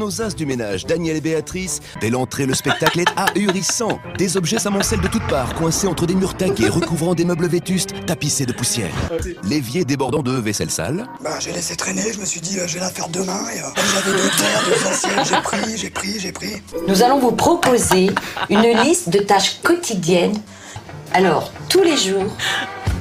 Nos 0.00 0.22
as 0.22 0.34
du 0.34 0.46
ménage, 0.46 0.86
Daniel 0.86 1.18
et 1.18 1.20
Béatrice. 1.20 1.80
Dès 2.00 2.08
l'entrée, 2.08 2.46
le 2.46 2.54
spectacle 2.54 3.00
est 3.00 3.08
ahurissant. 3.16 3.98
Des 4.16 4.38
objets 4.38 4.58
s'amoncellent 4.58 5.02
de 5.02 5.08
toutes 5.08 5.26
parts, 5.26 5.54
coincés 5.54 5.86
entre 5.86 6.06
des 6.06 6.14
murs 6.14 6.34
tagués, 6.38 6.70
recouvrant 6.70 7.14
des 7.14 7.26
meubles 7.26 7.46
vétustes, 7.46 8.06
tapissés 8.06 8.46
de 8.46 8.54
poussière. 8.54 8.94
L'évier 9.44 9.84
débordant 9.84 10.22
de 10.22 10.32
vaisselle 10.32 10.70
sale. 10.70 11.06
Bah, 11.22 11.38
j'ai 11.38 11.52
laissé 11.52 11.76
traîner, 11.76 12.14
je 12.14 12.18
me 12.18 12.24
suis 12.24 12.40
dit, 12.40 12.58
euh, 12.58 12.66
je 12.66 12.76
vais 12.76 12.80
la 12.80 12.88
faire 12.88 13.10
demain. 13.10 13.42
Et, 13.54 13.58
euh, 13.58 13.64
comme 13.76 13.84
j'avais 13.92 14.16
deux 14.16 14.30
terres, 14.38 14.64
deux 14.64 14.88
assiettes, 14.88 15.28
j'ai 15.28 15.42
pris, 15.42 15.76
j'ai 15.76 15.90
pris, 15.90 16.18
j'ai 16.18 16.32
pris. 16.32 16.62
Nous 16.88 17.02
allons 17.02 17.18
vous 17.18 17.32
proposer 17.32 18.08
une 18.48 18.82
liste 18.82 19.10
de 19.10 19.18
tâches 19.18 19.60
quotidiennes. 19.62 20.40
Alors, 21.12 21.52
tous 21.68 21.82
les 21.82 21.98
jours, 21.98 22.34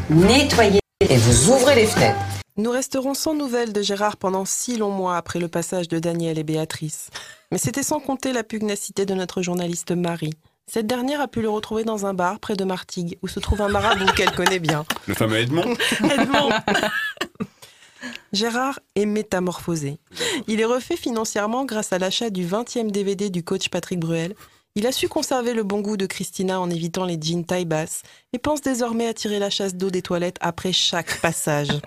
nettoyez 0.09 0.81
et 1.09 1.15
vous 1.15 1.49
ouvrez 1.53 1.75
les 1.75 1.85
fenêtres. 1.85 2.38
Nous 2.59 2.71
resterons 2.71 3.13
sans 3.13 3.35
nouvelles 3.35 3.71
de 3.71 3.81
Gérard 3.81 4.17
pendant 4.17 4.43
six 4.43 4.75
longs 4.75 4.91
mois 4.91 5.15
après 5.15 5.39
le 5.39 5.47
passage 5.47 5.87
de 5.87 5.97
Daniel 5.97 6.37
et 6.37 6.43
Béatrice. 6.43 7.09
Mais 7.53 7.57
c'était 7.57 7.83
sans 7.83 8.01
compter 8.01 8.33
la 8.33 8.43
pugnacité 8.43 9.05
de 9.05 9.13
notre 9.13 9.41
journaliste 9.41 9.91
Marie. 9.91 10.33
Cette 10.67 10.85
dernière 10.85 11.21
a 11.21 11.29
pu 11.29 11.41
le 11.41 11.47
retrouver 11.47 11.85
dans 11.85 12.05
un 12.05 12.13
bar 12.13 12.37
près 12.41 12.57
de 12.57 12.65
Martigues, 12.65 13.17
où 13.21 13.29
se 13.29 13.39
trouve 13.39 13.61
un 13.61 13.69
marabout 13.69 14.11
qu'elle 14.17 14.33
connaît 14.33 14.59
bien. 14.59 14.83
Le 15.07 15.13
fameux 15.13 15.37
Edmond. 15.37 15.73
Edmond. 16.03 16.49
Gérard 18.33 18.81
est 18.93 19.05
métamorphosé. 19.05 19.97
Il 20.49 20.59
est 20.59 20.65
refait 20.65 20.97
financièrement 20.97 21.63
grâce 21.63 21.93
à 21.93 21.97
l'achat 21.97 22.29
du 22.29 22.45
20e 22.45 22.91
DVD 22.91 23.29
du 23.29 23.41
coach 23.41 23.69
Patrick 23.69 24.01
Bruel. 24.01 24.35
Il 24.75 24.85
a 24.85 24.91
su 24.91 25.07
conserver 25.07 25.53
le 25.53 25.63
bon 25.63 25.79
goût 25.79 25.95
de 25.95 26.05
Christina 26.05 26.59
en 26.59 26.69
évitant 26.69 27.05
les 27.05 27.17
jeans 27.21 27.45
taille 27.45 27.63
basse 27.63 28.03
et 28.33 28.37
pense 28.37 28.59
désormais 28.59 29.07
à 29.07 29.13
tirer 29.13 29.39
la 29.39 29.49
chasse 29.49 29.75
d'eau 29.75 29.89
des 29.89 30.01
toilettes 30.01 30.37
après 30.41 30.73
chaque 30.73 31.21
passage. 31.21 31.69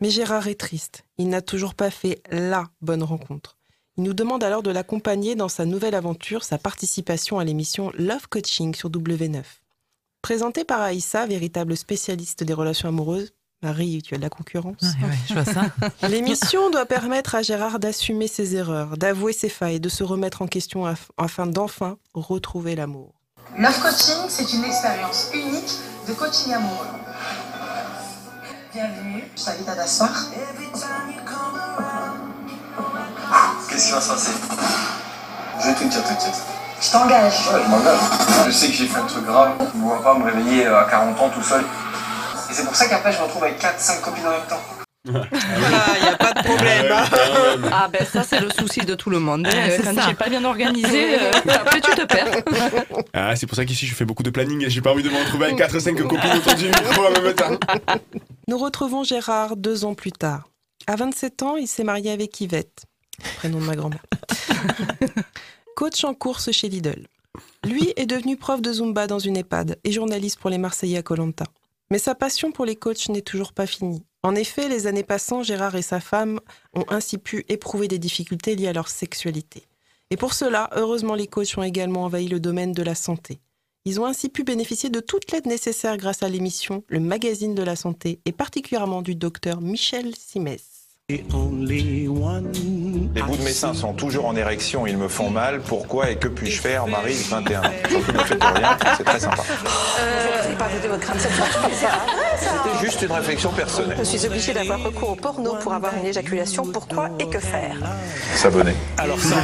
Mais 0.00 0.10
Gérard 0.10 0.48
est 0.48 0.58
triste. 0.60 1.04
Il 1.18 1.28
n'a 1.28 1.42
toujours 1.42 1.74
pas 1.74 1.90
fait 1.90 2.22
la 2.30 2.68
bonne 2.80 3.02
rencontre. 3.02 3.56
Il 3.96 4.04
nous 4.04 4.14
demande 4.14 4.44
alors 4.44 4.62
de 4.62 4.70
l'accompagner 4.70 5.34
dans 5.34 5.48
sa 5.48 5.64
nouvelle 5.64 5.94
aventure, 5.96 6.44
sa 6.44 6.56
participation 6.58 7.38
à 7.40 7.44
l'émission 7.44 7.90
Love 7.98 8.28
Coaching 8.28 8.74
sur 8.74 8.90
W9. 8.90 9.42
Présentée 10.22 10.64
par 10.64 10.80
Aïssa, 10.80 11.26
véritable 11.26 11.76
spécialiste 11.76 12.44
des 12.44 12.52
relations 12.54 12.88
amoureuses, 12.88 13.32
Marie, 13.60 14.02
tu 14.02 14.14
as 14.14 14.18
de 14.18 14.22
la 14.22 14.30
concurrence. 14.30 14.76
je 15.28 15.34
vois 15.34 15.44
ça. 15.44 15.62
L'émission 16.08 16.70
doit 16.70 16.86
permettre 16.86 17.34
à 17.34 17.42
Gérard 17.42 17.80
d'assumer 17.80 18.28
ses 18.28 18.54
erreurs, 18.54 18.96
d'avouer 18.96 19.32
ses 19.32 19.48
failles, 19.48 19.80
de 19.80 19.88
se 19.88 20.04
remettre 20.04 20.42
en 20.42 20.46
question 20.46 20.86
af- 20.86 21.08
afin 21.16 21.46
d'enfin 21.46 21.98
retrouver 22.14 22.76
l'amour. 22.76 23.14
Love 23.58 23.80
Coaching, 23.82 24.28
c'est 24.28 24.52
une 24.52 24.62
expérience 24.64 25.30
unique 25.34 25.72
de 26.06 26.12
coaching 26.12 26.52
amoureux. 26.52 26.86
Bienvenue, 28.74 29.24
je 29.34 29.44
t'invite 29.44 29.66
à 29.66 29.76
t'asseoir. 29.76 30.10
Qu'est-ce 33.70 33.86
qui 33.86 33.92
va 33.92 34.00
se 34.00 34.08
passer? 34.10 34.32
Je 35.58 35.66
vais 35.66 35.74
tout 35.74 35.84
te 35.84 35.88
dire, 35.88 36.04
t'inquiète. 36.04 36.34
Je 36.78 36.90
t'engage. 36.90 37.48
Ouais, 37.50 37.60
je 37.64 37.70
m'engage. 37.70 37.98
Je 38.46 38.50
sais 38.50 38.66
que 38.66 38.74
j'ai 38.74 38.86
fait 38.86 38.98
un 38.98 39.06
truc 39.06 39.24
grave. 39.24 39.52
Je 39.72 39.78
ne 39.78 39.84
vois 39.84 40.02
pas 40.02 40.12
me 40.14 40.24
réveiller 40.24 40.66
à 40.66 40.84
40 40.84 41.18
ans 41.18 41.30
tout 41.30 41.42
seul. 41.42 41.62
Et 41.62 42.52
c'est 42.52 42.64
pour 42.64 42.76
ça 42.76 42.86
qu'après, 42.88 43.10
je 43.10 43.18
me 43.18 43.24
retrouve 43.24 43.44
avec 43.44 43.58
4-5 43.58 44.02
copines 44.02 44.26
en 44.26 44.32
même 44.32 44.46
temps. 44.46 44.60
Voilà, 45.10 45.84
il 45.96 46.02
n'y 46.02 46.08
a 46.08 46.16
pas 46.16 46.32
de 46.32 46.42
problème. 46.42 46.92
Ah 47.72 47.88
ben 47.92 48.04
ça 48.06 48.22
c'est 48.22 48.40
le 48.40 48.50
souci 48.50 48.80
de 48.80 48.94
tout 48.94 49.10
le 49.10 49.18
monde. 49.18 49.46
Ah, 49.50 49.56
Euh, 49.56 49.78
Quand 49.82 49.94
tu 50.02 50.08
n'es 50.08 50.14
pas 50.14 50.28
bien 50.28 50.44
organisé, 50.44 51.18
euh, 51.18 51.30
après 51.46 51.80
tu 51.80 51.90
te 51.92 52.04
perds. 52.04 52.42
Ah, 53.12 53.34
c'est 53.36 53.46
pour 53.46 53.56
ça 53.56 53.64
qu'ici 53.64 53.86
je 53.86 53.94
fais 53.94 54.04
beaucoup 54.04 54.22
de 54.22 54.30
planning 54.30 54.64
et 54.64 54.70
j'ai 54.70 54.80
pas 54.80 54.92
envie 54.92 55.02
de 55.02 55.08
me 55.10 55.18
retrouver 55.18 55.46
avec 55.46 55.56
4 55.58 55.76
ou 55.76 55.80
5 55.80 55.96
copines 56.02 56.18
autour 56.36 56.54
du 56.54 56.64
micro 56.66 57.04
en 57.06 57.10
même 57.22 57.34
temps. 57.34 57.58
Nous 58.48 58.58
retrouvons 58.58 59.04
Gérard 59.04 59.56
deux 59.56 59.84
ans 59.84 59.94
plus 59.94 60.12
tard. 60.12 60.48
À 60.86 60.96
27 60.96 61.42
ans, 61.42 61.56
il 61.56 61.66
s'est 61.66 61.84
marié 61.84 62.10
avec 62.10 62.40
Yvette, 62.40 62.84
prénom 63.36 63.58
de 63.60 63.64
ma 63.64 63.76
grand-mère. 63.76 64.04
Coach 65.76 66.04
en 66.04 66.14
course 66.14 66.50
chez 66.50 66.68
Lidl. 66.68 67.06
Lui 67.66 67.92
est 67.96 68.06
devenu 68.06 68.36
prof 68.36 68.60
de 68.62 68.72
Zumba 68.72 69.06
dans 69.06 69.18
une 69.18 69.36
EHPAD 69.36 69.78
et 69.84 69.92
journaliste 69.92 70.38
pour 70.40 70.50
les 70.50 70.58
Marseillais 70.58 70.98
à 70.98 71.02
Colanta. 71.02 71.44
Mais 71.90 71.98
sa 71.98 72.14
passion 72.14 72.52
pour 72.52 72.64
les 72.64 72.76
coachs 72.76 73.08
n'est 73.08 73.22
toujours 73.22 73.52
pas 73.52 73.66
finie. 73.66 74.02
En 74.22 74.34
effet, 74.34 74.68
les 74.68 74.86
années 74.86 75.04
passant, 75.04 75.42
Gérard 75.42 75.76
et 75.76 75.82
sa 75.82 76.00
femme 76.00 76.40
ont 76.74 76.84
ainsi 76.88 77.18
pu 77.18 77.44
éprouver 77.48 77.88
des 77.88 77.98
difficultés 77.98 78.56
liées 78.56 78.68
à 78.68 78.72
leur 78.72 78.88
sexualité. 78.88 79.62
Et 80.10 80.16
pour 80.16 80.34
cela, 80.34 80.70
heureusement, 80.74 81.14
les 81.14 81.26
coachs 81.26 81.56
ont 81.56 81.62
également 81.62 82.04
envahi 82.04 82.28
le 82.28 82.40
domaine 82.40 82.72
de 82.72 82.82
la 82.82 82.94
santé. 82.94 83.40
Ils 83.84 84.00
ont 84.00 84.06
ainsi 84.06 84.28
pu 84.28 84.44
bénéficier 84.44 84.90
de 84.90 85.00
toute 85.00 85.30
l'aide 85.30 85.46
nécessaire 85.46 85.96
grâce 85.96 86.22
à 86.22 86.28
l'émission 86.28 86.84
Le 86.88 87.00
Magazine 87.00 87.54
de 87.54 87.62
la 87.62 87.76
Santé 87.76 88.20
et 88.24 88.32
particulièrement 88.32 89.02
du 89.02 89.14
docteur 89.14 89.60
Michel 89.60 90.14
Simès. 90.16 90.77
Les 91.10 91.22
bouts 91.22 91.48
de 93.38 93.42
mes 93.42 93.52
seins 93.52 93.72
sont 93.72 93.94
toujours 93.94 94.26
en 94.26 94.36
érection, 94.36 94.86
ils 94.86 94.98
me 94.98 95.08
font 95.08 95.30
mal. 95.30 95.62
Pourquoi 95.62 96.10
et 96.10 96.16
que 96.16 96.28
puis-je 96.28 96.60
faire, 96.60 96.86
Marie, 96.86 97.14
21 97.30 97.60
ans? 97.60 97.62
Surtout 97.88 98.12
ne 98.12 98.18
faites 98.18 98.44
rien, 98.44 98.76
c'est 98.94 99.04
très 99.04 99.20
sympa. 99.20 99.42
Euh, 100.00 100.54
pas 100.56 100.68
jeter 100.68 100.88
votre 100.88 101.00
crâne 101.00 101.18
cette 101.18 101.32
fois. 101.32 101.46
C'est 101.50 101.60
pas 101.60 102.04
vrai, 102.14 102.36
ça. 102.36 102.48
C'était 102.62 102.86
juste 102.86 103.00
une 103.00 103.12
réflexion 103.12 103.50
personnelle. 103.52 103.96
Je 104.00 104.04
suis 104.04 104.26
obligée 104.26 104.52
d'avoir 104.52 104.82
recours 104.82 105.12
au 105.12 105.16
porno 105.16 105.54
pour 105.62 105.72
avoir 105.72 105.94
une 105.96 106.04
éjaculation. 106.04 106.66
Pourquoi 106.66 107.08
et 107.18 107.26
que 107.26 107.38
faire? 107.38 107.74
S'abonner. 108.34 108.74
Alors 108.98 109.18
ça. 109.18 109.36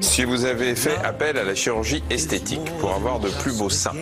Si 0.00 0.22
vous 0.22 0.44
avez 0.44 0.76
fait 0.76 0.96
appel 0.98 1.36
à 1.38 1.42
la 1.42 1.56
chirurgie 1.56 2.04
esthétique 2.08 2.70
pour 2.78 2.94
avoir 2.94 3.18
de 3.18 3.30
plus 3.30 3.58
beaux 3.58 3.68
seins, 3.68 3.96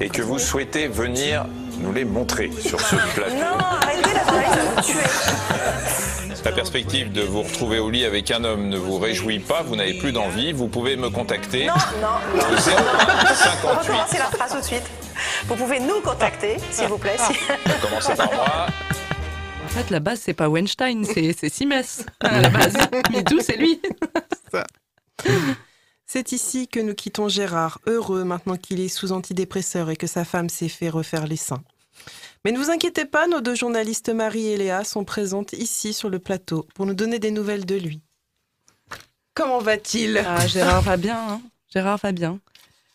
et 0.00 0.08
que 0.08 0.22
vous 0.22 0.38
souhaitez 0.38 0.88
venir 0.88 1.44
nous 1.80 1.92
les 1.92 2.04
montrer 2.04 2.50
sur 2.60 2.80
ce 2.80 2.96
plateau. 3.14 3.34
Non, 3.34 3.58
arrêtez 3.58 4.12
la 4.14 4.24
blague, 4.32 4.48
ça 4.48 4.62
va 4.62 4.76
me 4.76 4.82
tuer. 4.82 6.34
La 6.44 6.52
perspective 6.52 7.12
de 7.12 7.20
vous 7.22 7.42
retrouver 7.42 7.78
au 7.78 7.90
lit 7.90 8.04
avec 8.04 8.30
un 8.30 8.42
homme 8.44 8.68
ne 8.68 8.78
vous 8.78 8.98
réjouit 8.98 9.40
pas, 9.40 9.62
vous 9.62 9.76
n'avez 9.76 9.94
plus 9.98 10.10
d'envie, 10.12 10.52
vous 10.52 10.68
pouvez 10.68 10.96
me 10.96 11.10
contacter. 11.10 11.66
Non, 11.66 11.74
non, 12.00 12.08
non. 12.38 12.42
Au 12.42 12.54
01 12.54 13.78
Recommencez 13.78 14.18
la 14.18 14.24
phrase 14.24 14.52
tout 14.52 14.58
de 14.60 14.64
suite. 14.64 14.90
Vous 15.46 15.54
pouvez 15.54 15.80
nous 15.80 16.00
contacter, 16.00 16.56
s'il 16.70 16.88
vous 16.88 16.96
plaît. 16.98 17.16
si- 17.18 17.34
Commencez 17.82 18.14
par 18.14 18.32
moi. 18.32 18.66
En 19.64 19.68
fait, 19.68 19.90
la 19.90 20.00
base, 20.00 20.20
c'est 20.24 20.32
pas 20.34 20.48
Weinstein, 20.48 21.04
c'est 21.04 21.34
c'est 21.38 21.52
Simès 21.52 22.04
à 22.24 22.40
la 22.40 22.48
base. 22.48 22.74
Mais 23.12 23.22
tout, 23.22 23.40
c'est 23.40 23.56
lui? 23.56 23.80
C'est 26.12 26.32
ici 26.32 26.66
que 26.66 26.80
nous 26.80 26.96
quittons 26.96 27.28
Gérard, 27.28 27.78
heureux 27.86 28.24
maintenant 28.24 28.56
qu'il 28.56 28.80
est 28.80 28.88
sous 28.88 29.12
antidépresseur 29.12 29.90
et 29.90 29.96
que 29.96 30.08
sa 30.08 30.24
femme 30.24 30.48
s'est 30.48 30.68
fait 30.68 30.88
refaire 30.88 31.28
les 31.28 31.36
seins. 31.36 31.62
Mais 32.44 32.50
ne 32.50 32.58
vous 32.58 32.68
inquiétez 32.68 33.04
pas, 33.04 33.28
nos 33.28 33.40
deux 33.40 33.54
journalistes 33.54 34.08
Marie 34.08 34.48
et 34.48 34.56
Léa 34.56 34.82
sont 34.82 35.04
présentes 35.04 35.52
ici 35.52 35.92
sur 35.92 36.08
le 36.08 36.18
plateau 36.18 36.66
pour 36.74 36.84
nous 36.84 36.94
donner 36.94 37.20
des 37.20 37.30
nouvelles 37.30 37.64
de 37.64 37.76
lui. 37.76 38.00
Comment 39.34 39.60
va-t-il? 39.60 40.20
Ah, 40.26 40.44
Gérard 40.48 40.82
va 40.82 40.96
bien. 40.96 41.16
hein. 41.16 41.40
Gérard 41.72 41.98
va 41.98 42.10
bien. 42.10 42.40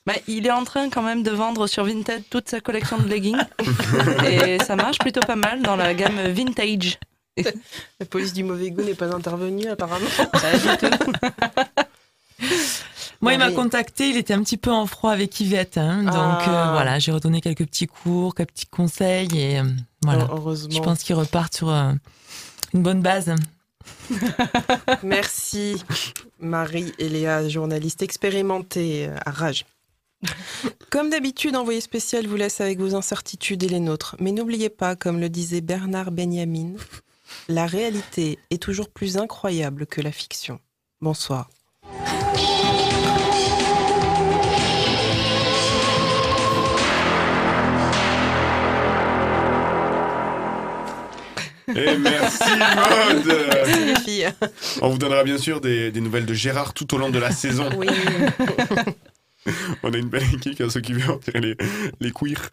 Bah, 0.05 0.15
il 0.27 0.45
est 0.45 0.51
en 0.51 0.65
train 0.65 0.89
quand 0.89 1.01
même 1.01 1.23
de 1.23 1.31
vendre 1.31 1.67
sur 1.67 1.85
Vinted 1.85 2.23
toute 2.29 2.49
sa 2.49 2.59
collection 2.59 2.97
de 2.97 3.07
leggings. 3.07 3.39
Et 4.29 4.61
ça 4.65 4.75
marche 4.75 4.97
plutôt 4.97 5.21
pas 5.21 5.37
mal 5.37 5.61
dans 5.61 5.77
la 5.77 5.93
gamme 5.93 6.33
vintage. 6.33 6.99
La 7.37 8.05
police 8.09 8.33
du 8.33 8.43
mauvais 8.43 8.71
goût 8.71 8.83
n'est 8.83 8.93
pas 8.93 9.15
intervenue 9.15 9.69
apparemment. 9.69 10.09
Moi, 13.25 13.33
il 13.33 13.39
m'a 13.39 13.51
contacté, 13.51 14.09
il 14.09 14.17
était 14.17 14.33
un 14.35 14.43
petit 14.43 14.57
peu 14.57 14.71
en 14.71 14.85
froid 14.85 15.11
avec 15.11 15.39
Yvette. 15.39 15.79
hein. 15.79 16.03
donc 16.03 16.13
Ah. 16.13 16.69
euh, 16.69 16.71
voilà, 16.73 16.99
j'ai 16.99 17.11
redonné 17.11 17.41
quelques 17.41 17.65
petits 17.65 17.87
cours, 17.87 18.35
quelques 18.35 18.51
petits 18.51 18.67
conseils 18.67 19.29
et 19.35 19.59
euh, 19.59 19.63
voilà. 20.03 20.27
Heureusement. 20.31 20.69
Je 20.75 20.79
pense 20.79 21.01
qu'il 21.01 21.15
repart 21.15 21.53
sur 21.55 21.69
euh, 21.69 21.91
une 22.75 22.83
bonne 22.83 23.01
base. 23.01 23.33
Merci 25.03 25.83
Marie 26.39 26.91
et 26.99 27.09
Léa, 27.09 27.47
journalistes 27.49 28.01
expérimentés 28.03 29.07
euh, 29.07 29.15
à 29.25 29.31
Rage. 29.31 29.65
Comme 30.91 31.09
d'habitude, 31.09 31.55
Envoyé 31.55 31.81
spécial 31.81 32.27
vous 32.27 32.35
laisse 32.35 32.61
avec 32.61 32.79
vos 32.79 32.95
incertitudes 32.95 33.63
et 33.63 33.69
les 33.69 33.79
nôtres. 33.79 34.15
Mais 34.19 34.31
n'oubliez 34.31 34.69
pas, 34.69 34.95
comme 34.95 35.19
le 35.19 35.29
disait 35.29 35.61
Bernard 35.61 36.11
Benjamin, 36.11 36.73
la 37.49 37.65
réalité 37.65 38.37
est 38.49 38.61
toujours 38.61 38.89
plus 38.89 39.17
incroyable 39.17 39.85
que 39.87 40.01
la 40.01 40.11
fiction. 40.11 40.59
Bonsoir. 41.01 41.49
Et 51.75 51.97
merci 51.97 52.43
Maud 52.57 53.25
Merci 53.53 53.85
les 53.85 53.95
filles. 53.95 54.29
On 54.81 54.89
vous 54.89 54.97
donnera 54.97 55.23
bien 55.23 55.37
sûr 55.37 55.61
des, 55.61 55.91
des 55.91 56.01
nouvelles 56.01 56.25
de 56.25 56.33
Gérard 56.33 56.73
tout 56.73 56.93
au 56.95 56.97
long 56.97 57.09
de 57.09 57.19
la 57.19 57.31
saison. 57.31 57.69
Oui. 57.77 57.87
On 59.83 59.93
a 59.93 59.97
une 59.97 60.09
belle 60.09 60.23
équipe 60.33 60.55
qui 60.55 60.63
va 60.63 60.69
s'occuper, 60.69 61.03
on 61.07 61.17
dirait 61.17 61.39
les, 61.41 61.55
les 62.01 62.11
queers. 62.11 62.49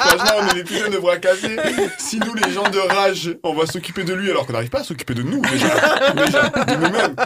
Franchement, 0.00 0.36
on 0.40 0.48
est 0.50 0.54
des 0.54 0.64
putains 0.64 0.90
de 0.90 0.98
bras 0.98 1.16
cassés. 1.16 1.56
Si 1.98 2.20
nous, 2.20 2.32
les 2.34 2.52
gens 2.52 2.68
de 2.70 2.78
rage, 2.78 3.36
on 3.42 3.54
va 3.54 3.66
s'occuper 3.66 4.04
de 4.04 4.14
lui 4.14 4.30
alors 4.30 4.46
qu'on 4.46 4.52
n'arrive 4.52 4.70
pas 4.70 4.80
à 4.80 4.84
s'occuper 4.84 5.14
de 5.14 5.22
nous 5.22 5.40
déjà, 5.40 6.12
déjà 6.14 6.48
de 6.48 6.74
nous-mêmes, 6.74 7.16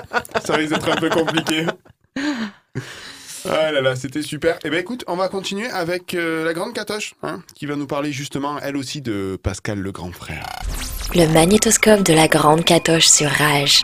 ça 0.42 0.54
risque 0.54 0.72
d'être 0.72 0.90
un 0.90 0.96
peu 0.96 1.10
compliqué. 1.10 1.66
Ah 3.52 3.72
là 3.72 3.80
là, 3.80 3.96
c'était 3.96 4.22
super. 4.22 4.58
Eh 4.64 4.70
ben 4.70 4.78
écoute, 4.78 5.02
on 5.08 5.16
va 5.16 5.28
continuer 5.28 5.68
avec 5.70 6.14
euh, 6.14 6.44
la 6.44 6.52
grande 6.52 6.72
Catoche, 6.72 7.14
hein, 7.24 7.42
qui 7.56 7.66
va 7.66 7.74
nous 7.74 7.88
parler 7.88 8.12
justement, 8.12 8.60
elle 8.60 8.76
aussi, 8.76 9.00
de 9.02 9.36
Pascal 9.42 9.80
le 9.80 9.90
grand 9.90 10.12
frère. 10.12 10.46
Le 11.16 11.26
magnétoscope 11.26 12.04
de 12.04 12.12
la 12.12 12.28
grande 12.28 12.64
catoche 12.64 13.08
sur 13.08 13.28
Rage. 13.28 13.82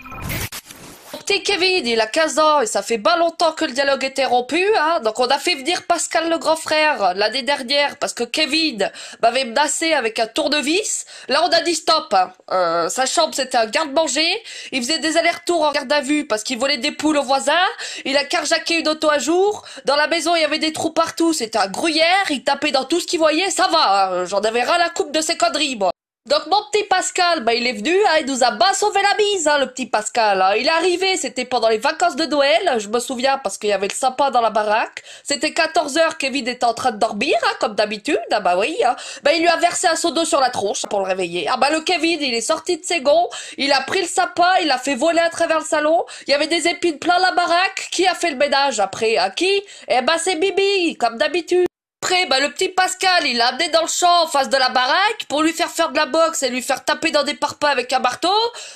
Petit 1.26 1.42
Kevin, 1.42 1.84
il 1.84 2.00
a 2.00 2.06
15 2.06 2.38
ans 2.38 2.60
et 2.60 2.66
ça 2.66 2.82
fait 2.82 2.98
pas 2.98 3.16
longtemps 3.16 3.50
que 3.50 3.64
le 3.64 3.72
dialogue 3.72 4.04
était 4.04 4.24
rompu, 4.24 4.64
hein. 4.78 5.00
Donc 5.00 5.18
on 5.18 5.26
a 5.26 5.38
fait 5.38 5.56
venir 5.56 5.82
Pascal 5.82 6.30
le 6.30 6.38
grand 6.38 6.54
frère 6.54 7.14
l'année 7.16 7.42
dernière 7.42 7.96
parce 7.96 8.14
que 8.14 8.22
Kevin 8.22 8.92
m'avait 9.20 9.44
menacé 9.44 9.92
avec 9.92 10.20
un 10.20 10.28
tournevis. 10.28 11.04
Là 11.26 11.42
on 11.44 11.48
a 11.48 11.62
dit 11.62 11.74
stop. 11.74 12.14
Hein. 12.14 12.32
Euh, 12.52 12.88
sa 12.88 13.06
chambre 13.06 13.34
c'était 13.34 13.56
un 13.58 13.66
garde-manger. 13.66 14.28
Il 14.70 14.80
faisait 14.82 15.00
des 15.00 15.16
allers-retours 15.16 15.62
en 15.62 15.72
garde 15.72 15.90
à 15.92 16.00
vue 16.00 16.28
parce 16.28 16.44
qu'il 16.44 16.58
volait 16.58 16.78
des 16.78 16.92
poules 16.92 17.16
aux 17.16 17.24
voisins. 17.24 17.66
Il 18.04 18.16
a 18.16 18.22
carjacké 18.22 18.78
une 18.78 18.86
auto 18.88 19.10
à 19.10 19.18
jour. 19.18 19.64
Dans 19.84 19.96
la 19.96 20.06
maison 20.06 20.36
il 20.36 20.42
y 20.42 20.44
avait 20.44 20.60
des 20.60 20.72
trous 20.72 20.92
partout. 20.92 21.32
C'était 21.32 21.58
un 21.58 21.66
gruyère. 21.66 22.30
Il 22.30 22.44
tapait 22.44 22.70
dans 22.70 22.84
tout 22.84 23.00
ce 23.00 23.06
qu'il 23.08 23.18
voyait. 23.18 23.50
Ça 23.50 23.66
va. 23.66 24.12
hein. 24.12 24.24
J'en 24.26 24.38
avais 24.42 24.62
ras 24.62 24.78
la 24.78 24.90
coupe 24.90 25.10
de 25.10 25.20
ses 25.20 25.36
conneries 25.36 25.74
moi. 25.74 25.90
Donc 26.26 26.44
mon 26.46 26.56
petit 26.72 26.82
Pascal, 26.84 27.44
bah, 27.44 27.54
il 27.54 27.64
est 27.68 27.72
venu, 27.72 27.94
hein, 27.94 28.18
il 28.18 28.26
nous 28.26 28.42
a 28.42 28.50
bas 28.50 28.74
sauvé 28.74 29.00
la 29.00 29.16
mise, 29.16 29.46
hein, 29.46 29.58
le 29.58 29.66
petit 29.66 29.86
Pascal. 29.86 30.42
hein. 30.42 30.54
Il 30.56 30.66
est 30.66 30.70
arrivé, 30.70 31.16
c'était 31.16 31.44
pendant 31.44 31.68
les 31.68 31.78
vacances 31.78 32.16
de 32.16 32.24
Noël, 32.24 32.78
je 32.78 32.88
me 32.88 32.98
souviens 32.98 33.38
parce 33.38 33.58
qu'il 33.58 33.68
y 33.68 33.72
avait 33.72 33.86
le 33.86 33.94
sapin 33.94 34.32
dans 34.32 34.40
la 34.40 34.50
baraque. 34.50 35.04
C'était 35.22 35.50
14h, 35.50 36.16
Kevin 36.18 36.48
était 36.48 36.64
en 36.64 36.74
train 36.74 36.90
de 36.90 36.98
dormir, 36.98 37.36
hein, 37.44 37.54
comme 37.60 37.76
d'habitude, 37.76 38.18
ah 38.32 38.40
bah 38.40 38.56
oui. 38.58 38.76
Hein. 38.84 38.96
Bah, 39.22 39.34
il 39.34 39.40
lui 39.40 39.48
a 39.48 39.56
versé 39.56 39.86
un 39.86 39.94
seau 39.94 40.10
d'eau 40.10 40.24
sur 40.24 40.40
la 40.40 40.50
tronche 40.50 40.82
pour 40.90 40.98
le 40.98 41.06
réveiller. 41.06 41.46
Ah 41.48 41.58
bah 41.58 41.70
le 41.70 41.80
Kevin, 41.82 42.20
il 42.20 42.34
est 42.34 42.40
sorti 42.40 42.78
de 42.78 42.84
ses 42.84 43.02
gonds, 43.02 43.28
il 43.56 43.70
a 43.70 43.82
pris 43.82 44.00
le 44.02 44.08
sapin, 44.08 44.50
il 44.60 44.66
l'a 44.66 44.78
fait 44.78 44.96
voler 44.96 45.20
à 45.20 45.30
travers 45.30 45.60
le 45.60 45.64
salon. 45.64 46.04
Il 46.26 46.32
y 46.32 46.34
avait 46.34 46.48
des 46.48 46.66
épines 46.66 46.98
plein 46.98 47.20
la 47.20 47.30
baraque. 47.32 47.88
Qui 47.92 48.06
a 48.06 48.14
fait 48.14 48.30
le 48.30 48.36
ménage 48.36 48.80
après 48.80 49.16
qui? 49.36 49.62
Eh 49.88 50.02
bah 50.02 50.16
c'est 50.18 50.36
Bibi, 50.36 50.96
comme 50.96 51.18
d'habitude. 51.18 51.66
Après, 52.08 52.26
bah, 52.26 52.38
le 52.38 52.52
petit 52.52 52.68
Pascal, 52.68 53.26
il 53.26 53.36
l'a 53.36 53.48
amené 53.48 53.68
dans 53.70 53.82
le 53.82 53.88
champ 53.88 54.22
en 54.22 54.28
face 54.28 54.48
de 54.48 54.56
la 54.56 54.68
baraque 54.68 55.24
pour 55.28 55.42
lui 55.42 55.52
faire 55.52 55.68
faire 55.68 55.90
de 55.90 55.96
la 55.96 56.06
boxe 56.06 56.44
et 56.44 56.50
lui 56.50 56.62
faire 56.62 56.84
taper 56.84 57.10
dans 57.10 57.24
des 57.24 57.34
parpaings 57.34 57.72
avec 57.72 57.92
un 57.92 57.98
marteau. 57.98 58.30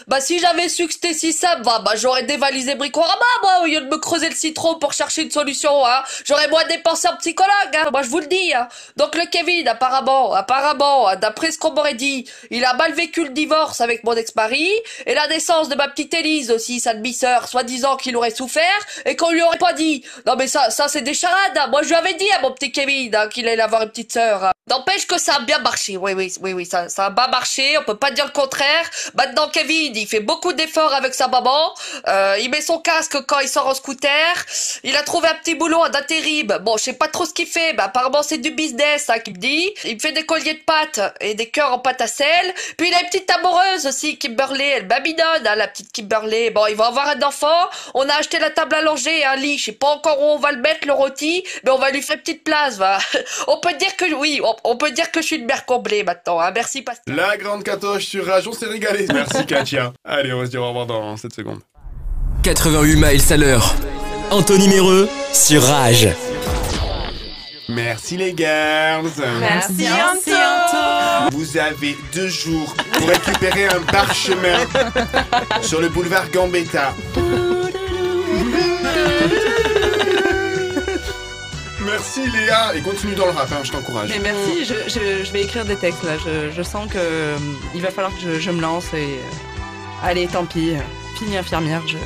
Bah, 0.09 0.21
si 0.21 0.41
j'avais 0.41 0.69
su 0.69 0.89
que 0.89 0.95
c'était 0.95 1.15
si 1.15 1.33
simple, 1.33 1.63
bah, 1.63 1.81
bah, 1.85 1.93
j'aurais 1.95 2.25
dévalisé 2.25 2.75
Bricorama, 2.75 3.15
moi, 3.43 3.61
au 3.63 3.67
lieu 3.67 3.83
de 3.83 3.87
me 3.87 3.99
creuser 3.99 4.29
le 4.29 4.35
citron 4.35 4.81
pour 4.81 4.95
chercher 4.95 5.23
une 5.23 5.31
solution, 5.31 5.87
hein. 5.87 6.03
J'aurais 6.25 6.49
moins 6.49 6.65
dépensé 6.65 7.07
en 7.07 7.17
psychologue, 7.19 7.53
hein. 7.73 7.91
Moi, 7.93 8.03
je 8.03 8.09
vous 8.09 8.19
le 8.19 8.27
dis, 8.27 8.53
hein. 8.53 8.67
Donc, 8.97 9.15
le 9.15 9.25
Kevin, 9.27 9.69
apparemment, 9.69 10.33
apparemment, 10.33 11.07
hein, 11.07 11.15
d'après 11.15 11.53
ce 11.53 11.59
qu'on 11.59 11.71
m'aurait 11.71 11.95
dit, 11.95 12.29
il 12.51 12.65
a 12.65 12.75
mal 12.75 12.95
vécu 12.95 13.23
le 13.23 13.31
divorce 13.31 13.81
avec 13.81 14.03
mon 14.03 14.15
ex-mari 14.15 14.69
et 15.07 15.15
la 15.15 15.29
naissance 15.29 15.69
de 15.69 15.77
ma 15.77 15.87
petite 15.87 16.13
Élise 16.15 16.51
aussi, 16.51 16.81
sa 16.81 16.95
demi-sœur, 16.95 17.47
soi-disant 17.47 17.97
qu'il 17.97 18.17
aurait 18.17 18.35
souffert 18.35 18.65
et 19.05 19.15
qu'on 19.15 19.31
lui 19.31 19.43
aurait 19.43 19.59
pas 19.59 19.73
dit. 19.73 20.05
Non, 20.27 20.35
mais 20.35 20.49
ça, 20.49 20.71
ça, 20.71 20.89
c'est 20.89 21.03
des 21.03 21.15
charades, 21.15 21.57
hein. 21.57 21.69
Moi, 21.69 21.85
je 21.85 21.91
lui 21.91 21.95
avais 21.95 22.15
dit 22.15 22.29
à 22.33 22.41
mon 22.41 22.51
petit 22.51 22.73
Kevin, 22.73 23.20
hein, 23.21 23.29
qu'il 23.29 23.49
allait 23.49 23.63
avoir 23.63 23.83
une 23.83 23.91
petite 23.91 24.13
sœur. 24.13 24.45
hein. 24.45 24.53
N'empêche 24.69 25.07
que 25.07 25.19
ça 25.19 25.35
a 25.37 25.41
bien 25.41 25.59
marché. 25.59 25.97
Oui, 25.97 26.13
oui, 26.13 26.33
oui, 26.41 26.53
oui, 26.53 26.65
ça, 26.65 26.89
ça 26.89 27.07
a 27.07 27.11
bien 27.11 27.27
marché. 27.29 27.77
On 27.79 27.83
peut 27.83 27.97
pas 27.97 28.11
dire 28.13 28.25
le 28.25 28.31
contraire. 28.31 28.89
Maintenant, 29.15 29.49
Kevin, 29.49 29.97
il 29.97 30.07
fait 30.07 30.21
beaucoup 30.21 30.53
d'efforts 30.53 30.95
avec 30.95 31.15
sa 31.15 31.27
maman. 31.29 31.75
Euh, 32.07 32.37
il 32.41 32.51
met 32.51 32.61
son 32.61 32.79
casque 32.79 33.19
quand 33.27 33.41
il 33.41 33.49
sort 33.49 33.67
en 33.67 33.75
scooter. 33.75 34.11
Il 34.85 34.97
a 34.97 35.03
trouvé 35.03 35.29
un 35.29 35.35
petit 35.35 35.57
boulot 35.57 35.83
à 35.83 35.89
Daterib. 35.89 36.53
Bon, 36.63 36.77
je 36.77 36.85
sais 36.85 36.93
pas 36.93 37.09
trop 37.09 37.25
ce 37.25 37.33
qu'il 37.35 37.47
fait, 37.49 37.75
apparemment 37.79 38.23
c'est 38.23 38.39
du 38.39 38.51
business, 38.51 39.11
hein, 39.11 39.19
qu'il 39.19 39.35
me 39.35 39.39
dit. 39.39 39.73
Il 39.85 39.95
me 39.97 39.99
fait 40.01 40.13
des 40.13 40.25
colliers 40.25 40.55
de 40.55 40.61
pâtes 40.65 41.01
et 41.21 41.35
des 41.35 41.51
cœurs 41.51 41.73
en 41.73 41.81
pâte 41.81 42.01
à 42.01 42.07
sel. 42.07 42.55
Puis 42.79 42.89
il 42.89 42.95
a 42.95 43.01
une 43.01 43.09
petite 43.09 43.31
amoureuse 43.31 43.87
aussi, 43.87 44.19
Kimberley. 44.19 44.69
Elle 44.69 44.87
babidonne, 44.87 45.47
hein, 45.47 45.57
la 45.57 45.67
petite 45.67 45.91
Kimberley. 45.93 46.51
Bon, 46.51 46.67
il 46.67 46.77
va 46.77 46.87
avoir 46.87 47.09
un 47.09 47.23
enfant. 47.23 47.69
On 47.95 48.09
a 48.09 48.15
acheté 48.15 48.39
la 48.39 48.51
table 48.51 48.77
à 48.77 48.83
langer 48.83 49.25
un 49.25 49.35
lit. 49.35 49.59
Je 49.59 49.65
sais 49.67 49.73
pas 49.73 49.89
encore 49.89 50.21
où 50.21 50.27
on 50.27 50.39
va 50.39 50.53
le 50.53 50.61
mettre, 50.61 50.87
le 50.87 50.93
rôti, 50.93 51.45
mais 51.65 51.71
on 51.73 51.79
va 51.79 51.91
lui 51.91 52.03
faire 52.03 52.19
petite 52.19 52.45
place, 52.45 52.77
va. 52.77 52.99
On 53.49 53.59
peut 53.61 53.75
dire 53.79 53.97
que 53.97 54.15
oui, 54.15 54.41
on, 54.45 54.55
on 54.65 54.77
peut 54.77 54.91
dire 54.91 55.11
que 55.11 55.21
je 55.21 55.27
suis 55.27 55.37
une 55.37 55.47
mère 55.47 55.65
comblée 55.67 56.03
maintenant. 56.03 56.41
Hein. 56.41 56.51
Merci, 56.55 56.83
Pascal. 56.83 57.15
La 57.15 57.37
grande 57.37 57.63
Catoche 57.63 58.05
sur 58.07 58.27
Rage, 58.27 58.47
on 58.49 58.53
s'est 58.53 58.67
régalé. 58.67 59.07
Merci 59.13 59.47
Katia. 59.47 59.93
Allez, 60.05 60.33
on 60.33 60.39
va 60.41 60.47
se 60.47 60.51
dire 60.51 60.63
au 60.63 60.69
revoir 60.69 60.87
dans 60.87 61.17
7 61.17 61.33
secondes. 61.35 61.61
88 62.43 62.97
miles 62.97 63.33
à 63.33 63.37
l'heure. 63.37 63.75
Anthony 64.31 64.69
Méreux 64.69 65.09
sur 65.33 65.63
Rage. 65.63 66.09
Merci 67.69 68.17
les 68.17 68.35
girls. 68.37 69.11
Merci, 69.39 69.87
Anto. 69.87 71.37
Vous 71.37 71.57
avez 71.57 71.97
deux 72.13 72.29
jours 72.29 72.75
pour 72.93 73.09
récupérer 73.09 73.67
un 73.67 73.81
parchemin 73.83 74.59
sur 75.63 75.81
le 75.81 75.89
boulevard 75.89 76.29
Gambetta. 76.33 76.93
Merci 82.25 82.37
Léa 82.37 82.75
et 82.75 82.81
continue 82.81 83.15
dans 83.15 83.27
le 83.27 83.33
rap, 83.33 83.51
hein, 83.53 83.61
je 83.63 83.71
t'encourage. 83.73 84.09
Mais 84.11 84.19
merci, 84.19 84.65
je, 84.65 84.75
je- 84.89 85.25
je 85.25 85.33
vais 85.33 85.43
écrire 85.43 85.65
des 85.65 85.77
textes 85.77 86.03
là. 86.03 86.13
Je, 86.25 86.51
je 86.55 86.63
sens 86.63 86.87
que 86.91 86.99
euh, 86.99 87.37
il 87.75 87.83
va 87.83 87.91
falloir 87.91 88.13
que 88.15 88.21
je, 88.21 88.41
je 88.41 88.51
me 88.51 88.61
lance 88.61 88.87
et. 88.95 88.97
euh, 89.19 90.07
allez, 90.07 90.27
tant 90.27 90.45
pis. 90.45 90.73
Fini 91.19 91.37
infirmière, 91.37 91.83
je. 91.87 91.97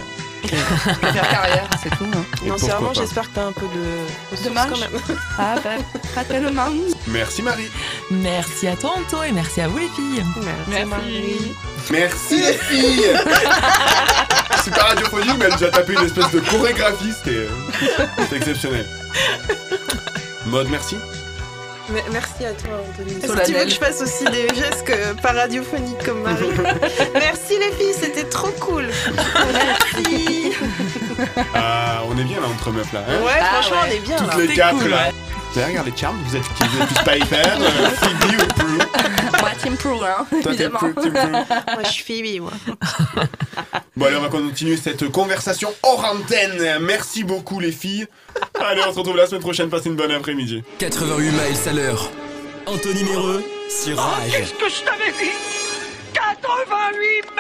Je 0.44 0.50
vais 0.50 1.12
faire 1.12 1.30
carrière, 1.30 1.70
c'est 1.82 1.88
tout. 1.88 2.04
hein. 2.14 2.24
Non, 2.46 2.92
j'espère 2.92 3.30
que 3.30 3.34
t'as 3.36 3.46
un 3.46 3.52
peu 3.52 3.62
de 3.62 4.30
ressources 4.30 4.42
Dommage. 4.46 4.70
quand 4.70 4.78
même. 4.78 5.00
Ah, 5.38 5.54
bah, 5.64 5.70
pas 6.14 6.24
tellement. 6.24 6.66
Merci 7.06 7.40
Marie. 7.40 7.70
Merci 8.10 8.66
à 8.68 8.76
toi, 8.76 8.94
Anto, 8.98 9.22
et 9.22 9.32
merci 9.32 9.62
à 9.62 9.68
vous, 9.68 9.78
les 9.78 9.88
filles. 9.88 10.22
Merci, 10.68 10.84
Marie. 10.84 11.52
Merci 11.90 12.42
les 12.42 12.52
filles 12.58 13.04
super 14.64 14.86
radiophonique, 14.88 15.34
mais 15.38 15.44
elle 15.46 15.52
a 15.52 15.56
déjà 15.56 15.70
tapé 15.70 15.92
une 15.94 16.04
espèce 16.06 16.30
de 16.30 16.40
chorégraphie, 16.40 17.12
c'était 17.12 17.36
euh, 17.36 17.48
c'était 18.22 18.36
exceptionnel. 18.36 18.86
Mode, 20.46 20.68
merci. 20.70 20.96
Merci 21.90 22.46
à 22.46 22.52
toi, 22.54 22.80
Anthony. 22.88 23.12
Est-ce 23.22 23.32
que 23.32 23.44
tu 23.46 23.52
veux 23.52 23.64
que 23.64 23.70
je 23.70 23.78
fasse 23.78 24.00
aussi 24.00 24.24
des 24.24 24.48
gestes 24.54 24.84
que 24.86 25.12
pas 25.20 25.32
radiophoniques 25.32 26.02
comme 26.02 26.22
Marie 26.22 26.48
Merci 27.14 27.58
les 27.58 27.72
filles, 27.76 27.94
c'était 28.00 28.24
trop 28.24 28.48
cool. 28.60 28.86
Merci. 29.52 30.52
Ah, 31.54 32.00
on 32.08 32.16
est 32.18 32.24
bien 32.24 32.40
là 32.40 32.46
entre 32.48 32.70
meufs 32.70 32.90
là. 32.92 33.00
Hein? 33.06 33.20
Ouais, 33.22 33.32
Ah 33.38 33.44
franchement, 33.60 33.82
ouais. 33.82 33.88
on 33.90 33.96
est 33.96 33.98
bien 34.00 34.16
Toutes 34.16 34.28
là. 34.28 34.36
les 34.38 34.54
quatre 34.54 34.78
cool, 34.78 34.88
là. 34.90 34.96
ouais. 34.96 35.12
Regardé 35.62 35.92
Charm 35.96 36.16
Vous 36.26 36.36
êtes 36.36 36.42
qui 36.42 36.68
Vous 36.68 36.82
êtes 36.82 36.88
plus 36.88 37.04
Piper, 37.04 37.36
euh, 37.36 37.90
Phoebe 37.90 38.40
ou 38.40 38.46
Prue? 38.54 38.78
Moi, 39.40 39.50
Team 39.62 39.76
Pro, 39.76 40.02
hein, 40.02 40.26
Toi, 40.30 40.40
t'es 40.42 40.48
évidemment. 40.50 40.78
Prue, 40.78 40.94
Team 40.94 41.12
Prue. 41.12 41.30
Moi, 41.30 41.82
je 41.84 41.90
suis 41.90 42.04
Phoebe, 42.04 42.42
moi. 42.42 42.52
Bon, 43.96 44.06
allez, 44.06 44.16
on 44.16 44.22
va 44.22 44.28
continuer 44.28 44.76
cette 44.76 45.08
conversation 45.12 45.72
hors 45.84 46.04
antenne. 46.04 46.80
Merci 46.80 47.22
beaucoup, 47.22 47.60
les 47.60 47.70
filles. 47.70 48.06
Allez, 48.60 48.82
on 48.88 48.92
se 48.92 48.98
retrouve 48.98 49.16
la 49.16 49.26
semaine 49.28 49.40
prochaine. 49.40 49.70
Passez 49.70 49.88
une 49.88 49.94
bonne 49.94 50.10
après-midi. 50.10 50.64
88 50.78 51.30
miles 51.30 51.68
à 51.68 51.72
l'heure. 51.72 52.10
Anthony 52.66 53.04
Méreux 53.04 53.44
sur 53.68 53.96
Rage. 53.96 54.32
Qu'est-ce 54.32 54.54
que 54.54 54.68
je 54.68 54.82
t'avais 54.82 55.12
dit? 55.12 55.30
88 56.12 57.34